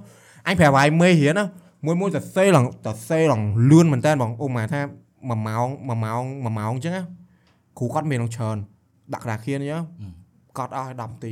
[0.48, 1.46] អញប្រាប់ឲ្យមេរៀនណា
[1.86, 3.42] មួយមួយសរសេរឡើងសរសេរឡើង
[3.72, 4.82] លឿនមែនតើបងអ៊ុំមកថា
[5.14, 7.04] 1ម៉ោង1ម៉ោង1ម៉ោងអញ្ចឹងណា
[7.78, 8.58] គ្រូគាត់មាននឹងច្រើន
[9.14, 9.84] ដាក់ក្តារខៀនអញ្ចឹង
[10.58, 11.32] គាត់អស់10នាទី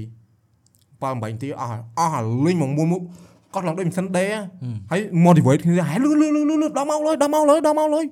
[1.01, 3.01] 7 8នាទីអស់អស់លេងមកមួយមួយ
[3.53, 4.25] គាត់ឡើងដូចមិនសិនដេ
[4.91, 8.05] ហើយ motivate គ្នាហើយលឿនលឿនលឿនលឿនដល់មកលុយដល់មកលុយដល់មកលុយ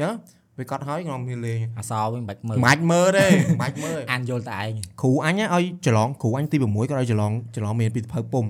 [0.00, 0.10] យ៉ា
[0.58, 4.70] ពេលគាត់ហើយខ្ញុំមានលេងអសវិញបាច់មើលមិនបាច់មើលទេមិនបាច់មើលអានយល់តែឯង
[5.02, 8.44] គ្រូអញឲ្យច្រឡងគ្រូអញទី6គាត់ឲ្យច្រឡងច្រឡងមានពីសភៅពុំ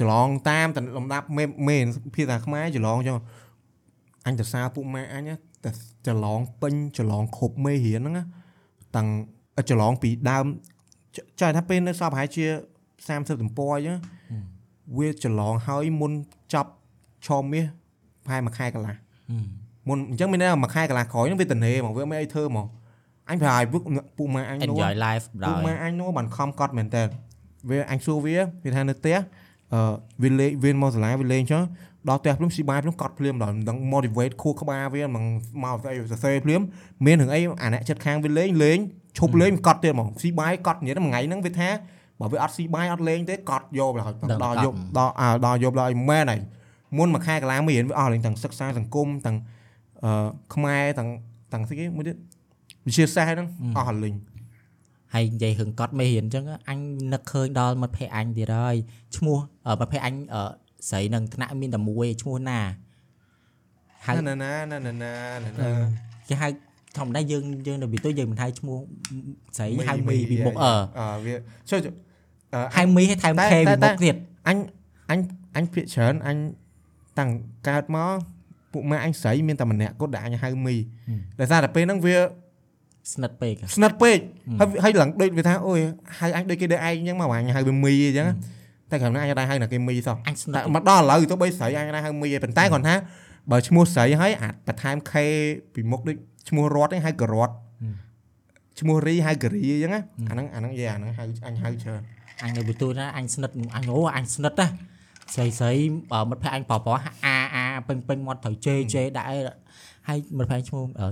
[0.00, 1.76] ច្រឡងតាមតលំដាប់មេមេ
[2.14, 3.16] ភាសាខ្មែរច្រឡងចឹង
[4.26, 5.30] អញទៅសារពួកម៉ែអញ
[5.64, 5.70] តែ
[6.06, 8.26] ច្រឡងពេញច្រឡងគ្រប់មេរៀនហ្នឹង
[8.96, 9.08] តាំង
[9.70, 10.44] ច្រឡងពីដើម
[11.40, 12.44] ចែកថាពេលនៅសពប្រហែលជា
[12.96, 13.98] 30ទំព័រអញ្ចឹង
[14.98, 16.12] វាច្រឡងហើយមុន
[16.54, 16.70] ចប់
[17.26, 17.64] ឆមាស
[18.24, 18.94] ប្រហែលមួយខែកន្លះ
[19.88, 22.66] មុនអញ្ចឹងមានន័យថាមួយខែកន្លះក្រោយហ្នឹងវាតនេហ្មងវាមិនអីធ្វើហ្មង
[23.30, 23.82] អញប្រហែលពួក
[24.18, 27.02] ពួកម៉ែអញនោះ enjoy life ពូដល់ម៉ែអញនោះបានខំកត់មែនតើ
[27.70, 29.16] វាអញសួរវាវាថានៅផ្ទះ
[29.72, 29.80] អឺ
[30.22, 31.62] វាលេងវាមកសាលាវាលេងចុះ
[32.08, 35.24] ដល់ផ្ទះភ្លាមស៊ីបាយភ្លាមកត់ភ្លាមដល់មិនដឹង motivate ខួរក្បាលវាមិន
[35.62, 36.60] មកស្អីសរសេរភ្លាម
[37.06, 38.78] មានរឿងអីអាអ្នកចិត្តខាងវាលេងលេង
[39.18, 41.70] ឈប់លេងកត់ទៀតហ្មងស៊ីបាយកត់និយាយមួយថ្ងៃហ្នឹងវាថា
[42.20, 44.14] បើវាអត់ស៊ីបាយអត់លេងទេកត់យកទៅហើយ
[44.44, 46.40] ដល់យប់ដល់អើដល់យប់ដល់អីមែនហើយ
[46.98, 49.36] មុនមួយខែកន្លងមានវាអស់លេងទាំងសិក្សាសង្គមទាំង
[50.04, 50.12] អឺ
[50.54, 51.08] ខ្មែរទាំង
[51.52, 52.16] ទាំងស្អីគេមួយទៀត
[52.86, 53.48] វិទ្យាសាស្ត្រហ្នឹង
[53.78, 54.14] អស់លេង
[55.14, 56.78] ហើយនិយាយរឿងកត់មេរៀនអញ្ចឹងអញ
[57.12, 58.76] នឹកឃើញដល់មិត្តភ័ក្ដិអញទៀតហើយ
[59.16, 60.42] ឈ្មោះអឺមិត្តភ័ក្ដិអញអឺ
[60.90, 62.60] ស្រីនឹងថ្នាក់មានតែមួយឈ្មោះណា
[64.06, 65.12] ហៅណាណាណាណាណា
[65.44, 65.70] ណាណា
[66.28, 66.48] គេហៅ
[66.98, 68.78] ធម្មតាយើងយើងនៅពីទូយើងមិនហៅឈ្មោះ
[69.56, 71.34] ស្រីហៅមីពីមុខអឺអឺវា
[71.70, 71.80] ជួយ
[72.54, 74.14] អឺហៅមីឲ្យថែមតែខេតែពីមុខទៀត
[74.48, 74.56] អញ
[75.10, 75.18] អញ
[75.56, 76.36] អញភាកច្រើនអញ
[77.18, 77.30] តាំង
[77.68, 78.16] កើតមក
[78.72, 80.76] ពួកម៉ែអញស្រីមានតែម្នាក់គាត់ដែលអញហៅមី
[81.40, 82.16] ដោយសារតែពេលហ្នឹងវា
[83.12, 84.18] ស្និទ្ធពេកស្និទ្ធពេក
[84.60, 85.78] ហើយហើយឡើងដូចវាថាអូយ
[86.18, 88.26] ហៅអញដូចគេដូចឯងអញ្ចឹងមកអញហៅវាមីអញ្ចឹង
[88.90, 92.94] តែគ្រាន់តែអញដែរហៅណាគេមីសោះអញស្និតែទ្ធមកដល់ឥឡូវទៅបីស្រីអញដែរហៅមីឯងប៉ុន្តែគាត់ថា
[93.50, 95.24] បើឈ្មោះស្រីហើយអាចបន្ថែមខេ
[95.74, 96.16] ពីមុខដូច
[96.48, 97.54] ឈ្មោះរត់ហ្នឹងហៅករត់
[98.80, 102.02] ឈ្មោះរីហៅករីអញ្ចឹងណាអាហ្នឹងអាហ្នឹងយេអាហ្នឹងហៅអញហៅច្រើន
[102.42, 104.66] អញនៅពីទូណាអញស្និទ្ធអញអូអញស្និទ្ធណា
[105.34, 105.72] ស្រីស្រី
[106.12, 107.36] អឺមិត្តភ័ក្ដិអញប្រប្រអាអា
[107.88, 109.38] ពេញពេញមាត់ត្រូវជេជេដាក់អី
[110.08, 111.06] ហើយមិត្តភ័ក្ដិឈ្មោះអឺ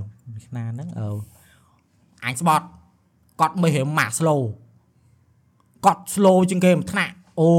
[0.47, 1.09] ខ្នាហ្នឹងអឺ
[2.25, 2.67] អញស្បត់
[3.41, 4.43] កត់មិនរៀមម៉ាក់ slow
[5.87, 7.53] កត់ slow ជាងគេមួយថ្នាក់អូ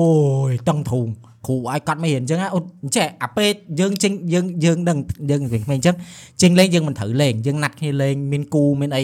[0.49, 1.07] យតឹងធូង
[1.47, 3.49] គ្រូឲ្យកត់មិនរៀនអញ្ចឹងណាអូអញ្ចេះអាពេល
[3.79, 4.97] យើងចេញយើងយើងដឹង
[5.31, 5.95] យើងវិញអញ្ចឹង
[6.41, 9.03] ចេញលេងយើងមិនត្រូវលេងយើងណាត់គ្នាលេងមានគូមានអី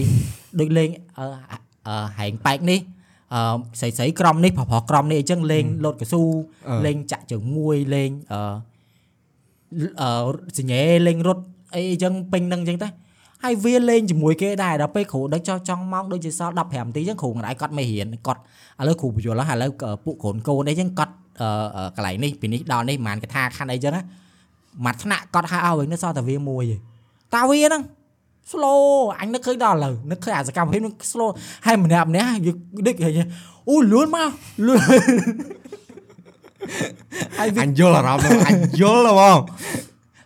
[0.59, 1.25] ដូចលេងអឺ
[1.87, 2.79] អឺហែងប៉ែកនេះ
[3.33, 3.41] អឺ
[3.79, 6.21] ស្រីស្រីក្រមនេះប្រុសប្រុសក្រមនេះអញ្ចឹងលេងលោតកស៊ូ
[6.85, 8.39] លេងចាក់ជើងមួយលេងអឺ
[10.01, 11.43] អឺសញ្ញេលេងរត់
[11.75, 12.87] អីអញ្ចឹងពេញនឹងអញ្ចឹងទៅ
[13.43, 18.41] ហើយវាលេងជាមួយគេដែរដល់ពេលគ្រូដឹកចោះចង់មកដូចជាសល់15នាទីអញ្ចឹងគ្រូងដៃគាត់មិនរៀនគាត់
[18.79, 19.71] ឥឡូវគ្រូបញ្យល់ហើយឥឡូវ
[20.05, 24.01] ពួកកូនកូនអីអញ្ចឹងគាត់អឺកន្លែងនេះពីនេះដល់នេះប្រហែលកថាខណ្ឌអីអញ្ចឹងណា
[24.85, 26.79] មួយថ្នាក់គាត់ហៅឲ្យវិញនៅសល់តែវាមួយឯង
[27.35, 27.83] តាវាហ្នឹង
[28.51, 28.81] slow
[29.19, 31.29] អញនឹកឃើញដល់ឥឡូវនឹកឃើញអាសកម្មភាពហ្នឹង slow
[31.65, 32.57] ហើយម្នាក់ម្នាក់យើង
[32.87, 33.19] ដូចឃើញ
[33.69, 34.29] អូលឿនមក
[34.67, 34.81] លឿន
[37.39, 39.39] ហើយវាអញយល់អារម្មណ៍ហ្នឹងអញយល់ហ្មង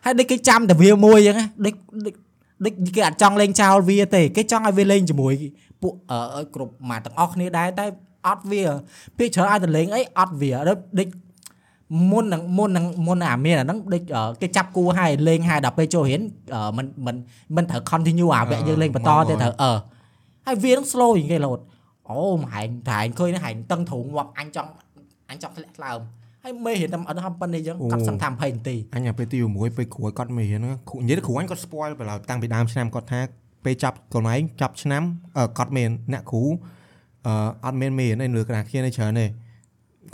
[0.05, 1.75] ហើយដូចគេចាំតែវាមួយអញ្ចឹងណាដូច
[2.05, 2.15] ដូច
[2.65, 5.33] ដូចគេអត់ចង់លេងចោលវាទេគេចង់ឲ្យវាលេងជាមួយ
[5.81, 7.85] ពួកអឺគ្រប់ម៉ាទាំងអស់គ្នាដែរតែ
[8.27, 8.61] អត់វា
[9.17, 11.07] ពាក្យច្រើនឲ្យតែលេងអីអត់វាដូចដូច
[12.11, 16.21] មុននឹងមុននឹងមុនអាមានអាហ្នឹងដូចអឺគេចាប់គូឲ្យលេងឲ្យដល់ពេលចូលរៀន
[16.55, 17.15] អឺមិនមិន
[17.55, 19.71] មិនត្រូវ continue អាវគ្គយើងលេងបន្តទេត្រូវអឺ
[20.45, 21.59] ហើយវានឹង slow ជាងគេលោត
[22.09, 24.71] អូមហែងតែហែងឃើញហែងតឹងទ្រូងងាប់អញចង់
[25.29, 25.99] អញចង់ធ្លាក់ថ្លើម
[26.43, 33.19] ហើយមេរៀនតែអត់ហំប៉ុណ្្នេះអញ្ចឹងកាត់សឹងថា20នាទីអញអាពេលទី6ពេលគ្រូឲ្យគាត់មេរៀនហ្នឹងគ្រូនិយាយទៅគ្រូអញគាត់ spoil ទៅឡើយតាំងពីដើមឆ្នាំគាត់ថា
[33.65, 35.03] ពេលចាប់កន្លែងចាប់ឆ្នាំ
[35.37, 36.43] អឺគាត់មានអ្នកគ្រូ
[37.27, 37.33] អឺ
[37.65, 39.25] អត់មានមេរៀនឯលើក្តារខៀនឯច្រើនទេ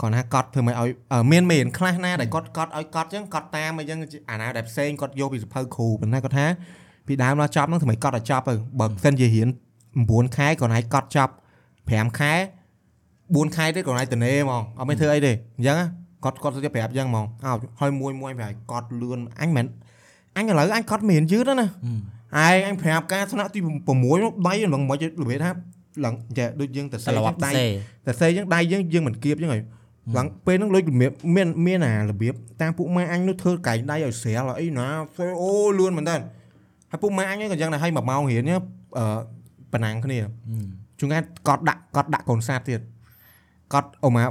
[0.02, 4.00] គាត់ថាកត់ធ្វើមិនឲ្យអឺមានមេរៀនខ្លះណាដែលគាត់កត់ឲ្យកត់ចឹងកត់តាមអីចឹង
[4.30, 6.46] អាណាដែលផ្សេងគាត់យកពីសភៅគ្រូប៉ុន្តែគាត់ថា
[7.08, 9.48] ពីដើមដល់ចប់ហ្នឹងធ្វើមិនកត់ឲ្យចប់ទៅបើមិនជារៀន
[9.92, 11.34] 9ខែគាត់ឲ្យកត់ចប់
[11.76, 12.34] 5ខែ
[12.96, 15.78] 4ខែទៀតគាត់ឲ្យតនេហ្មងអត់មានធ្វើអីទេអញ្ចឹង
[16.24, 19.66] គាត់គាត់ទៅប្រាប់អញ្ចឹងហ្មងអោហើយមួយមួយប្រាប់កត់លឿនអញមិន
[20.38, 23.68] អញឥឡូវអញកត់មានយឺតណាឯងអញប្រាប់ការថ្នាក់ទី6
[24.24, 25.52] នោះដៃឡើងមិនរបៀបថា
[26.06, 27.66] ឡើងចេះដូចយើងទៅសេត្រឡប់ដៃសេ
[28.06, 29.64] តែសេចឹងដៃយើងយើងមិនគៀបចឹងហើយ
[30.18, 34.88] ឡើងពេលហ្នឹងដូចរបៀបមានមានអារបៀបតាមពួកម៉ែអញនោះធ្វើកែងដៃឲ្យស្រាលអីណា
[35.42, 36.16] អូលឿនមែនតើ
[36.92, 38.58] ហើយពួកម៉ែអញហ្នឹងក៏ចឹងដែរឲ្យមួយម៉ោងរៀនអឺ
[39.72, 40.18] ប៉ុណ្ណាំងគ្នា
[41.00, 42.80] ជួនកាលកត់ដាក់កត់ដាក់កូនសាទទៀត
[43.74, 44.24] កត់អូម៉ា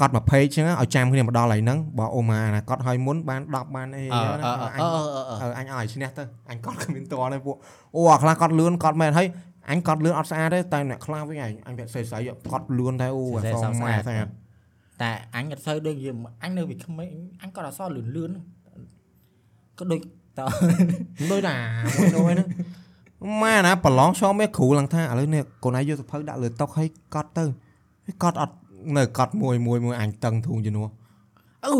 [0.00, 7.56] កត់20ចឹងឲ្យចាំគ្នាមកដល់ហើយហ្នឹងបើអូម៉ាណាកត់ឲ្យមុនបាន10បានអីអឺចឹងអឺណាអឺអញអឺអឺអឺអញឲ្យឈ្នះទៅអញកត់គ្មានតនទេពួក
[7.96, 9.26] អូអាខ្លះកត់លឿនកត់មែនហើយ
[9.70, 12.20] អញកត់លឿនអត់ស្អាតទេតែអ្នកខ្លះវិញអញអញវាសេស្អី
[12.52, 14.26] កត់លឿនតែអូអាសងម៉ែស្អាត
[15.02, 17.08] តែអញអត់សូវដូចយើងអញនៅវាក្មេង
[17.42, 18.30] អញក៏អត់សូវលឿនលឿន
[19.78, 20.00] ក៏ដូច
[20.38, 20.40] ត
[21.30, 21.56] ដូចណា
[21.96, 22.48] មួយនោះហ្នឹង
[23.42, 27.44] ម៉ែណាប្រឡងឆោមេគ្រូឡើងថាឥឡូវនេះកូនឯងយកសភៅដាក់លើតុហើយកត់ទៅ
[28.06, 28.54] ហើយកត់អត់
[28.96, 30.88] នៅកត់មួយមួយមួយអញតឹងធូងជំនួស
[31.66, 31.74] អូ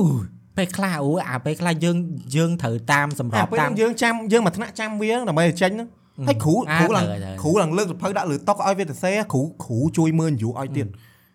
[0.57, 1.97] ពេលខ្លះអូអាពេលខ្លះយើង
[2.37, 5.89] យើងត្រូវតាមសម្របអាពេលតាមហ្នឹងយើងចាំយើងមកថ្នាក់ចាំវាដើម្បីឲ្យចេញហ្នឹង
[6.29, 10.87] ហើយគ្រូអាគ្រូឡើងត្រូវហើយគ្រូឡើងលើកសភៅដាក់លើតុឲ្យវាទៅសេគ្រូគ្រូជួយមើលយូរឲ្យទៀត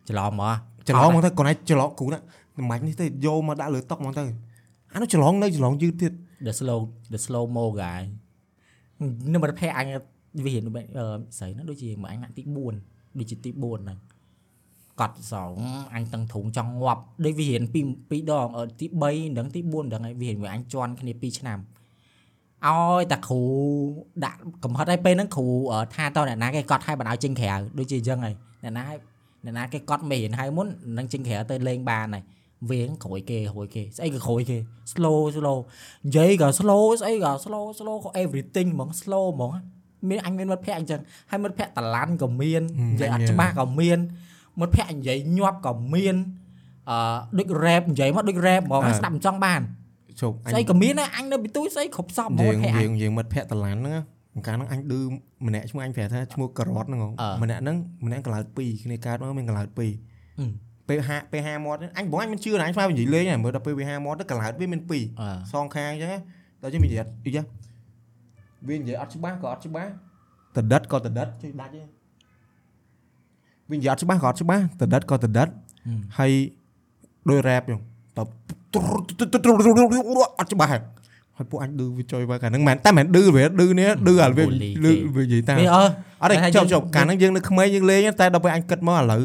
[0.09, 0.55] ច្រឡំមក
[0.87, 2.19] ច្រឡំហ្មងទៅកូនឯងច្រឡំគ្រូណា
[2.57, 4.23] មិនបាច់នេះទេយកមកដាក់លើតុហ្មងទៅ
[4.93, 6.13] អានោះច្រឡំនៅច្រឡំយឺតទៀត
[6.45, 6.79] the slow
[7.13, 8.01] the slow mo guy
[9.33, 9.85] នៅមិត្តភ័ក្ដិអញ
[10.45, 11.05] វារៀនដូចអឺ
[11.37, 12.43] ស្រីហ្នឹងដូចជាមួយអញណាក់ទី
[12.81, 13.97] 4ដូចជាទី4ហ្នឹង
[15.01, 15.55] កត់សង
[15.95, 21.59] អញតឹងធុងចង់ងាប់ដូចវារៀនពីពីរដងអឺទី3ដល់ទី4ដល់ហើយវារៀនមួយអញជន់គ្នា2ឆ្នាំ
[22.67, 23.43] ឲ្យតែគ្រូ
[24.25, 28.97] ដាក់កំហិតឲ្យពេលហ្នឹងគ្រូអឺថាតើអ្នកណាគេកត់ឲ្យបណ្ដោយចេញក្រៅដូចជាអញ្ចឹងហើយអ្នកណាឲ្យ
[29.45, 30.67] អ្នកណាគេកត់មេរៀនឲ្យមុន
[30.97, 32.23] នឹងចេញក្រៅទៅលេងបានហើយ
[32.71, 34.57] វាងក្រួយគេក្រួយគេស្អីក៏ក្រួយគេ
[34.91, 35.59] slow slow
[36.05, 39.51] និយាយក៏ slow ស្អីក៏ slow slow ក៏ everything ហ្មង slow ហ្មង
[40.09, 42.61] មានអញមានមិត្តភ័ក្ដិអញ្ចឹងហើយមិត្តភ័ក្ដិតឡាន់ក៏មាន
[42.93, 43.99] និយាយអត់ច្បាស់ក៏មាន
[44.59, 46.15] មិត្តភ័ក្ដិនិយាយញាប់ក៏មាន
[46.89, 46.97] អឺ
[47.39, 49.61] ដូច rap និយាយមកដូច rap ហ្មងស្ដាប់មិនចង់បាន
[50.21, 54.03] ជប់អញស្អីក៏មានដែរអញនៅពីទូចស្អីគ្រប់សពហ្មងយើងភ័ក្ដិអយើញងយើងមិត្តភ័ក្ដិតឡានហ្នឹងណា
[54.47, 54.99] កាលហ្នឹងអញឌឺ
[55.47, 60.47] ម្នាក់ឈ្មោះអញប្រាប់ថាឈ្មោះការ៉ុតហ្នឹងហ៎អឺម្នាក់ហ្នឹងម្នាក់កន្លោត2គ្នាកើតមកមានកន្លោត2អឺ
[60.89, 64.99] ពេលហាពេលហាមាត់ហ្នឹងអញបងអញមិនជឿណាអញស្មាននិយាយលេងហើយមើលដល់ពេលវាហាមាត់ទៅកន្លោតវាមាន2អឺ
[65.53, 66.19] សងខាងអញ្ចឹងណា
[66.61, 67.41] ដល់ជិះមាននិយាយអីចា
[68.67, 69.89] វានិយាយអត់ច្បាស់ក៏អត់ច្បាស់
[70.55, 71.71] តដិតក៏តដិតជួយដាច់
[73.69, 75.47] ទេវានិយាយអត់ច្បាស់ក៏អត់ច្បាស់តដិតក៏តដិត
[76.17, 76.31] ហើយ
[77.29, 77.81] ដោយ rap ហ្នឹង
[78.17, 78.19] ត
[80.39, 80.81] អត់ច្បាស់ហើយ
[81.37, 85.83] ហើយពួកអញឌឺវាចុយមកកាលហ្នឹងមិនតែមិនឌឺវាឌឺនេះឌឺអាវាឌឺវានិយាយតាមវាអឺ
[86.21, 89.23] អត់ទេតែចុះយើងចុះកាលហ្នឹងយើងនៅក្មេងយើងលេងតែដល់ពេលអញគិតមកឥឡូវ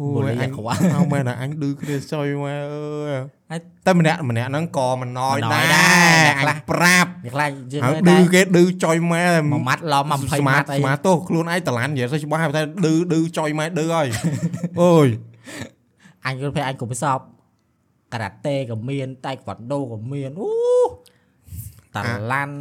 [0.00, 3.14] អូបូយលីអញខ្វះអត់មែនណាអញឌឺគ្នាចុយមកអើយ
[3.50, 14.08] ហើយតែម្នាក់ម្នាក់ហ្នឹងក៏មិនណយមិនណដែរយដែរអ្នកអខ្លះញប្រាប់វាខ្លាចយើងហើយនៅឌឺដែរគេឌឺចុយម៉ែមួយម៉ាត់ឡំមក20ស្មាម៉ាតត់អីស្មាតទោះខ្លួនឯងតឡាននិយាយទៅច្បាស់តែឌឺឌឺចុយម៉ែឌឺហើយ
[14.80, 15.08] អូយ
[16.26, 17.18] អញយល់ភ័យអញកុំសព
[18.12, 20.50] ការ៉ាតេក៏មានតៃក្វាន់ដូក៏មានអូ
[21.96, 22.56] តាឡាន់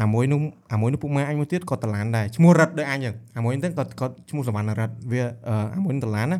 [0.00, 0.40] អាមួយនោះ
[0.72, 6.38] អាមួយនោះពុកម៉ែអញមួយទៀតក៏តឡានដែរឈ្មោះរ៉ិតដូចអញចឹងអាមួយហ្នឹងក៏ក៏ឈ្មោះសវណ្ណរ៉ិតវាអឺអាមួយនឹងតឡានណា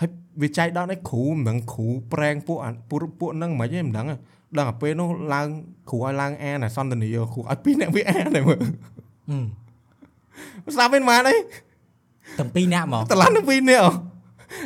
[0.00, 0.08] ហើយ
[0.42, 4.16] វាចៃដន្យឲ្យគ្រូមិនដឹងគ្រូប្រែងពួកអាពួកពួកហ្នឹងមិនហិចទេមិនដឹងទេ
[4.56, 5.46] ដឹងតែពេលនោះឡើង
[5.90, 8.58] គ្រូឲ្យឡើងអានអាសន្តានីគ្រូឲ្យពីរអ្នកវាអានតែមើល
[10.66, 11.36] អឺស្ដាប់វិញម៉ានអី
[12.38, 13.84] ទាំងពីរអ្នកហ្មងតឡានទៅពីរនាក់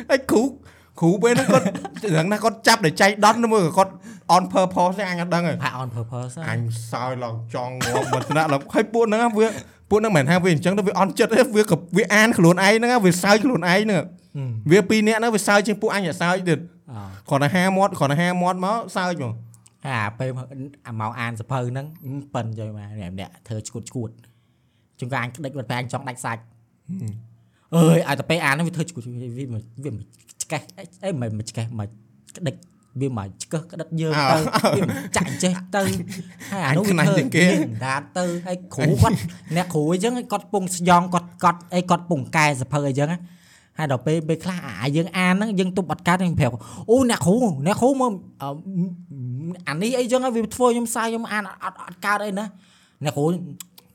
[0.09, 0.43] ហើយគ្រូ
[0.99, 1.65] គ្រូពេលហ្នឹងគាត់
[2.17, 3.91] ដឹងថាគាត់ចាប់ để ចៃដន្យមើលគាត់
[4.35, 6.59] on purpose ទេអញអត់ដឹងទេផា on purpose អញ
[6.91, 9.47] សើចឡើងចង់ងាប់មកថ្នាក់ឡើងហើយពួកហ្នឹងវា
[9.89, 14.03] ពួកហ្នឹងមិនមែនថាវាអញ្ចឹងទៅវាអន់ចិត្តទេវាក៏វាអានខ្លួនឯងហ្នឹងវាសើចខ្លួនឯងហ្នឹង
[14.71, 16.59] វាពីរនាក់ហ្នឹងវាសើចជាងពួកអញអាសើចទៀត
[16.91, 16.93] អ
[17.29, 19.33] គ្រាន់តែហាមាត់គ្រាន់តែហាមាត់មកសើចមក
[19.87, 20.29] អាពេល
[20.87, 21.85] អាមកអានសភៅហ្នឹង
[22.33, 24.09] ប៉ិនយកមកម្នាក់ធ្វើឈួតឈួត
[24.99, 26.41] ជួនកាលអញក្តិចវត្តប្រាំងចង់ដាច់សាច់
[27.75, 29.59] អើយឲ្យតែពេលអានហ្នឹងវាធ្វើឈួតវាវាវា
[30.43, 30.61] ឆ្កេះ
[31.03, 31.87] អីមិនមិនឆ្កេះមិន
[32.37, 32.55] ក្តិច
[33.01, 34.37] វាមកឆ្កឹះក្តិតយើងទៅ
[34.77, 34.85] វា
[35.17, 35.83] ចាក់ចេះទៅ
[36.51, 37.47] ហើយអានោះវាធ្វើ
[37.85, 39.17] ដាតទៅហើយគ្រូគាត់
[39.55, 43.19] អ្នកគ្រូអញ្ចឹងគាត់ពងស្យងគាត់គាត់អីគាត់ពងកែសភៅអីចឹងណា
[43.77, 46.53] ហើយដល់ពេលពេលខ្លះអាយើងអានហ្នឹងយើងទប់អត់កើតយើងប្រាប់
[46.89, 47.35] អូអ្នកគ្រូ
[47.65, 48.11] អ្នកគ្រូមើល
[49.67, 52.45] អានេះអីចឹងហើយវាធ្វើខ្ញុំសាយខ្ញុំអានអត់អត់កើតអីណា
[53.03, 53.25] អ្នកគ្រូ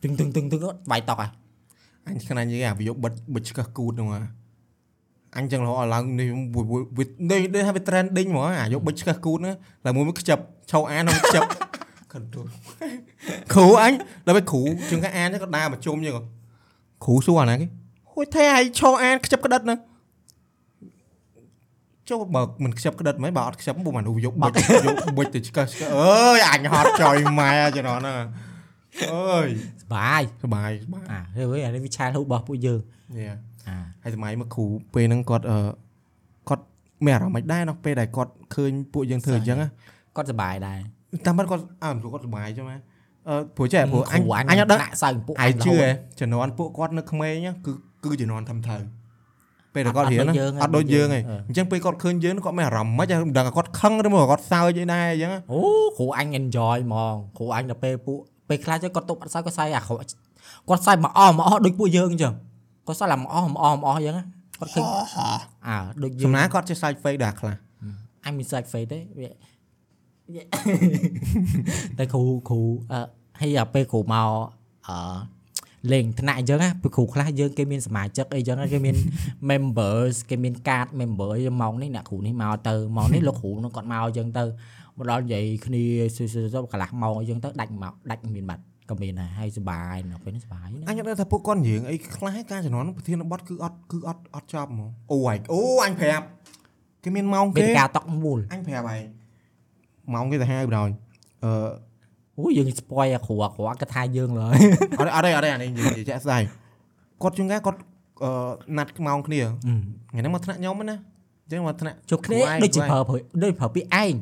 [0.02, 1.30] ទឹងទឹងទឹងទឹងបាយតក់ហើយ
[2.06, 4.37] អញខ្នាញ់និយាយអាវាយកបិទបិទឆ្កឹះគូតហ្នឹងហ่ะ
[5.36, 6.28] អញចឹងរហូតឲ្យឡើងនេះ
[6.98, 10.38] វានេះនេះថាវា trending ហ្មងអាយកបិទឆ្កឹះគូតហ្នឹងតែមួយវាខ្ជិប
[10.70, 11.44] ឆោអានហ្នឹងខ្ជិប
[12.12, 12.46] control
[13.52, 13.92] គ្រូអញ
[14.26, 16.14] ដល់ពេលគ្រូជាងកាអានហ្នឹងក៏ដើរមកជុំចឹង
[17.04, 17.68] គ្រូសួរអាណាគេហ
[18.12, 19.76] ហួយថែឲ្យឈរអានខ្ជិបក្តិតណា
[22.08, 24.52] ចូលបើមិនខ្ជិបក្តិតមិនបើអត់ខ្ជិបពុំមនុស្សយកបុច
[24.86, 28.24] យកបុចទៅឆ្កឹះឆ្កឹះអើយអញហត់ចុយម៉ែចំណងហ្នឹង
[29.12, 29.48] អើយ
[29.82, 32.80] សបាយសបាយសបាយអាហើយអានេះវាឆាលហូបរបស់ពួកយើង
[33.16, 33.47] យ៉ាអា
[34.02, 35.58] ហើយសម័យមកគ្រូពេលហ្នឹងគាត់អឺ
[36.48, 36.64] គាត់
[37.04, 39.68] មានអារម្មណ៍មិនដែរនោះពេលដែលគាត់ឃើញពួកយើងធ្វើអញ្ចឹងណា
[40.16, 40.78] គាត់សបាយដែរ
[41.26, 42.78] តាមពិតគាត់អើព្រោះគាត់សប្បាយចឹងណា
[43.28, 45.90] អឺព្រោះចេះព្រោះអញគ្រូអញអត់ដឹងដាក់សើពួកឯងជឿហ៎
[46.20, 47.72] ជំនាន់ពួកគាត់នៅក្មេងណាគឺ
[48.04, 48.76] គឺជំនាន់ធំធៅ
[49.74, 55.60] ពេលដែលគាត់រៀនណាអត់ដូចយើងទេអញ្ចឹងពេលគាត់ឃើញយើងគាត់មានអារម្មណ៍មិនមិនដឹងថាគាត់ខឹងឬមកគាត់សើចអីដែរអញ្ចឹងណាអូ
[55.98, 59.94] គ្រូអញ enjoy ហ្មងគ្រូអញដល់ពេលពួកពេលខ្លះចឹងគាត់ទុកអត់សើចគាត់សើចអាគ្រូ
[60.68, 62.34] គាត់សើចមកអស់មកអស់ដូចពួកយើងអញ្ចឹង
[62.88, 64.24] គាត់សើចឡើងមកអស់មកអស់មកអស់អញ្ចឹងណា
[64.58, 64.84] គាត់ឃើញ
[65.66, 67.54] អើដូចយើសំងណាគាត់ចេះសើច fake ដែរខ្លះ
[68.24, 69.28] អញមានសាច់ face ទេវា
[71.98, 72.60] តែគ្រូគ្រូ
[72.92, 73.00] អឺ
[73.40, 74.30] ហើយដល់ពេលគ្រូមក
[74.88, 74.94] អឺ
[75.92, 78.96] លេងថ្នាក់អញ្ចឹងណាពេលគ្រូខ្លះយើងគេមានសមាជិកអីចឹងណាគេមាន
[79.50, 84.44] members គេមាន card member អីម៉ោងនេះអ្នកគ្រូនេះមកទៅម៉ោងនេះលោកគ្រូនឹងគាត់មកអញ្ចឹងទៅ
[84.96, 85.82] មកដល់និយាយគ្នា
[86.16, 96.26] សួរសួរកន្លះម៉ោងអីចឹងទៅដាច់មកដាច់មានបាត់ ក៏មានដែរហើយសុបាយនៅពេលនេះសុបាយណាអញអត់ដឹងថាពួកគាត់និយាយអីខ្លះការជំនាន់ប្រធានបទគឺអត់គឺអត់អត់ចប់ហ្មងអូអញអូអញប្រាប់
[97.04, 99.00] គេមានម៉ោងវេគេទិកាតក់មូលអញប្រាប់ហើយ
[100.14, 100.88] ម៉ោងគេទៅហៅបណ្ដោយ
[101.44, 101.70] អឺ
[102.38, 104.58] អូយើង spoil អាគ្រូអាគ្រូគាត់ថាយើងឡើយ
[105.00, 106.42] អត់អត់ទេអត់ទេអានេះនិយាយចាក់ស្ដាយ
[107.22, 107.78] គាត់ជួនកាលគាត់
[108.24, 108.30] អឺ
[108.78, 109.40] ណាត់ម៉ោងគ្នា
[110.10, 110.96] ថ្ងៃហ្នឹងមកថ្នាក់ខ្ញុំណា
[111.44, 114.14] អញ្ចឹងមកថ្នាក់ជួបគ្នាដូចជាប្រើប្រើដូចប្រើពាក្យឯង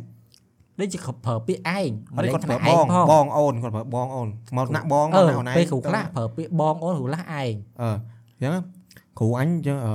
[0.81, 8.53] ដូចជាប្រើពាក្យឯងអត់ទេគាត់ប្រើឯបងផងបងអូនគាត់ប្រើបងអូនមកថ្នាក់បងអឺមកថ្នាក់អូនឯងពេលគ្រូខ្លះប្រើពាក្យបងអូនគ្រូខ្លះឯងអឺអញ្ចឹង
[9.18, 9.93] គ្រូអញអញ្ចឹងអឺ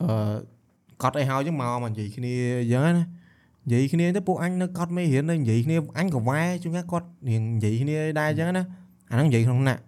[0.00, 0.34] អឺ
[1.02, 8.64] កត់អីហើយអញ្ចឹងមកមកនិយាយគ្នាអញ្ចឹងណានិយាយគ្នាទៅពួកអញនៅកត់មេរៀននៅនិយាយគ្នាអញក៏វ៉ែជួនកាលគាត់រៀងនិយាយគ្នាដែរអញ្ចឹងណា
[9.10, 9.80] អាហ្នឹងនិយាយក្នុងថ្នាក់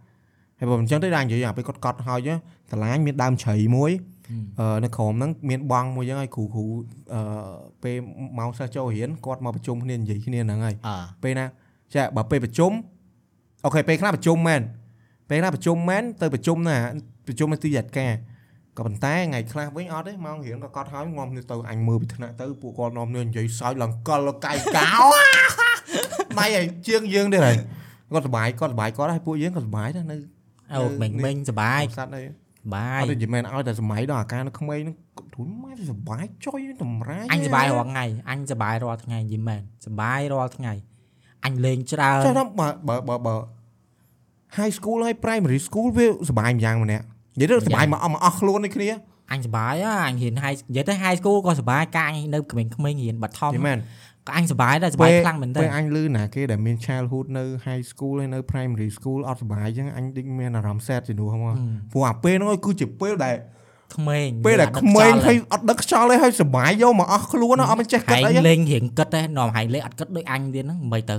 [0.59, 2.39] ហើយបើមិនអញ្ចឹងទេដែរនិយាយអាពេលគាត់កត់ហើយអញ្ចឹង
[2.71, 4.14] តឡាញមានដើមជ្រៃមួយអឺ
[4.85, 6.65] នៅក្រោមហ្នឹងមានបងមួយយ៉ាងហើយគ្រូគ្រូ
[7.15, 7.21] អឺ
[7.83, 7.97] ពេល
[8.39, 11.47] ម៉ោងសិស្សចូលរៀនគាត់មកប្រជុំគ្នានិយាយគ្នាហ្នឹងហើយអើពេលណា
[11.95, 12.73] ចាបើពេលប្រជុំ
[13.65, 14.61] អូខេពេលខ្លះប្រជុំមែន
[15.31, 16.79] ពេលខ្លះប្រជុំមែនទៅប្រជុំណា
[17.27, 18.13] ប្រជុំនៅទីយ៉ាត់ការ
[18.77, 25.09] ក៏ប៉ុន្តែថ្ងៃខ្លះវិញអត់ទេម៉ោងរៀនក៏កត់ហើយងំគ្នាទៅអញមើលពីថ្នាក់ទៅពួកគាត់នាំគ្នានិយាយសើចឡើងកលកាយកោ
[26.41, 27.57] ដៃឲ្យជាងយើងទេហើយ
[28.13, 30.17] គាត់សុបាយគាត់សុបាយគាត់ហើយពួកយើងក៏សុបាយដែរនៅ
[30.75, 32.25] អូមិញមិញសបាយសត្វហើយ
[32.73, 34.97] បាអយត់ទេនិយាយមែនឲ្យតែសម័យដល់អាការនៅក្មេងហ្នឹង
[35.35, 40.73] ធុញម៉ែសបាយចុយតម្រាយអញសបាយរាល់ថ្ងៃអញសបាយរាល់ថ្ងៃយីមែនសបាយរាល់ថ្ងៃ
[41.45, 43.37] អញលេងច្រើនចុះដល់បើបើបើបើ
[44.59, 47.05] high school ហើយ primary school វាសបាយម្យ៉ាងម្នាក់
[47.41, 48.89] និយាយទៅសបាយមកអស់មកអស់ខ្លួននេះគ្នា
[49.33, 53.79] អញសបាយហ៎អញរៀន high និយាយទៅ high school ក៏សបាយកាអញនៅក្មេងៗរៀនបឋមនិយាយមែន
[54.29, 61.55] ក៏អញសបាយដែរសបាយខ្លាំងមែនតើពេលអញលឺណាគេដែលមាន childhood នៅ high school ហើយនៅ primary school អត់សបាយអញ្ចឹងអញដូចមានអារម្មណ៍ sad ជំនួសហ្មង
[61.93, 63.37] ព្រោះអាពេលហ្នឹងគឺជាពេលដែល
[63.97, 71.17] ក្មេងពេលដែលក្មេងហើយអត់ដឹកខ្យល់ទេហើយសបាយយកមកអស់ខ្លួនអត់មានចេះគិតហែងអីលេងរៀងគិតទេនាំហែងលេងអត់គិតដូចអញទៀតហ្នឹងមិនទៅ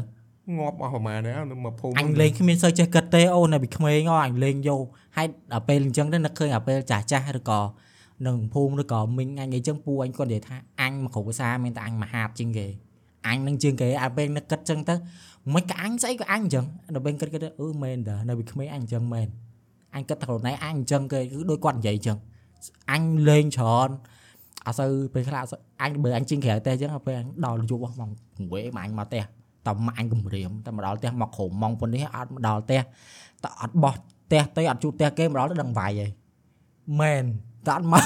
[0.58, 4.84] ងាប់អស់ប្រហែលដែរនៅមកភូមិអញលេងគ្មានសូវចេះគិតទេអូនៅពីក្មេងអអញលេងយក
[5.18, 7.62] ហើយដល់ពេលអញ្ចឹងទៅនឹកឃើញដល់ពេលចាស់ចាស់ឬក៏
[8.28, 12.68] នឹងភូមិឬក៏មីងអញអីចឹងពូអញគាត់និយាយថាអញមកគ្រូភាសាមានតែអញមហាតជាងគេ
[13.28, 14.96] អញនឹងជាងគេអាពេលនឹកគិតចឹងទៅ
[15.54, 16.66] មិនក៏អញស្អីក៏អញអញ្ចឹង
[16.96, 19.28] ដល់ពេលគិតគិតទៅអឺមែនតើនៅពីក្មេងអញអញ្ចឹងមែន
[19.96, 22.18] អញគិតថាខ្លួនឯងអញអញ្ចឹងគេគឺដូចគាត់និយាយអញ្ចឹង
[22.92, 23.90] អញលេងច្រើន
[24.66, 28.10] អត់សូវពេលខ្លះអត់សូវអញបើអញជាងក្រៅតែអញ្ចឹងដល់ពេលអញដល់យប់មក
[28.54, 29.24] វេមកអញមកផ្ទះ
[29.68, 32.82] តម៉ាក់អញគំរាមតែមកដល់ផ្ទះមកក្រុមម៉ោងប៉ុណ្នេះអត់មកដល់ផ្ទះ
[33.44, 33.94] តែអត់បោះ
[34.28, 36.12] ផ្ទះទៅអត់ជួបផ្ទះគេមកដល់ទៅដឹងវាយហើយ
[37.00, 37.26] មែន
[37.66, 38.04] តែអត់មក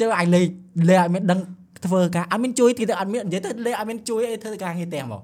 [0.00, 0.44] ជើអញលេង
[0.88, 1.40] លេងអត់មានដឹង
[1.86, 5.22] ធ្វើការអត់មានជួយទីទៅអត់មាននិយាយទៅលេងអត់មានជួយអីធ្វើការងារផ្ទះមក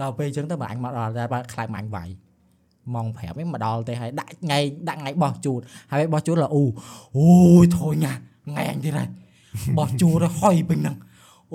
[0.00, 2.08] ដល់ពេលអញ្ចឹងទៅបើអញមកដល់តែបើខ្លាចមកអញវាយ
[2.94, 4.58] ម៉ោង5ហ្នឹងមកដល់ទេហើយដាក់ថ្ងៃ
[4.88, 5.60] ដាក់ថ្ងៃបោះជូត
[5.90, 6.62] ហើយបោះជូត là អូ
[7.16, 7.30] អូ
[7.62, 8.12] យធុញណា
[8.48, 9.08] ថ្ងៃអញទៀតហើយ
[9.78, 10.96] បោះជូតហើយហុយពេញហ្នឹង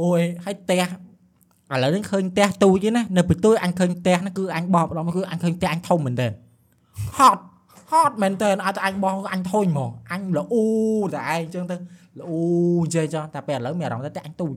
[0.02, 0.84] អូយហើយផ្ទះ
[1.72, 6.32] ឥឡូវនេះឃើញផ្ទះទូចទេណានៅពីទូចអញឃើញផ្ទះហ្នឹងគឺអញបោះម្ដងគឺអញឃើញផ្ទះអញធំមែនទែន
[7.18, 7.44] ហត់
[7.94, 10.66] ហត់មែនទែនឲ្យតែអញបោះអញធុញហ្មងអញល្អូ
[11.14, 11.76] តែឯងអញ្ចឹងទៅ
[12.20, 12.42] ល្អូ
[12.94, 14.56] ចេះចុះតែពេលឥឡូវមានអារម្មណ៍ថាផ្ទះអញទូច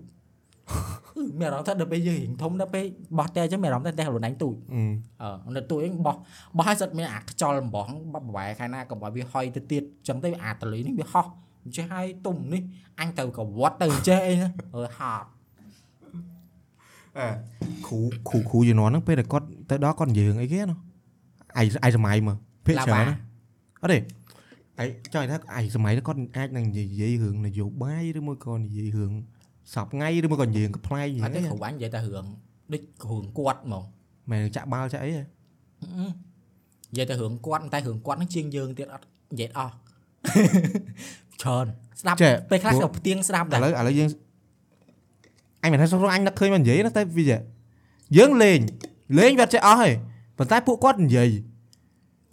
[1.38, 2.84] មានអារម្មណ៍ថាដល់ពេលយើងរៀងធំដល់ពេល
[3.18, 4.54] បោះផ្ទះអញ្ចឹងមានអារម្មណ៍ថាផ្ទះខ្លួនឯងទូច
[5.22, 6.16] អឺនៅទូអីបោះ
[6.56, 11.26] បោះឲ្យសិតមានអាខ្យល់អំបងបបវ៉ែខែណាកុំឲ្យវាហុយទៅទៀតអញ្ចឹងទៅអាតលីនេះវាហោះ
[11.64, 12.62] អញ្ចេះឲ្យទុំនេះ
[13.00, 15.28] អញទៅកវត្តទៅអញ្ចេះអីណាអឺហត់
[17.18, 17.26] អេ
[17.86, 17.98] គ្រូ
[18.28, 20.76] គ្រូគ្រូជំនាន់ហ្នឹងពេលដែលគាត់ទៅដល់គាត់និយាយរឿងអីគេណា
[21.58, 22.36] ឯងឯងសម័យមើល
[22.66, 23.16] ភាគច្រើនណា
[23.86, 23.98] អត់ទេ
[24.82, 29.12] ឯងចង់និយាយថាឯងសម័យហ្នឹងគាត់អាចនឹងនិយាយរឿងនយោបាយឬមួយក៏និយាយរឿង
[29.74, 32.26] សពថ្ងៃឬមួយក៏និយាយរឿងកំ pl ែងអត់ទេនិគ្រូអញនិយាយតែរឿង
[32.72, 33.84] ដូចរឿងគាត់ហ្មង
[34.30, 35.22] មែនចាក់បាល់ចាក់អីហ៎
[36.90, 39.72] និយាយតែរឿងគាត់តែរឿងគាត់ហ្នឹងជាងយើងទៀតអត់និយាយអស់
[41.42, 41.66] ច្រើន
[42.00, 44.08] ស្ដាប់ចេះពេលខ្លះព្រោះក៏ផ្ទៀងស្ដាប់ឥដែរឡូវឥឡូវយើង
[45.62, 47.40] អញមិនថាស្រុកអញនឹកឃើញមកនិយាយណាតែវាចេះ
[48.16, 48.58] យើងលេង
[49.18, 49.90] លេងវាអត់ចេះអស់ទេ
[50.38, 51.30] ប៉ុន្តែពួកគាត់និយាយ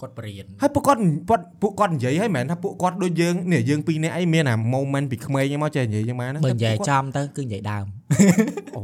[0.04, 1.00] គាត់បរៀនហើយពួកគាត់
[1.30, 7.86] គាត់ពួកគាត់និយាយហើយមិនមែនថាពួកគាត់ដូចយើងនេះយើងពីរនាក់អីមានអា moment ពីក្មេងហ្នឹងមកចេះនិយាយយ៉ាងម៉ាណាបើនិយាយតែពួកគាត់ចំទៅគឺនិយាយដើម
[8.78, 8.84] អូ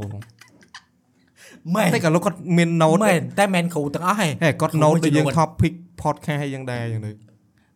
[1.74, 5.72] មែនតែក៏លោកគាត់មាន note មែនតែមែនគ្រូទាំងអស់ហេហេគាត់គ្រូ note មួយដូចយើងចំនួន topic
[6.02, 7.12] podcast ហើយយ៉ាងដែរយ៉ាងទៅ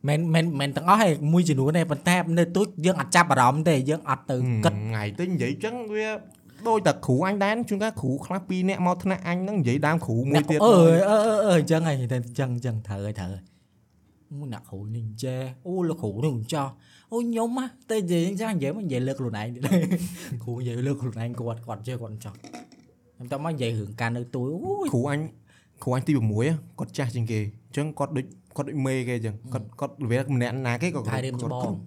[0.09, 6.09] មែនមែនមែនទាំងអស់ហេមួយចំនួនទេប៉ុន្តែនៅទូចយើងអត់ចាប់អារម្មណ៍ទេយើងអត់ទៅគិតថ្ងៃទៅនិយាយចឹងវា
[6.69, 13.43] ដូចតែគ្រូអញដែរជួនកាលគ្រូខ្លះពីរនាក់មកថ្នាក់អញហ្នឹងនិយាយដើមគ្រូមួយទៀតអើយអឺអឺអឺអញ្ចឹងហើយតែអញ្ចឹងអញ្ចឹងត្រូវហើយត្រូវហើយ
[14.39, 16.69] មួយអ្នកគ្រូនេះចេះអូលោកគ្រូនេះចោះ
[17.13, 19.63] អូខ្ញុំហ่ะតែនិយាយអញ្ចឹងនិយាយមកនិយាយលើកខ្លួនឯងទៀត
[20.45, 25.21] គ្រូនិយាយលើកខ្លួនឯងគាត់គាត់ចេះគាត់ចោះខ្ញុំតមកនិយាយរឿងការនៅទូអូយគ្រូអញ
[25.83, 26.13] គ្រូអញទី
[26.47, 28.27] 6គាត់ចាស់ជាងគេអញ្ចឹងគាត់ដូច
[28.57, 31.23] គាត់ដូចមេគេអញ្ចឹងគាត់គាត់វាម្នាក់ណាគេក៏គាត់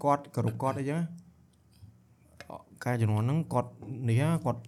[0.03, 0.99] គាត់គ្រប់គាត់អីចឹង
[2.87, 3.71] ការជំនាន់ហ្នឹងគាត់
[4.09, 4.61] នេះគាត់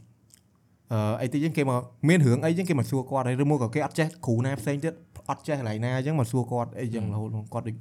[0.91, 4.93] អឺអីទីចឹងគេមកមានរឿងអីចឹងគេមកសួរគាត់ហើយឬមកក៏គេអត់ចេះគ្រូណាផ្សេងទៀត
[5.29, 7.75] អត់ចេះកន្លែងណាអញ្ចឹងមកសួរគាត់អីចឹងរហូតគាត់ដូច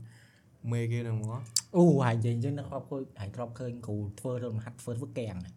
[0.73, 1.41] មេគេហ្នឹងមក
[1.77, 5.51] អូហើយនិយាយអញ្ចឹងនៅគ្រាប់ឃើញហើយគ្រាប់ឃើញគ្រូធ្វើទៅមហាត់ធ្វើធ្វើកៀងអត់ទេ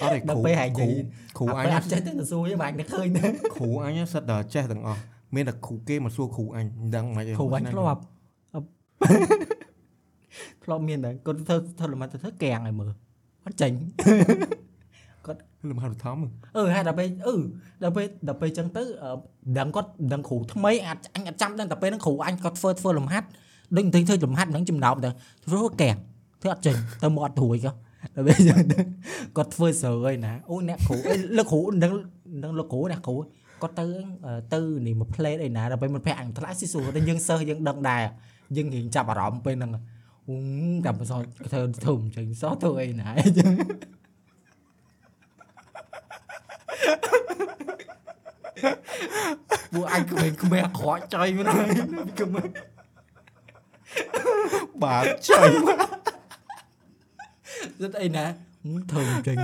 [0.00, 0.92] ដល់គ្រូពេលហើយនិយាយ
[1.38, 3.26] គ្រូអញអត់ចេះទៅទៅសួរទេបាច់នឹកឃើញទេ
[3.56, 5.00] គ្រូអញសិតតែចេះទាំងអស់
[5.34, 8.00] មានតែគ្រូគេមកសួរគ្រូអញមិនដឹងមិនគ្រូបាញ់ធ្លាប់
[8.54, 8.68] អប់
[10.64, 12.90] ធ្លាប់មានដែរគាត់ធ្វើធ្វើលំហាត់ទៅធ្វើកៀងឲ្យមើល
[13.46, 13.72] អត់ចេញ
[15.70, 16.18] លំហាត់ធំ
[16.56, 17.34] អឺហើយដល់ពេលអឺ
[17.82, 19.10] ដល់ពេលដល់ពេលអញ្ចឹងទៅអឺ
[19.58, 23.28] ដឹងគាត់ដឹងគ្រូថ្មីអាចអញអត់ចាំដឹងតែពេលហ្នឹងគ្រូអញគាត់ធ្វើធ្វើលំហាត់
[23.76, 25.10] ដូចទៅធ្វើលំហាត់ហ្នឹងចំណោមទៅ
[25.46, 25.96] ធ្វើកែង
[26.42, 27.72] ធ្វើអត់ចេញទៅមកអត់រួយក៏
[28.14, 28.78] ដល់ពេលអញ្ចឹងទៅ
[29.36, 31.92] គាត់ធ្វើស្រួយណាអូអ្នកគ្រូអីលោកគ្រូដឹង
[32.44, 33.16] ដឹងលោកគ្រូអ្នកគ្រូ
[33.62, 33.86] គាត់ទៅ
[34.26, 38.02] អឺទៅនេះមកផ្លេតអីណាដល់ពេលមិនភ័ក្រអញថ្លាស៊ីសួរតែយើងសិស្សយើងដឹងដែរ
[38.56, 39.80] យើងរៀងចាប់អារម្មណ៍ពេលហ្នឹងអូ
[40.84, 41.20] តែបើសោះ
[41.52, 43.52] ធ្វើធំអញ្ចឹងសោះធ្វើអីណាអញ្ចឹង
[49.72, 51.68] ពួកអញក្មេងក្មេងអាក្រក់ចៃមែនហើយ
[52.20, 52.48] ក្មេង
[54.82, 55.78] បាទចុយមក
[57.80, 58.26] ទៅអីណា
[58.92, 59.36] ធំចេញ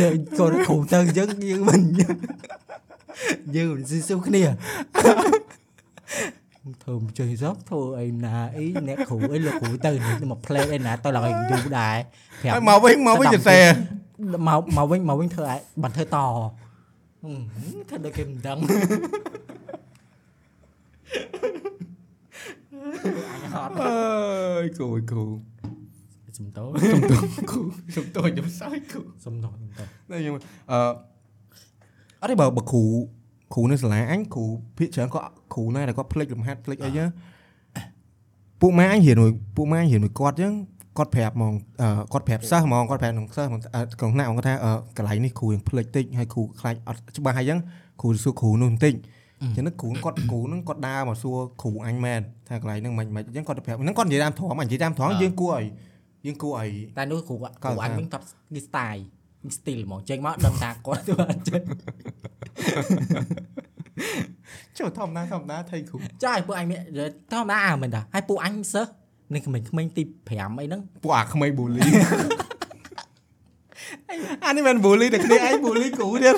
[0.00, 2.14] ដែលគាត់គ្រូទៅអញ្ចឹងយើងមិនយើង
[3.72, 4.42] មិនស៊ីស៊ូគ្នា
[6.84, 11.96] ធំចេញសោះធ្វើអីណាអីអ្នកគ្រូអីលោកគ្រូទៅនេះមកផ្លេតអីណាទៅឡើងយូរដែរ
[12.42, 13.64] ប្រាប់ហើយមកវិញមកវិញសរសេរ
[14.48, 18.58] មកមកវិញមកវិញធ្វើឲ្យបាត់ធ្វើតហឹមធ្វើដូចគេមិនដឹង
[23.32, 23.98] អញហត់អើ
[24.62, 25.26] យគ្រូគ្រូ
[26.38, 27.60] សំតោសុំទោសគ្រូ
[27.96, 30.34] សុំទោសខ្ញុំសើចគ្រូសំតោសំតោតែខ្ញុំ
[30.70, 30.78] អឺ
[32.20, 32.84] អត់ទេបើបើគ្រូ
[33.54, 34.44] គ្រូនៅសាលាអញគ្រូ
[34.78, 37.08] ភាគច្រើនគាត់គ្រូណាដែលគាត់ផ្លេចលំហាត់ផ្លេចអីចឹង
[38.60, 40.52] ពួកម៉ែអញរៀនមួយពួកម៉ែអញរៀនមួយគាត់ចឹង
[40.98, 41.52] គាត់ប្រាប់ហ្មង
[41.82, 47.58] អឺគាត់ប្រាប់សិស្សហ្មងគាត់ប្រាប់នឹងសិស្សហ្មងអឺក្នុងថ្នាក់គាត់ថាអឺកន្លែងនេះគ្រូយើងផ្លេចតិចហើយគ្រូខ្លាចអត់ច្បាស់ហើយចឹង
[48.00, 48.94] គ្រូសួរគ្រូនោះបន្តិច
[49.56, 55.64] ចឹងហ្នឹងគ្រូគាត់គ្រូហ្នឹងគាត់ដើរមកសួរគ្រូអញមែនថាកន្លែងហ្នឹងមិនមិនចឹងគាត់ទៅប្រាប់ហ្នឹងគាត់និយាយតាមធំអញនិយាយតាមធំយើងគួរឲ្យ
[56.26, 58.22] យើងគួរឲ្យតែនោះគ្រូគ្រូអញកើតវិញតប
[58.54, 59.02] នេះ style
[59.46, 61.62] នេះ style ហ្មងចេញមកដឹងថាគាត់ធ្វើអត់ចេញ
[64.78, 66.80] ចូលធម្មតាធម្មតាថៃគ្រូចាឲ្យពួកអញមាន
[67.32, 68.90] ធម្មតាអើមែនតាហើយពួកអញសិស្ស
[69.34, 71.80] នេះក្មេងក្មេងទី5អីហ្នឹងពួកអាក្មេងបូលី
[74.44, 76.36] អានេះមិនបូលីតែគ្នាឯងបូលីគ្រូទៀត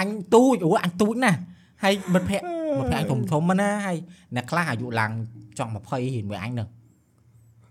[0.00, 1.38] អញទូចអូអញទូចណាស់
[1.84, 2.46] ហើយមិត្តភក្តិ
[2.78, 3.98] មិត្តភក្តិអញធំធំៗណាហើយ
[4.34, 5.12] អ្នកខ្លះអាយុឡើង
[5.58, 6.68] ចង់20រៀនមួយអញហ្នឹង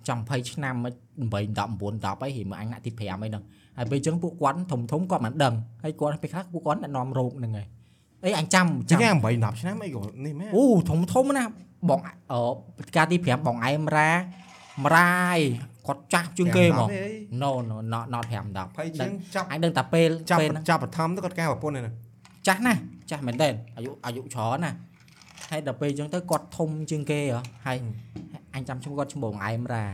[0.07, 0.87] ចង់20ឆ្នាំ8 10
[1.25, 3.43] 9 10អីរៀនមួយអញណាក់ទី5អីហ្នឹង
[3.79, 5.53] ហើយពេលអញ្ចឹងពួកគាត់ធំធំៗគាត់មិនដឹង
[5.83, 7.67] ហើយគាត់ពេលខ្លះពួកគាត់អ្នកនាំរោគហ្នឹងហើយ
[8.25, 11.43] អីអញចាំចឹចាំង8 10ឆ្នាំអីក៏នេះមែនអូធំធំណា
[11.89, 11.99] បង
[12.31, 12.41] អឺ
[12.95, 14.11] ការទី5បងឯមរ៉ា
[14.83, 15.39] មរ៉ាយ
[15.87, 16.89] គាត់ចាស់ជាងគេហ្មង
[17.41, 21.95] no no not not 5 10 20ជាងចាប់អញដឹងតែពេលចាប់ពេលហ្នឹងចាប់បឋមទៅគាត់ការប្រពន្ធហ្នឹង
[22.47, 22.79] ចាស់ណាស់
[23.09, 24.77] ចាស់មែនតើអាយុអាយុច្រើនណាស់
[25.51, 27.77] ហើយដល់ពេលអញ្ចឹងទៅគាត់ធំជាងគេហ៎ហើយ
[28.55, 29.85] អញចាំឈ្មោះគាត់ឈ្មោះបងឯមរ៉ា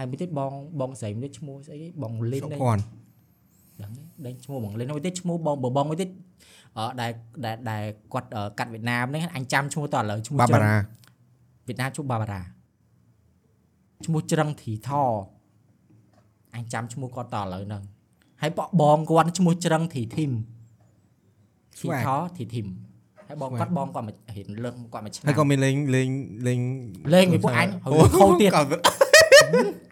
[0.00, 2.84] ហើយមួយទៀតបងបងស្រីមួយទៀតឈ្មោះស្អីគេបងលីនសុហ្នឹងភ័ណ្ឌ
[3.82, 6.08] ដឹងទេដឹងឈ្មោះបងលីនមួយទៀតឈ្មោះបងបើបងមួយទៀត
[6.78, 7.10] អឺដែល
[7.44, 7.82] ដែលដែល
[8.12, 10.76] គាត់អឺកាត់វៀតណាមហ្នឹងអញចាំឈ្មោះតឥឡូវឈ្មោះបាច្រឹងបារា
[11.66, 12.42] វៀតណាមឈ្មោះបាបារ៉ា
[14.06, 14.90] ឈ្មោះច្រឹងធីថ
[16.56, 17.82] អញចាំឈ្មោះគាត់តឥឡូវហ្នឹង
[18.42, 20.32] ហើយបបងគាត់ឈ្មោះច្រឹងធីធីម
[21.80, 22.08] ធីថ
[22.38, 22.66] ធីធីម
[23.28, 26.08] ហើយបងគាត់បងគាត់មករៀនលើកគាត់មកឆ្ងាហើយយក៏មានលេងលេង
[26.46, 26.60] លេង
[27.14, 28.62] លេងមួយពួកអញអូហើយខូចទៀតក៏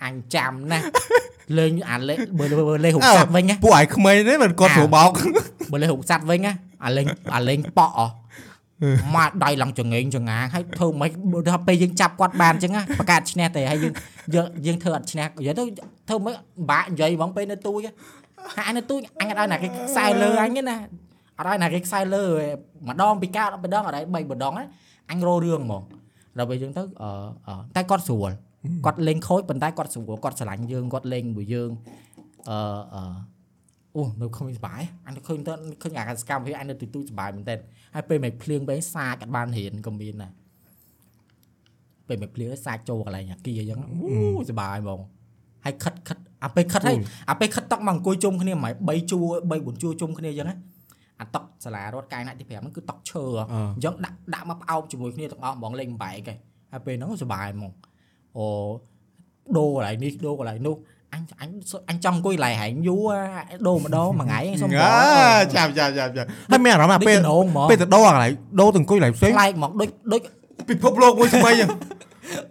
[0.04, 0.86] អញចាំណាស់
[1.58, 5.12] លេងអាលេងបើបើលេងហុកសัตว์វិញណា ពួកឯងក្មេងទេមិនគាត់ អា ស្រួលបោក
[5.72, 6.54] បើលេងហុកសัตว์វិញណា
[6.86, 7.06] អាលេង
[7.36, 8.02] អាលេងប៉ក់អ
[9.16, 11.10] មកដៃឡើងចងេងចងាងហើយធ្វើមិន
[11.54, 13.94] ថាពេលយើងចាប់គាត់បានអញ្ចឹងណាប្រកាសឈ្នះទេហើយយើង
[14.34, 15.64] យើងយើងធ្វើអត់ឈ្នះនិយាយទៅ
[16.10, 16.34] ធ្វើមិន
[16.70, 17.80] បាក់និយាយហ្មងពេលនៅទូច
[18.56, 20.78] ហាក់នៅទូចអញអត់ឲ្យណាគេខ្សែលើអញទេណា
[21.38, 22.24] អត់ឲ្យណាគេខ្សែលើ
[22.88, 24.66] ម្ដងពីកាតម្ដងអត់ឲ្យ3ម្ដងណា
[25.12, 25.84] អញរោរឿងហ្មង
[26.38, 26.84] ដល់ពេលយើងទៅ
[27.48, 28.32] អឺតែគាត់ស្រួល
[28.87, 31.71] គាត់លេងខូចប៉ុន្តែគាត់ស្រួលគាត់ស្រឡាញ់យើងគាត់លេងមួយយើង
[32.51, 32.59] អឺ
[32.95, 33.03] អឺ
[33.97, 35.53] អូនៅឃើញសុបាយអញទៅឃើញទៅ
[35.83, 37.57] ឃើញអាសកម្មភាពអញនៅទូទូសុបាយមែនតើ
[37.95, 40.33] ហើយពេលមិនភ្លៀងពេលសាចអត់បានរៀនក៏មានដែរ
[42.09, 45.01] ពេលមិនភ្លៀងសាចចូលកន្លែងអាគីអញ្ចឹងអូសុបាយហ្មង
[45.65, 46.97] ហើយខិតខិតអាពេលខិតហើយ
[47.31, 50.57] អាពេលខិតតក់មកអង្គុយជុំគ្នាមិន3ជួរ3 4ជួរជុំគ្នាអញ្ចឹងណា
[51.21, 53.25] អាតុកសាលារត់កាយណាក់ទី5ហ្នឹងគឺតុកឈើ
[53.77, 56.39] អញ្ចឹងដាក់ដាក់មកផ្អោបជាមួយគ្នាទាំងអស់ហ្មងលេងបែកហើយ
[56.73, 57.88] ហើយពេលហ្នឹងសុបាយហ្មងអូ
[59.57, 60.77] ដូរកន្លែងនេះដូរកន្លែងនោះ
[61.15, 61.51] អញអញ
[61.89, 63.11] អញចង់អង្គុយឡៃហែងយូរ
[63.67, 64.83] ដូរម្ដងមួយថ្ងៃសុំបង
[65.57, 67.19] ចាប់ចាប់ចាប់ចាប់ហើយមានអារម្មណ៍ថាពេល
[67.71, 70.21] ពេលទៅដូរកន្លែងដូរទៅអង្គុយឡៃផ្សេងប្លែកមកដូចដូច
[70.71, 71.71] ពិភពលោកមួយថ្មីហ្នឹង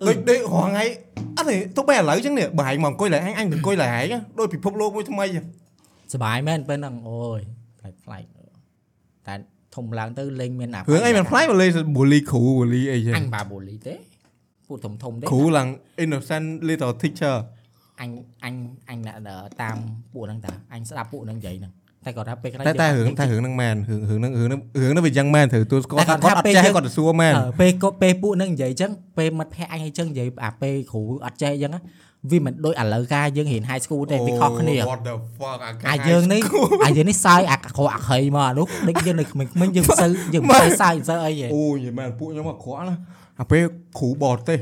[0.07, 0.85] ដូចដូចរងថ្ងៃ
[1.37, 4.05] អត់ទេទោះបីឥឡូវចឹងនេះបើហែងមកអង្គុយឡៃអញអញអង្គុយឡៃហែង
[4.39, 5.25] ដូចពិភពលោកមួយថ្មី
[6.13, 7.41] សបាយមែនពេលហ្នឹងអូយ
[7.79, 8.23] ប្លែកប្លែក
[9.27, 9.33] តែ
[9.75, 13.93] ធំឡើងទៅលេងមានអារឿងអីមិនប្លែកលេងបូលីគ្រូបូលីអីចឹងអញបាបូលីទេ
[14.67, 15.67] ពួកធំធំទេគ្រូឡើង
[16.03, 17.35] innocent little teacher
[18.01, 18.09] អញ
[18.43, 18.55] អញ
[18.89, 18.99] អញ
[19.61, 19.77] តាម
[20.13, 21.73] ពួកហ្នឹងតាអញស្ដាប់ពួកហ្នឹងនិយាយហ្នឹង
[22.05, 31.73] តែគាត់ថាពេលក្រោយតែតែរឿងតែរឿងហ្នឹងមែនរឿងរឿងហ្នឹងរឿងហ្នឹងរឿងហ្នឹងវាយ៉ាងមែនត្រូវទួលស្គាល់គាត់អត់ចេះគាត់ទៅសួរមែនពេលគាត់ពេលពួកហ្នឹងនិយាយអញ្ចឹងពេលមិត្តភ័ក្ដិអញអញ្ចឹងនិយាយអាពេលគ្រូអត់ចេះអញ្ចឹង
[32.31, 35.57] វាមិនដូចឥឡូវកាយើងរៀន high school ទេវាខុសគ្នា What the fuck
[35.89, 36.41] អាយើងនេះ
[36.85, 42.95] អាយើងនេះសើចអាក្រក់អាក្រៃមកអានោះដូចយើងនៅក្មេងៗយើងមិនសូវយើងមិនសូវសើចមិនសូវអីទេអូយមែនពួកខ្ញុំអាក្រក់ណា
[43.39, 43.63] អាពេល
[43.99, 44.59] គ្រូបរទេស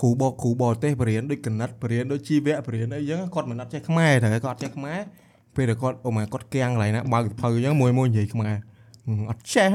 [0.00, 4.98] គ្រូបកគ្រូបរទេសបរៀនដូចកណិតបរៀនដូចជីវៈបរៀនអីចឹងគាត់មិនអត់ចេះខ្មែរតែគាត់ចេះខ្មែរ
[5.56, 8.54] ពេលដែលគាត់អូម៉ែគាត់កៀងកន្លែងណាបើកទៅអញ្ចឹងមួយមួយនិយាយខ្មែរ
[9.30, 9.70] អត់ចេះ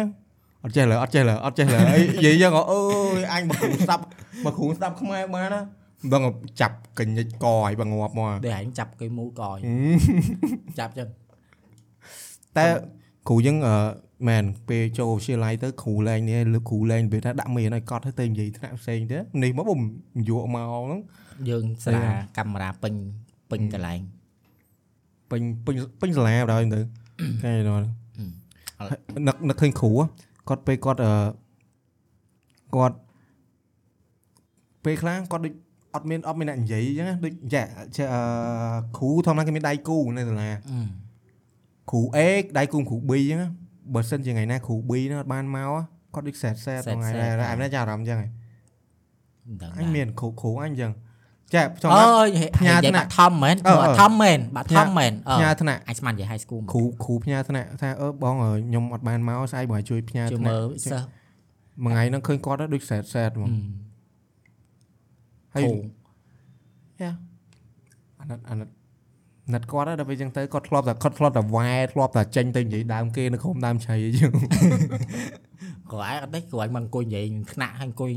[0.63, 2.81] អត់ចេះលើអត់ចេះលើអត់ចេះលើអីនិយាយចឹងអើ
[3.19, 4.03] យអញមកគ្រូស្ដាប់
[4.45, 6.23] មកគ្រូស្ដាប់ខ្មែរបានណាមិនដឹង
[6.61, 9.59] ចាប់កញ្ញិចកឲ្យបើងាប់មកតែឯងចាប់គេមូលកឲ្យ
[10.79, 11.07] ចាប់ចឹង
[12.57, 12.65] តែ
[13.29, 13.75] គ្រូយើងអឺ
[14.27, 19.81] មែនពេលចូលវិទ្យាល័យទៅគ្រូលែងនេះលើគ្រូលែងពេលថាដាក់មានឲ្យកត់ទៅនិយាយថ្នាក់ផ្សេងទៅនេះមកបំ
[20.29, 20.99] យកមកហ្នឹង
[21.49, 22.03] យើងស្រា
[22.37, 22.93] កាមេរ៉ាពេញ
[23.51, 23.99] ពេញកន្លែង
[25.31, 26.81] ពេញពេញពេញសាលាដល់ទៅ
[27.43, 27.85] គេដល់
[29.27, 29.91] នឹកនឹកឃើញគ្រូ
[30.47, 31.11] គាត់ពេលគាត់អឺ
[32.75, 32.97] គាត់
[34.83, 35.53] ពេលខ្លះគាត់ដូច
[35.95, 37.61] អត់មានអត់មានអ្នកនិយាយអញ្ចឹងដូចចា
[38.13, 38.19] អឺ
[38.97, 40.49] គ្រូធម្មតាគេមានដៃគូនៅសាលា
[41.91, 42.17] គ្រូ A
[42.57, 43.51] ដៃគូគ្រូ B អញ្ចឹង
[43.93, 45.71] បើសិនជាថ្ងៃណាគ្រូ B នោះអត់បានមក
[46.13, 48.27] គាត់ដូចសែតសែតថ្ងៃដែរអញមានអារម្មណ៍អញ្ចឹងហ៎
[49.79, 50.91] អញមានគ្រូគ្រូអញអញ្ចឹង
[51.55, 53.55] ចាចំណាអើយផ្ញើថ្នាក់ធំមែន
[54.01, 60.55] ធំមែនបាទធំមែនផ្ញើថ្នាក់អាចស្មាននិយាយ high school គ្រូគ្រូផ្ញើថ្នាក់ថាអឺបងខ្ញុំអត់បានមកស្អែកបងជួយផ្ញើថ្នាក់
[61.83, 63.49] មួយថ្ងៃហ្នឹងឃើញគាត់ដូចសែតសែតហ្មង
[65.53, 65.63] ហើយ
[67.01, 67.11] យ៉ា
[68.19, 68.67] អាណិតអាណិត
[69.53, 74.31] ណាត់គាត់ដល់ពេលចឹងទៅគាត់ធ្លាប់តែគាត់ធ្លាប់តែវ៉ែធ្លាប់តែចេញទៅនិយាយដើមគេនៅក្រុមដើមឆៃអីចឹង
[75.91, 78.11] គាត់ឯងអត់ទេគាត់ឯងមកអង្គុយនិយាយថ្នាក់ហើយអង្គុយ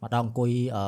[0.00, 0.84] មកដល់អង្គុយអឺ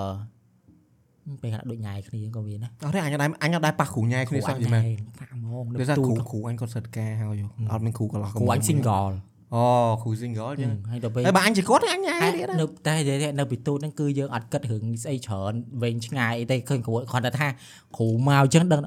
[1.42, 4.82] ពេលខ្លះដូចញ៉ៃគ្នាក៏មានណាអត់ទេអញអត់ដែរអញអត់ដែរប៉ះគ្រូញ៉ៃគ្នាសោះយីមែន
[5.18, 7.42] ប៉ះហ្មងដូចគ្រូគ្រូអញគាត់សិតការហើយ
[7.72, 9.14] អត់មានគ្រូកន្លោះគ្រូអញ single
[9.54, 9.64] អូ
[10.02, 12.94] គ្រូ single ចឹងហើយដល់ពេលហើយបើអញជាគាត់អញញ៉ាយទៀតនៅតែ
[13.38, 15.52] នៅពីទូហ្នឹងគឺយើងអត់គិតរឿងស្អីច្រើន
[15.82, 17.48] វែងឆ្ងាយអីទេឃើញគ្រូគ្រាន់តែថា
[17.96, 18.80] គ្រូមកចឹងដឹង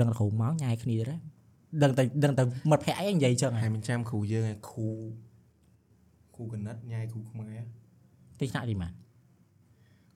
[0.00, 1.12] ដឹងគ្រូមកញ៉ាយគ្នាទៀត
[1.82, 4.88] ដឹងតែដឹងតែមិត្តភ័ក្ដិអីនិយាយចឹងហើយមិនចាំគ្រូយើងឯគ្រូ
[6.34, 7.58] គ្រូកណិតញ៉ាយគ្រូខ្មែរ
[8.40, 8.92] ទីថ្នាក់ទីម៉ាន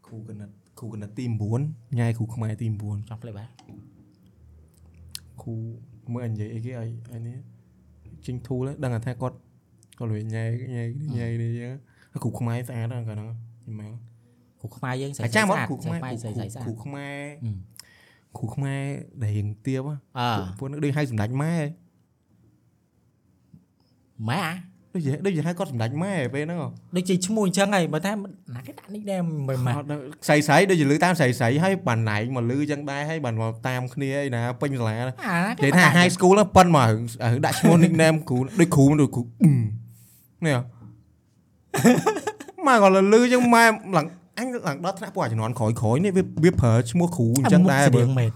[0.07, 1.25] គ្រូកណិតគ្រូកណិតទី
[1.61, 3.49] 9ញ៉ាយគ្រូខ្មែរទី9ចង់ផ្លេចបាទ
[5.43, 5.55] គ្រូ
[6.13, 7.39] មើលអញនិយាយអីគេឲ្យឲ្យនេះ
[8.27, 9.37] ចេញធូលដឹងថាគាត់
[9.99, 10.45] គាត់លួយញ៉ៃ
[10.75, 10.85] ញ៉ៃ
[11.17, 11.73] ញ៉ៃនេះចឹង
[12.23, 13.29] គ្រូខ្មែរស្អាតហ្នឹងកាលហ្នឹង
[13.65, 13.93] យីមែន
[14.61, 16.01] គ្រូខ្មែរយើងស្អាតចាំគ្រូខ្មែរ
[16.65, 17.23] គ្រូខ្មែរ
[18.37, 18.83] គ្រូខ្មែរ
[19.23, 19.83] ដែលរៀងទៀប
[20.59, 21.55] ពួកនឹងដូចហៅសម្ដេចម៉ែ
[24.31, 24.55] ម៉ែអា
[24.95, 26.59] ដូចជាដូចជាហៅគាត់សម្ដេចម៉ែពេលហ្នឹង
[26.97, 28.13] ដូចជាឈ្មោះអញ្ចឹងហើយបើថា
[28.55, 29.75] ណាគេដាក់នេះដែរមិនម៉ែ
[30.27, 35.13] ស្រីស្រីដូចជាលឺតាមស្រីស្រីហើយបានណៃមកលឺអញ្ចឹងដែរហើយបានមកតាមគ្នាឯណាពេញសាលានិ
[35.65, 36.91] យាយថា high school ហ្នឹងប៉ុនមក
[37.45, 39.23] ដាក់ឈ្មោះ nickname គ្រូដូចគ្រូដូចគ្រូ
[40.47, 40.59] នេះ
[42.67, 43.65] ម៉ែគាត់លឺចឹងម៉ែ
[43.97, 44.07] ឡើង
[44.39, 48.31] អញឡើងដល់ថ្នាក់ពួកជំនាន់ក្រោយក្រោយនេះវាវាប្រើឈ្មោះគ្រូអញ្ចឹងដែរបើមែន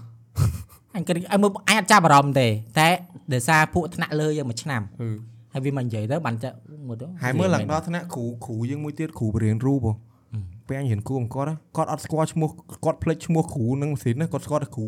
[0.95, 2.47] អញគិតអញមើលអញអត់ចាប់អារម្មណ៍ទេ
[2.79, 2.87] តែ
[3.33, 4.81] ដោយសារពួកថ្នាក់លើយើងមួយឆ្នាំ
[5.53, 6.49] ហើយវាមិននិយាយទៅបានចា
[6.87, 9.87] មើលទៅហើយមើលឡើងដល់ថ្នាក់គ្រូគ្រូយើងមួយទៀតគ្រូបរៀនរូប
[10.67, 12.49] ពេលអញរៀនគួរគាត់គាត់អត់ស្គាល់ឈ្មោះ
[12.85, 14.85] គាត់ភ្លេចឈ្មោះគ្រូនឹងម៉ាស៊ីនណាគាត់ស្គាល់តែគ្រូ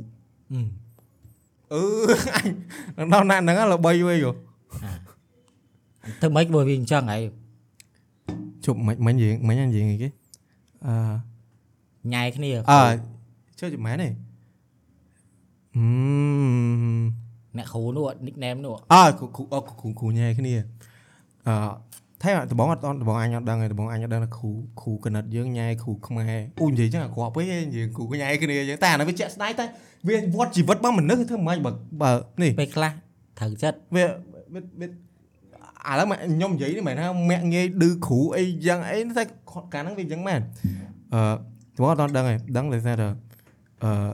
[1.74, 1.84] អឺ
[2.36, 4.32] អញដល់ណាស់ហ្នឹងល្បីវិញហ៎
[6.20, 7.22] ធ្វើម៉េចបើវាអញ្ចឹងហើយ
[8.66, 10.10] ជប់មិនមិនយើងមិនយើងអីគេ
[10.88, 10.94] អឺ
[12.14, 12.82] ញ៉ែគ្នាអើ
[13.60, 14.08] ជឿចាំមែនទេ
[15.76, 15.84] អឺ
[17.58, 20.54] អ្នកគ្រូនោះ nickname នោះអើគ្រូគ្រូអគ្រូគ្រូញ៉ែគ្នា
[21.48, 21.56] អឺ
[22.22, 24.50] ថៃដបងអត់ដបងអញអត់ដឹងទេដបងអញអត់ដឹងថាគ្រូ
[24.82, 29.66] គ្រូកណិតយើងញ៉ែគ្រូខ្មែរអូនិយាយចឹងអាក្រក់ពេកឯងយើងគ្រូញ៉ែគ្នាចឹងតែអានោះវាជាក់ស្ដែងតែ
[30.08, 31.72] វាវត្តជីវិតរបស់មនុស្សធ្វើមិនបើ
[32.02, 32.12] បើ
[32.42, 32.92] នេះពេលខ្លះ
[33.40, 34.06] ត្រូវចិត្តវា
[34.54, 34.88] វាវា
[35.90, 39.24] ឥឡូវមកខ្ញុំនិយាយនេះមិនថាមាក់ងាយឌឺគ្រូអីយ៉ាងអីតែ
[39.74, 40.42] កាលហ្នឹងវាយ៉ាងមែន
[41.14, 41.22] អឺ
[41.82, 42.94] បងអត់ដឹងទេដឹងតែថា
[43.84, 44.12] អឺ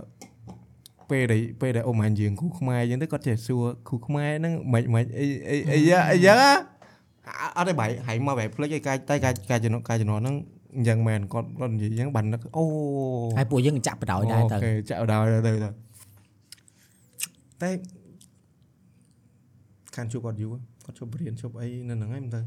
[1.09, 6.39] ពេលដែលពេលដែលអ៊ំអញយើងគ្រូខ្មែរអញ្ចឹងទៅគាត់ចេះសួរគ្រូខ្មែរហ្នឹងមិនមិនអីអីអីយ៉ាងអីយ៉ាង
[7.57, 10.35] អត់ទេបាយហៃមកបែបភ្លេចឯកាយតែកាយកាយចំណុចកាយចំណុចហ្នឹង
[10.75, 12.63] អញ្ចឹងមែនគាត់គាត់និយាយអញ្ចឹងបាននឹកអូ
[13.37, 15.69] ហើយពួកយើងចាក់បដ ாய் ដែរទៅអូខេចាក់ដល់ទៅទៅ
[17.61, 17.69] តែ
[19.95, 20.53] ខានជួបគាត់យូរ
[20.87, 22.41] គាត់ជួបរៀនជួបអីនៅហ្នឹងហើយមិនទៅ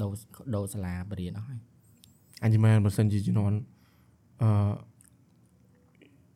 [0.00, 0.12] ដូរ
[0.54, 1.60] ដូរសាលាបរៀនអស់ហើយ
[2.44, 3.56] អញមែនបើសិនជាជំនាន់
[4.42, 4.48] អឺ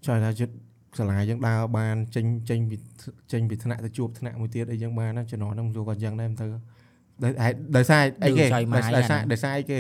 [0.07, 0.55] ចង់ថាចិត្ត
[0.99, 2.77] សាលាយើងដើរបានចេញចេញពី
[3.33, 6.47] ចេញពីថ្នាក់ទៅជួបថ្នាក់មួយទៀតអីចឹងបានណាជំនាន់ហ្នឹងជួបគាត់ចឹងដែរមិនទៅ
[7.25, 8.45] ដោយហេតុដោយសារអីគេ
[8.97, 9.79] ដោយសារដោយសារអីគេ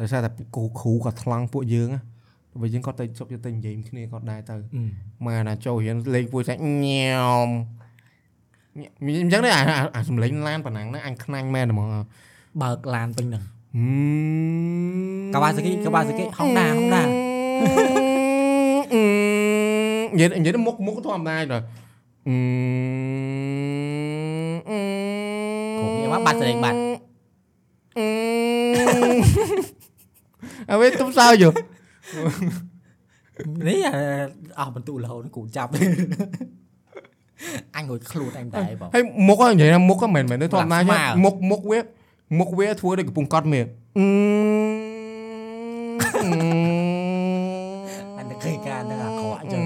[0.00, 2.02] ដោយសារតែគ្រូគ្រូគាត់ថ្លង់ពួកយើងណា
[2.62, 4.54] បើយើងគាត់ទៅជប់ទៅនិយាយគ្នាគាត់ដែរទៅ
[5.26, 7.48] មកណាចូលរៀនលេងពួយសាច់ញ៉ាំ
[9.22, 11.88] អញ្ចឹងទេអាអាអាសំលេងឡានប៉ុណ្ណឹងណាអញខ្នាញ់មែនហ្មង
[12.62, 13.42] បើកឡានពេញហ្នឹង
[13.76, 14.78] ហឹម
[15.32, 17.02] Kawasaki Kawasaki Honda Honda
[20.12, 21.58] និយាយនិយាយទៅមុខមុខធម្មតាទៅ
[22.28, 22.38] អឺ
[25.78, 26.78] គ្រប់យ៉ាងមកបាត់ស្រេងបាត់
[30.70, 31.50] អើវិញទុំសើយោ
[33.68, 33.94] នេះអា
[34.58, 35.70] អស់បន្ទុករហូតគ្រូចាប់
[37.76, 41.78] អញងុយខ្លួនអញដែរបងហើយមុខហ្នឹងនិយាយថាមុខហ្នឹងមិនមែនទេធម្មតាស្មាទេរមុខមុខវា
[42.38, 43.66] មុខវាធ្វើដូចកំពុងកត់មាន
[43.98, 44.04] អឺ
[48.16, 49.62] អញទៅឃើញការហ្នឹងអាក្រក់អញ្ចឹង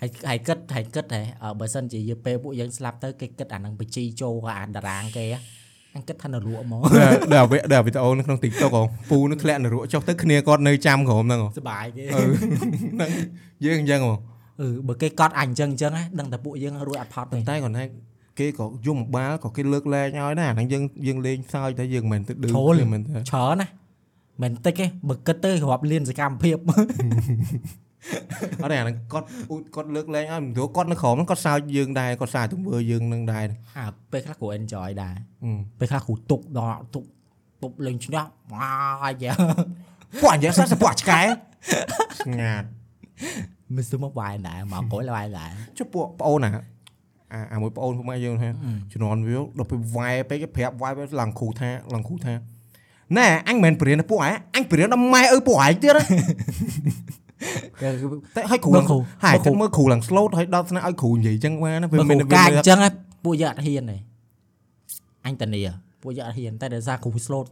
[0.00, 5.38] ហើយហើយគិតហើយគិតហ៎អឺបើសិនជាយើងពេលពួកយើងស្លាប់ទៅគេគិតអាហ្នឹងបជីចូលក៏អាតារាងគេហ៎
[5.94, 12.22] អញគិតថានៅលក់ហ្មងដែលដែលដែលវីដេអូនៅក្នុង TikTok ហ៎ពូនឹងធ្លាក់នរកចុះទៅគ្នាគាត់នៅចាំក្រុមហ្នឹងហ៎សុបាយគេអឺ
[12.92, 13.10] ហ្នឹង
[13.64, 14.14] យើងអញ្ចឹងហ៎
[14.60, 17.84] អឺបើគេកត់អញអញ្ចឹងអញ្ចឹងហ៎ដឹងតែពួកយើងរួចអត់ផត់ទេប៉ុន្តែគាត់ថា
[18.38, 22.48] គេក៏យំបាល់ក៏គេលើកលែងឲ្យដែរអាហ្នឹងយើងយើងលេងសើចតែយើងមិនមែនទៅឌឺ
[22.80, 23.68] ទេមិនទេច្រើនណា
[24.42, 26.56] មិនតិចទេបើគិតទៅរាប់លានសកម្មភាព
[28.62, 33.44] អត់ទេអាហ្នឹងគាត់អ៊ូគាត់លើកលែងឲ្យមិនព្រោះគាត់នៅក្រុមហ្នឹងគាត់សើចយើងដែរគាត់សើចទង្វើយើងនឹងដែរ
[33.78, 37.04] អាពេលខ្លះគ្រូ enjoy ដែរអឺពេលខ្លះគ្រូទុកដល់ទុក
[37.62, 38.24] ទុកលេងឈ្នះ
[39.04, 39.24] អាយ
[40.20, 41.20] ពួកអញ្ចឹងសោះសពួកឆ្កែ
[42.22, 42.66] ស្ងាត់
[43.76, 46.50] មិនស្មកវាយដែរមកកុយវាយដែរចុះពួកប្អូនណា
[47.32, 48.48] អាអាមួយប្អូនពួកម៉ែយើងថា
[48.92, 52.34] ជំនាន់វាដល់ពេលវាយពេកគេប្រាប់វាយឡើងគ្រូថាឡើងគ្រូថា
[53.16, 56.04] ណែអញមិនមែនបរៀនដល់ពួកឯងអញបរៀនដល់ម៉ែឪពួកឯងទៀតណា
[57.80, 57.88] គេ
[58.36, 62.90] តែឲ្យគ្រូមើឡើងលគ្រូហើយមើលគ្រូតែមើលគ្រូឡើង slow ហើយដល់ថ្នាក់ឲ្យគ្រូនិយាយចឹងបានណាបើគ្រូមានកាចអញ្ចឹងហ៎
[63.24, 63.96] ពួកយើងអត់ហ៊ានទេ
[65.26, 65.60] អញតានី
[66.02, 67.42] ពួកយើងអត់ហ៊ានតែដោយសារគ្រូ slow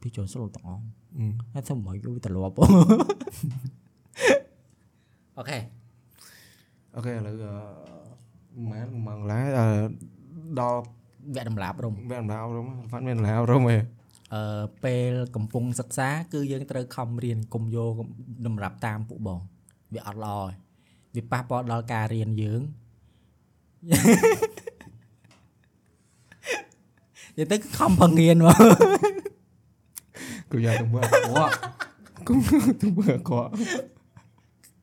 [0.00, 0.82] ពីចូល slow ទាំងអស់
[1.54, 2.56] ហើយធ្វើមកវាត្រឡប់
[5.40, 5.58] អូខេ
[6.96, 7.52] អូខេឥឡូវអឺ
[8.70, 9.66] ម៉ែនម៉ងឡាអឺ
[10.60, 13.82] ដល់វគ្គតម្លាប់រំវគ្គអំឡោរំហ្វាត់មានអំឡោរំឯង
[14.34, 17.92] អឺពេលកំពុងសិក្សា គឺយើងត្រូវខំរៀនកុំយក
[18.46, 19.40] តម្រាប់តាមពួកបង
[19.94, 20.38] វាអត់ល្អ
[21.14, 22.60] ទេវាប៉ះពាល់ដល់ការរៀនយើង
[27.36, 28.58] និយាយទៅគឺខំប្រងៀនមក
[30.52, 31.54] គឺយកទៅមើលអក្រក់
[32.28, 32.34] គឺ
[32.82, 33.50] ទៅមើលអក្រក់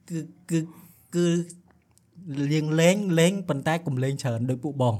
[0.09, 0.19] គឺ
[0.51, 0.59] គឺ
[1.15, 1.25] គឺ
[2.51, 4.95] លេងលេងលេងប៉ុន្តែកុំលេងច្រើនដោយពួកបង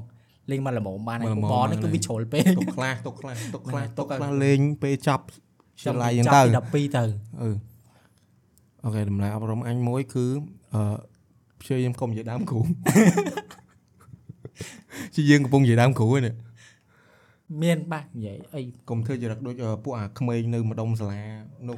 [0.51, 5.25] លេងមកល្មមបានហើយពួកបងនេះគឺវាជ្រុលពេកទុកខ្លះទុកខ្លះទុកខ្លះទុទុកកឲ្យខ្លះលេងពេលចាប់
[5.81, 6.25] ឆ្លៃយ៉ាង
[6.55, 7.03] ចាប់ទៅពី12ទៅ
[7.41, 7.49] អឺ
[8.84, 10.25] អូខេតម្លៃអប់រំអញមួយគឺ
[10.75, 10.81] អឺ
[11.61, 12.59] ព្យាយាមកុំនិយាយដើមគ្រូ
[15.15, 16.35] ជាយើងកំពុងនិយាយដើមគ្រូហ្នឹង
[17.63, 21.21] មានបាក់និយាយអីកុំធ្វើចរិតដូចអឺពួកអាក្មេងនៅម្ដុំសាលា
[21.69, 21.75] នោ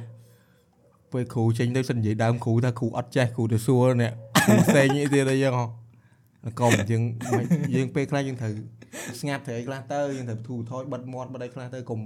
[1.12, 4.12] ពេលគ្រូចេញទៅសិននិយាយដើមគ្រូថាគ្រូអត់ចេះគ្រូទៅសួរអ្នក
[4.46, 5.66] គ្រូផ្សេងអីទៀតអីយ៉ាងហ៎
[6.60, 8.52] កុំយើងមិនយើងពេលខ្លះយើងត្រូវ
[9.20, 12.00] ស្ងាត់ត្រូវអីខ្លះទៅយើងត្រូវធូរថយបិទមាត់បិទអីខ្លះទៅកុំ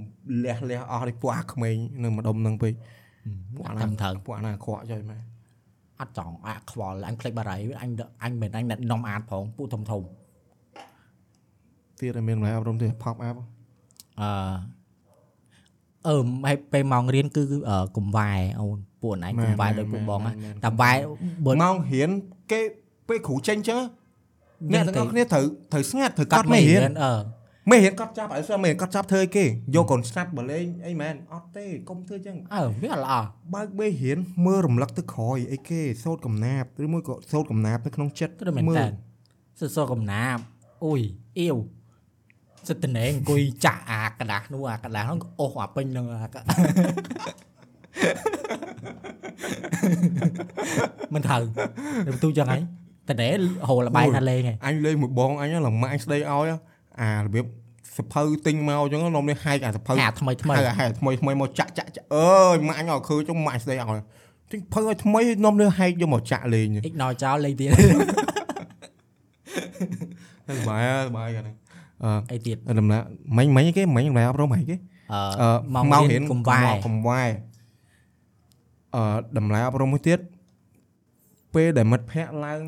[0.44, 2.74] លះលះអស់ដូចពួកអាក្មេងនៅម្ដុំហ្នឹងពេក
[3.55, 5.18] ពួកអាតាមត្រូវពួកអាណាអាក្រក់ចុយម៉ែ
[6.01, 7.90] អត់ចង់អាខ្វល់អញភ្លេចបារីអញ
[8.22, 10.02] អញមិនអញអ្នកនំអាតផងពួកធំធំ
[12.01, 13.36] ទៀតឲ្យមានម្ល៉េះអប់រំទៀត pop up
[14.20, 14.28] អឺ
[16.09, 16.16] អឺ
[16.47, 20.32] ហើយពេលម៉ោងរៀនគឺអឺកុំវាយអូនពួកណៃកុំវាយដោយពួកបងណា
[20.64, 20.97] តែវាយ
[21.44, 22.10] បើម៉ោងរៀន
[22.52, 22.60] គេ
[23.09, 23.81] ពេលគ្រូចេញចឹង
[24.72, 27.12] អ្នកទាំងអស់នេះគ្នាត្រូវត្រូវស្ងាត់ត្រូវកាកាត់ត់មេមេរៀរៀននអឺ
[27.70, 29.44] មេរៀនកត់ចាប់អត់ស្មេរៀនកត់ចាប់ធ្វើអីគេ
[29.74, 33.14] យកកូនស្នាប់បលេងអីមែនអត់ទេកុំធ្វើចឹងអើវាអត់ល្អ
[33.55, 38.86] បើកមេរៀនមើលរំលឹកទៅក្រោយអីគេសូត្រកំណាព្យឬមួយក៏សូត្រកំណាព្យនៅក្នុងចិត្តគឺមែនតើ
[39.60, 40.39] សសរកំណាប
[40.85, 41.01] អ៊ុយ
[41.39, 41.56] អ៊ីវ
[42.68, 46.36] សិតតណែអង្គុយចាក់អាกระดาษនោះអាกระดาษនោះអូសអាពេញនឹងអាក
[51.14, 51.41] មិនត្រូវ
[52.06, 52.61] ទៅបន្ទូចឹងហើយ
[53.10, 53.27] តណែ
[53.68, 56.27] ហូរលបាយថាលេងហើយ អញលេងមួយបងអញឡើងម៉ាក់អញស្ដីឲ្យ
[57.02, 57.45] អារបៀប
[57.98, 64.02] សភៅទិញមកអញ្ចឹងនំនេះហែកអាសភៅ អាថ្មីថ្មី ហែកហែកថ្មីថ្មីមកចាក់ចាក់ចាក់អើយម៉ាក់អញឲ្យឃើញចុងម៉ាក់ស្ដីឲ្យ
[64.52, 67.69] ទិញភៅឲ្យថ្មីនំនេះហែកយកមកចាក់លេង អ៊ីកណចោលលេងទៀត
[70.48, 71.56] សបាយសបាយហ្នឹង
[72.03, 72.99] អឺអីទៀតដំណា
[73.37, 74.77] មិញមិញគេមិញដំណាអប់រំហីគេ
[75.12, 77.29] អអឺឺមកមករៀរៀននកុំវាយកុំវាយ
[78.95, 79.03] អឺ
[79.39, 80.19] តម្លៃអប់រំមួយទៀត
[81.55, 82.61] ពេលដែលមិត្តភ័ក្តិឡើង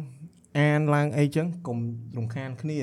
[0.59, 1.79] អានឡើងអីចឹងកុំ
[2.17, 2.79] រំខានគ្នា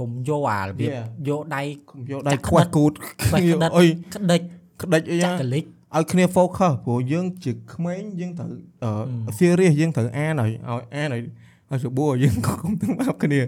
[0.00, 1.04] កុំយកអារបៀប Yeah.
[1.28, 2.92] យកដៃកុំយកដៃចាក់ខ្វាត់គូត
[3.22, 4.40] ខ្វាត់គ្នាក្តិតអុយក្តិច
[4.82, 5.64] ក្តិចអីចាណាក់កលិច
[5.96, 8.50] ឲ្យគ្នា focus ព្រោះយើងជាក្មេងយើងត្រូវ
[8.84, 11.22] អឺ serious យើងត្រូវអានឲ្យឲ្យអានឲ្យ
[11.70, 13.40] ឲ្យស្បួរយើងក៏កុំទាំងបាប់គ្នា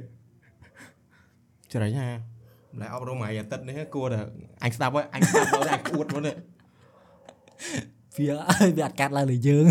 [1.72, 2.06] ច្រៃណា
[2.76, 4.18] ម្ល៉េះអប់រំមួយអាទិត្យនេះគួរតែ
[4.64, 6.34] អញស្ដាប់ហើយអញស្ដាប់ដល់អញក្អួតមកនេះ
[8.16, 8.26] វា
[8.76, 9.64] វាអត់កាត់ឡើងលើយើង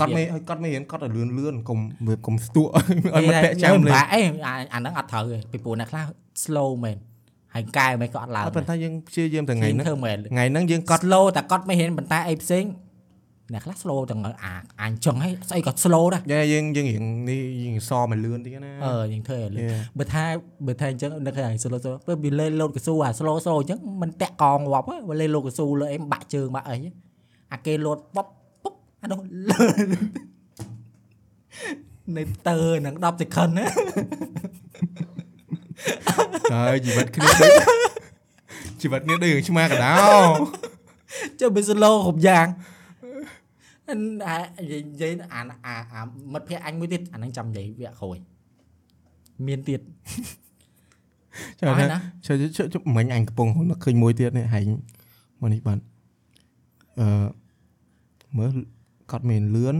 [0.00, 1.78] គាត់មិនឲ្យគាត់មិនរៀនគាត់ឲ្យលឿនលឿនកុំ
[2.08, 2.84] វាកុំស្ទួកឲ្យ
[3.14, 6.04] អីមិត្តភ័ក្តិចាំលេងបាក់អីអាអាហ្នឹងអត់ត្រូវទេពីព្រោះអ្នកខ្លះ
[6.44, 6.98] slow មែន
[7.54, 12.64] ហើយកែមិនក៏អត់ឡើងអត់ប៉ុន្តែយើងព្យាយាមតែថ្ងៃហ្នឹងធ្វើមែនថ្ងៃហ្នឹងយើងកត់ slow តែគាត់មិនហ៊ានប៉ុន្តែអីផ្សេង
[13.52, 19.80] អ្នកខ្លះ slow ទាំងអាអញចឹងហើយស្អីក៏ slow ដែរយ៉ាយើងយើងរៀងនេះយើងសមកលឿនតិចណាអឺយើងធ្វើឲ្យលឿន Yeah.
[19.98, 20.24] បើថា
[20.66, 26.76] បើថាអញ្ចឹងនឹកឲ្យ slow slow ពេលវាលេងលោតកស៊ូអា slow slow អញ្ចឹងមិនតាក់កងងាប់ហើយបើលេងលោតកស៊ូលើអីបាក់ជើងបាក់អី
[27.52, 28.26] អាគេលោតប៉ុប
[28.62, 29.20] ប៉ុបអានោះ
[32.16, 33.66] នៅតើនឹង10 second ណា
[36.52, 37.52] ហើយជីវិតគ្នាដូច
[38.80, 39.94] ជីវិតគ្នាដូចរឿងឆ្មាកដោ
[41.40, 42.46] ចុះវា slow គ្រប់យ៉ាង
[43.90, 43.96] អា
[44.28, 46.00] អានិយាយអាអាអា
[46.32, 48.16] មិត្តភ័ក្ដិអញមួយទៀតអាហ្នឹងចាំនិយាយវាក្រោយ
[49.46, 49.80] មានទៀត
[51.58, 54.68] ចាំអស់ថាណាចុះចុះចុះមិញអញកំពុងនឹកឃើញមួយទៀតនេះហែង
[55.40, 55.78] មកនេះបាទ
[57.00, 57.06] អឺ
[58.38, 58.50] មើល
[59.10, 59.76] គាត់មានលឿន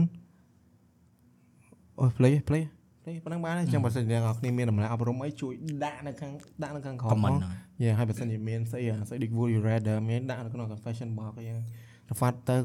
[1.99, 2.63] អូយ play play
[3.03, 6.31] play ប៉ុណ្ណឹងបានហើយចឹងបើសិនជាអ្នកនរគ្នាមានតម្លៃអប់រំអីជួយដាក់នៅខាង
[6.63, 11.65] ដាក់នៅខាងក្រោម comment មកហ្នឹងយេហើយបើសិនជាមានស្អីអាស្អី Dick Wood you reader មានដាក់នៅក្នុង confession box អីហ្នឹង
[12.09, 12.57] រហ្វាត់ទៅ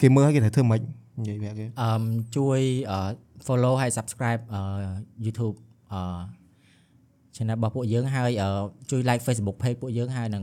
[0.00, 0.80] គេមើលហើយគេត្រូវធ្វើម៉េច
[1.20, 2.02] និយាយវាគេអឺម
[2.36, 2.60] ជួយ
[2.90, 3.00] អឺ
[3.46, 4.60] follow ហើយ subscribe អឺ
[5.24, 5.56] YouTube
[5.92, 6.00] អឺ
[7.36, 8.48] channel របស់ពួកយើងហើយអឺ
[8.90, 10.42] ជួយ like Facebook page ពួកយើងហើយនិង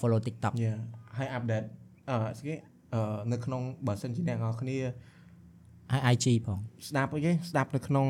[0.00, 0.70] follow TikTok យេ
[1.16, 1.66] ហើយ update
[2.10, 2.54] អឺស្គី
[2.94, 4.76] អឺនៅក្នុងបើសិនជាអ្នកនរគ្នា
[5.92, 6.58] ហើយ IG ផង
[6.88, 8.06] ស្ដាប់អីគេស្ដាប់នៅក្នុង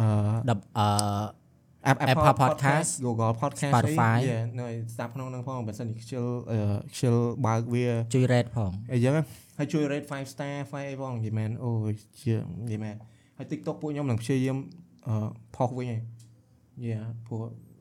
[0.00, 0.06] អឺ
[0.48, 0.88] ដល់អឺ
[1.90, 6.58] App- Apple Apple Podcast Podcast Google Podcast Spotify អី Yeah នៅស្ដាប់ក្នុងហ្នឹងផងបើសិនជាខ្ជិលអឺ
[6.92, 7.14] ខ្ជិល
[7.46, 9.24] បើកវាជួយ rate ផងអីចឹងណា
[9.58, 12.96] ហើយជួយ rate 5 star 5អីផងនិយាយមែនអូយជានិយាយមែន
[13.36, 14.56] ហើយ TikTok ពួកខ្ញុំនឹងព្យាយាម
[15.56, 16.02] ផុសវិញហើយ
[16.86, 17.38] យ៉ាពួក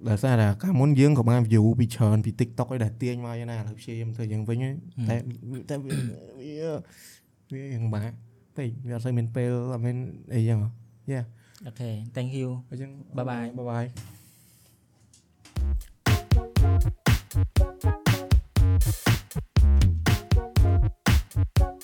[0.09, 4.57] ដោយសារតែកាលមុនយើងក៏បាន view ពីច្រើនពី TikTok ឯដែលទាញមកយ៉ាងណាឥឡូវព្យាយាមធ្វើយ៉ាងវិញ
[5.09, 5.15] តែ
[5.69, 5.95] តែវា
[7.53, 8.13] វាយ៉ាងបាក់
[8.57, 9.97] តែវាអត់ស្អីមានពេលអត់មាន
[10.33, 10.59] អីយ៉ាង
[11.11, 11.21] យ៉ា
[11.65, 13.87] អូខេ thank you អញ្ចឹង bye bye bye bye
[18.79, 19.96] Thank you.
[21.37, 21.76] you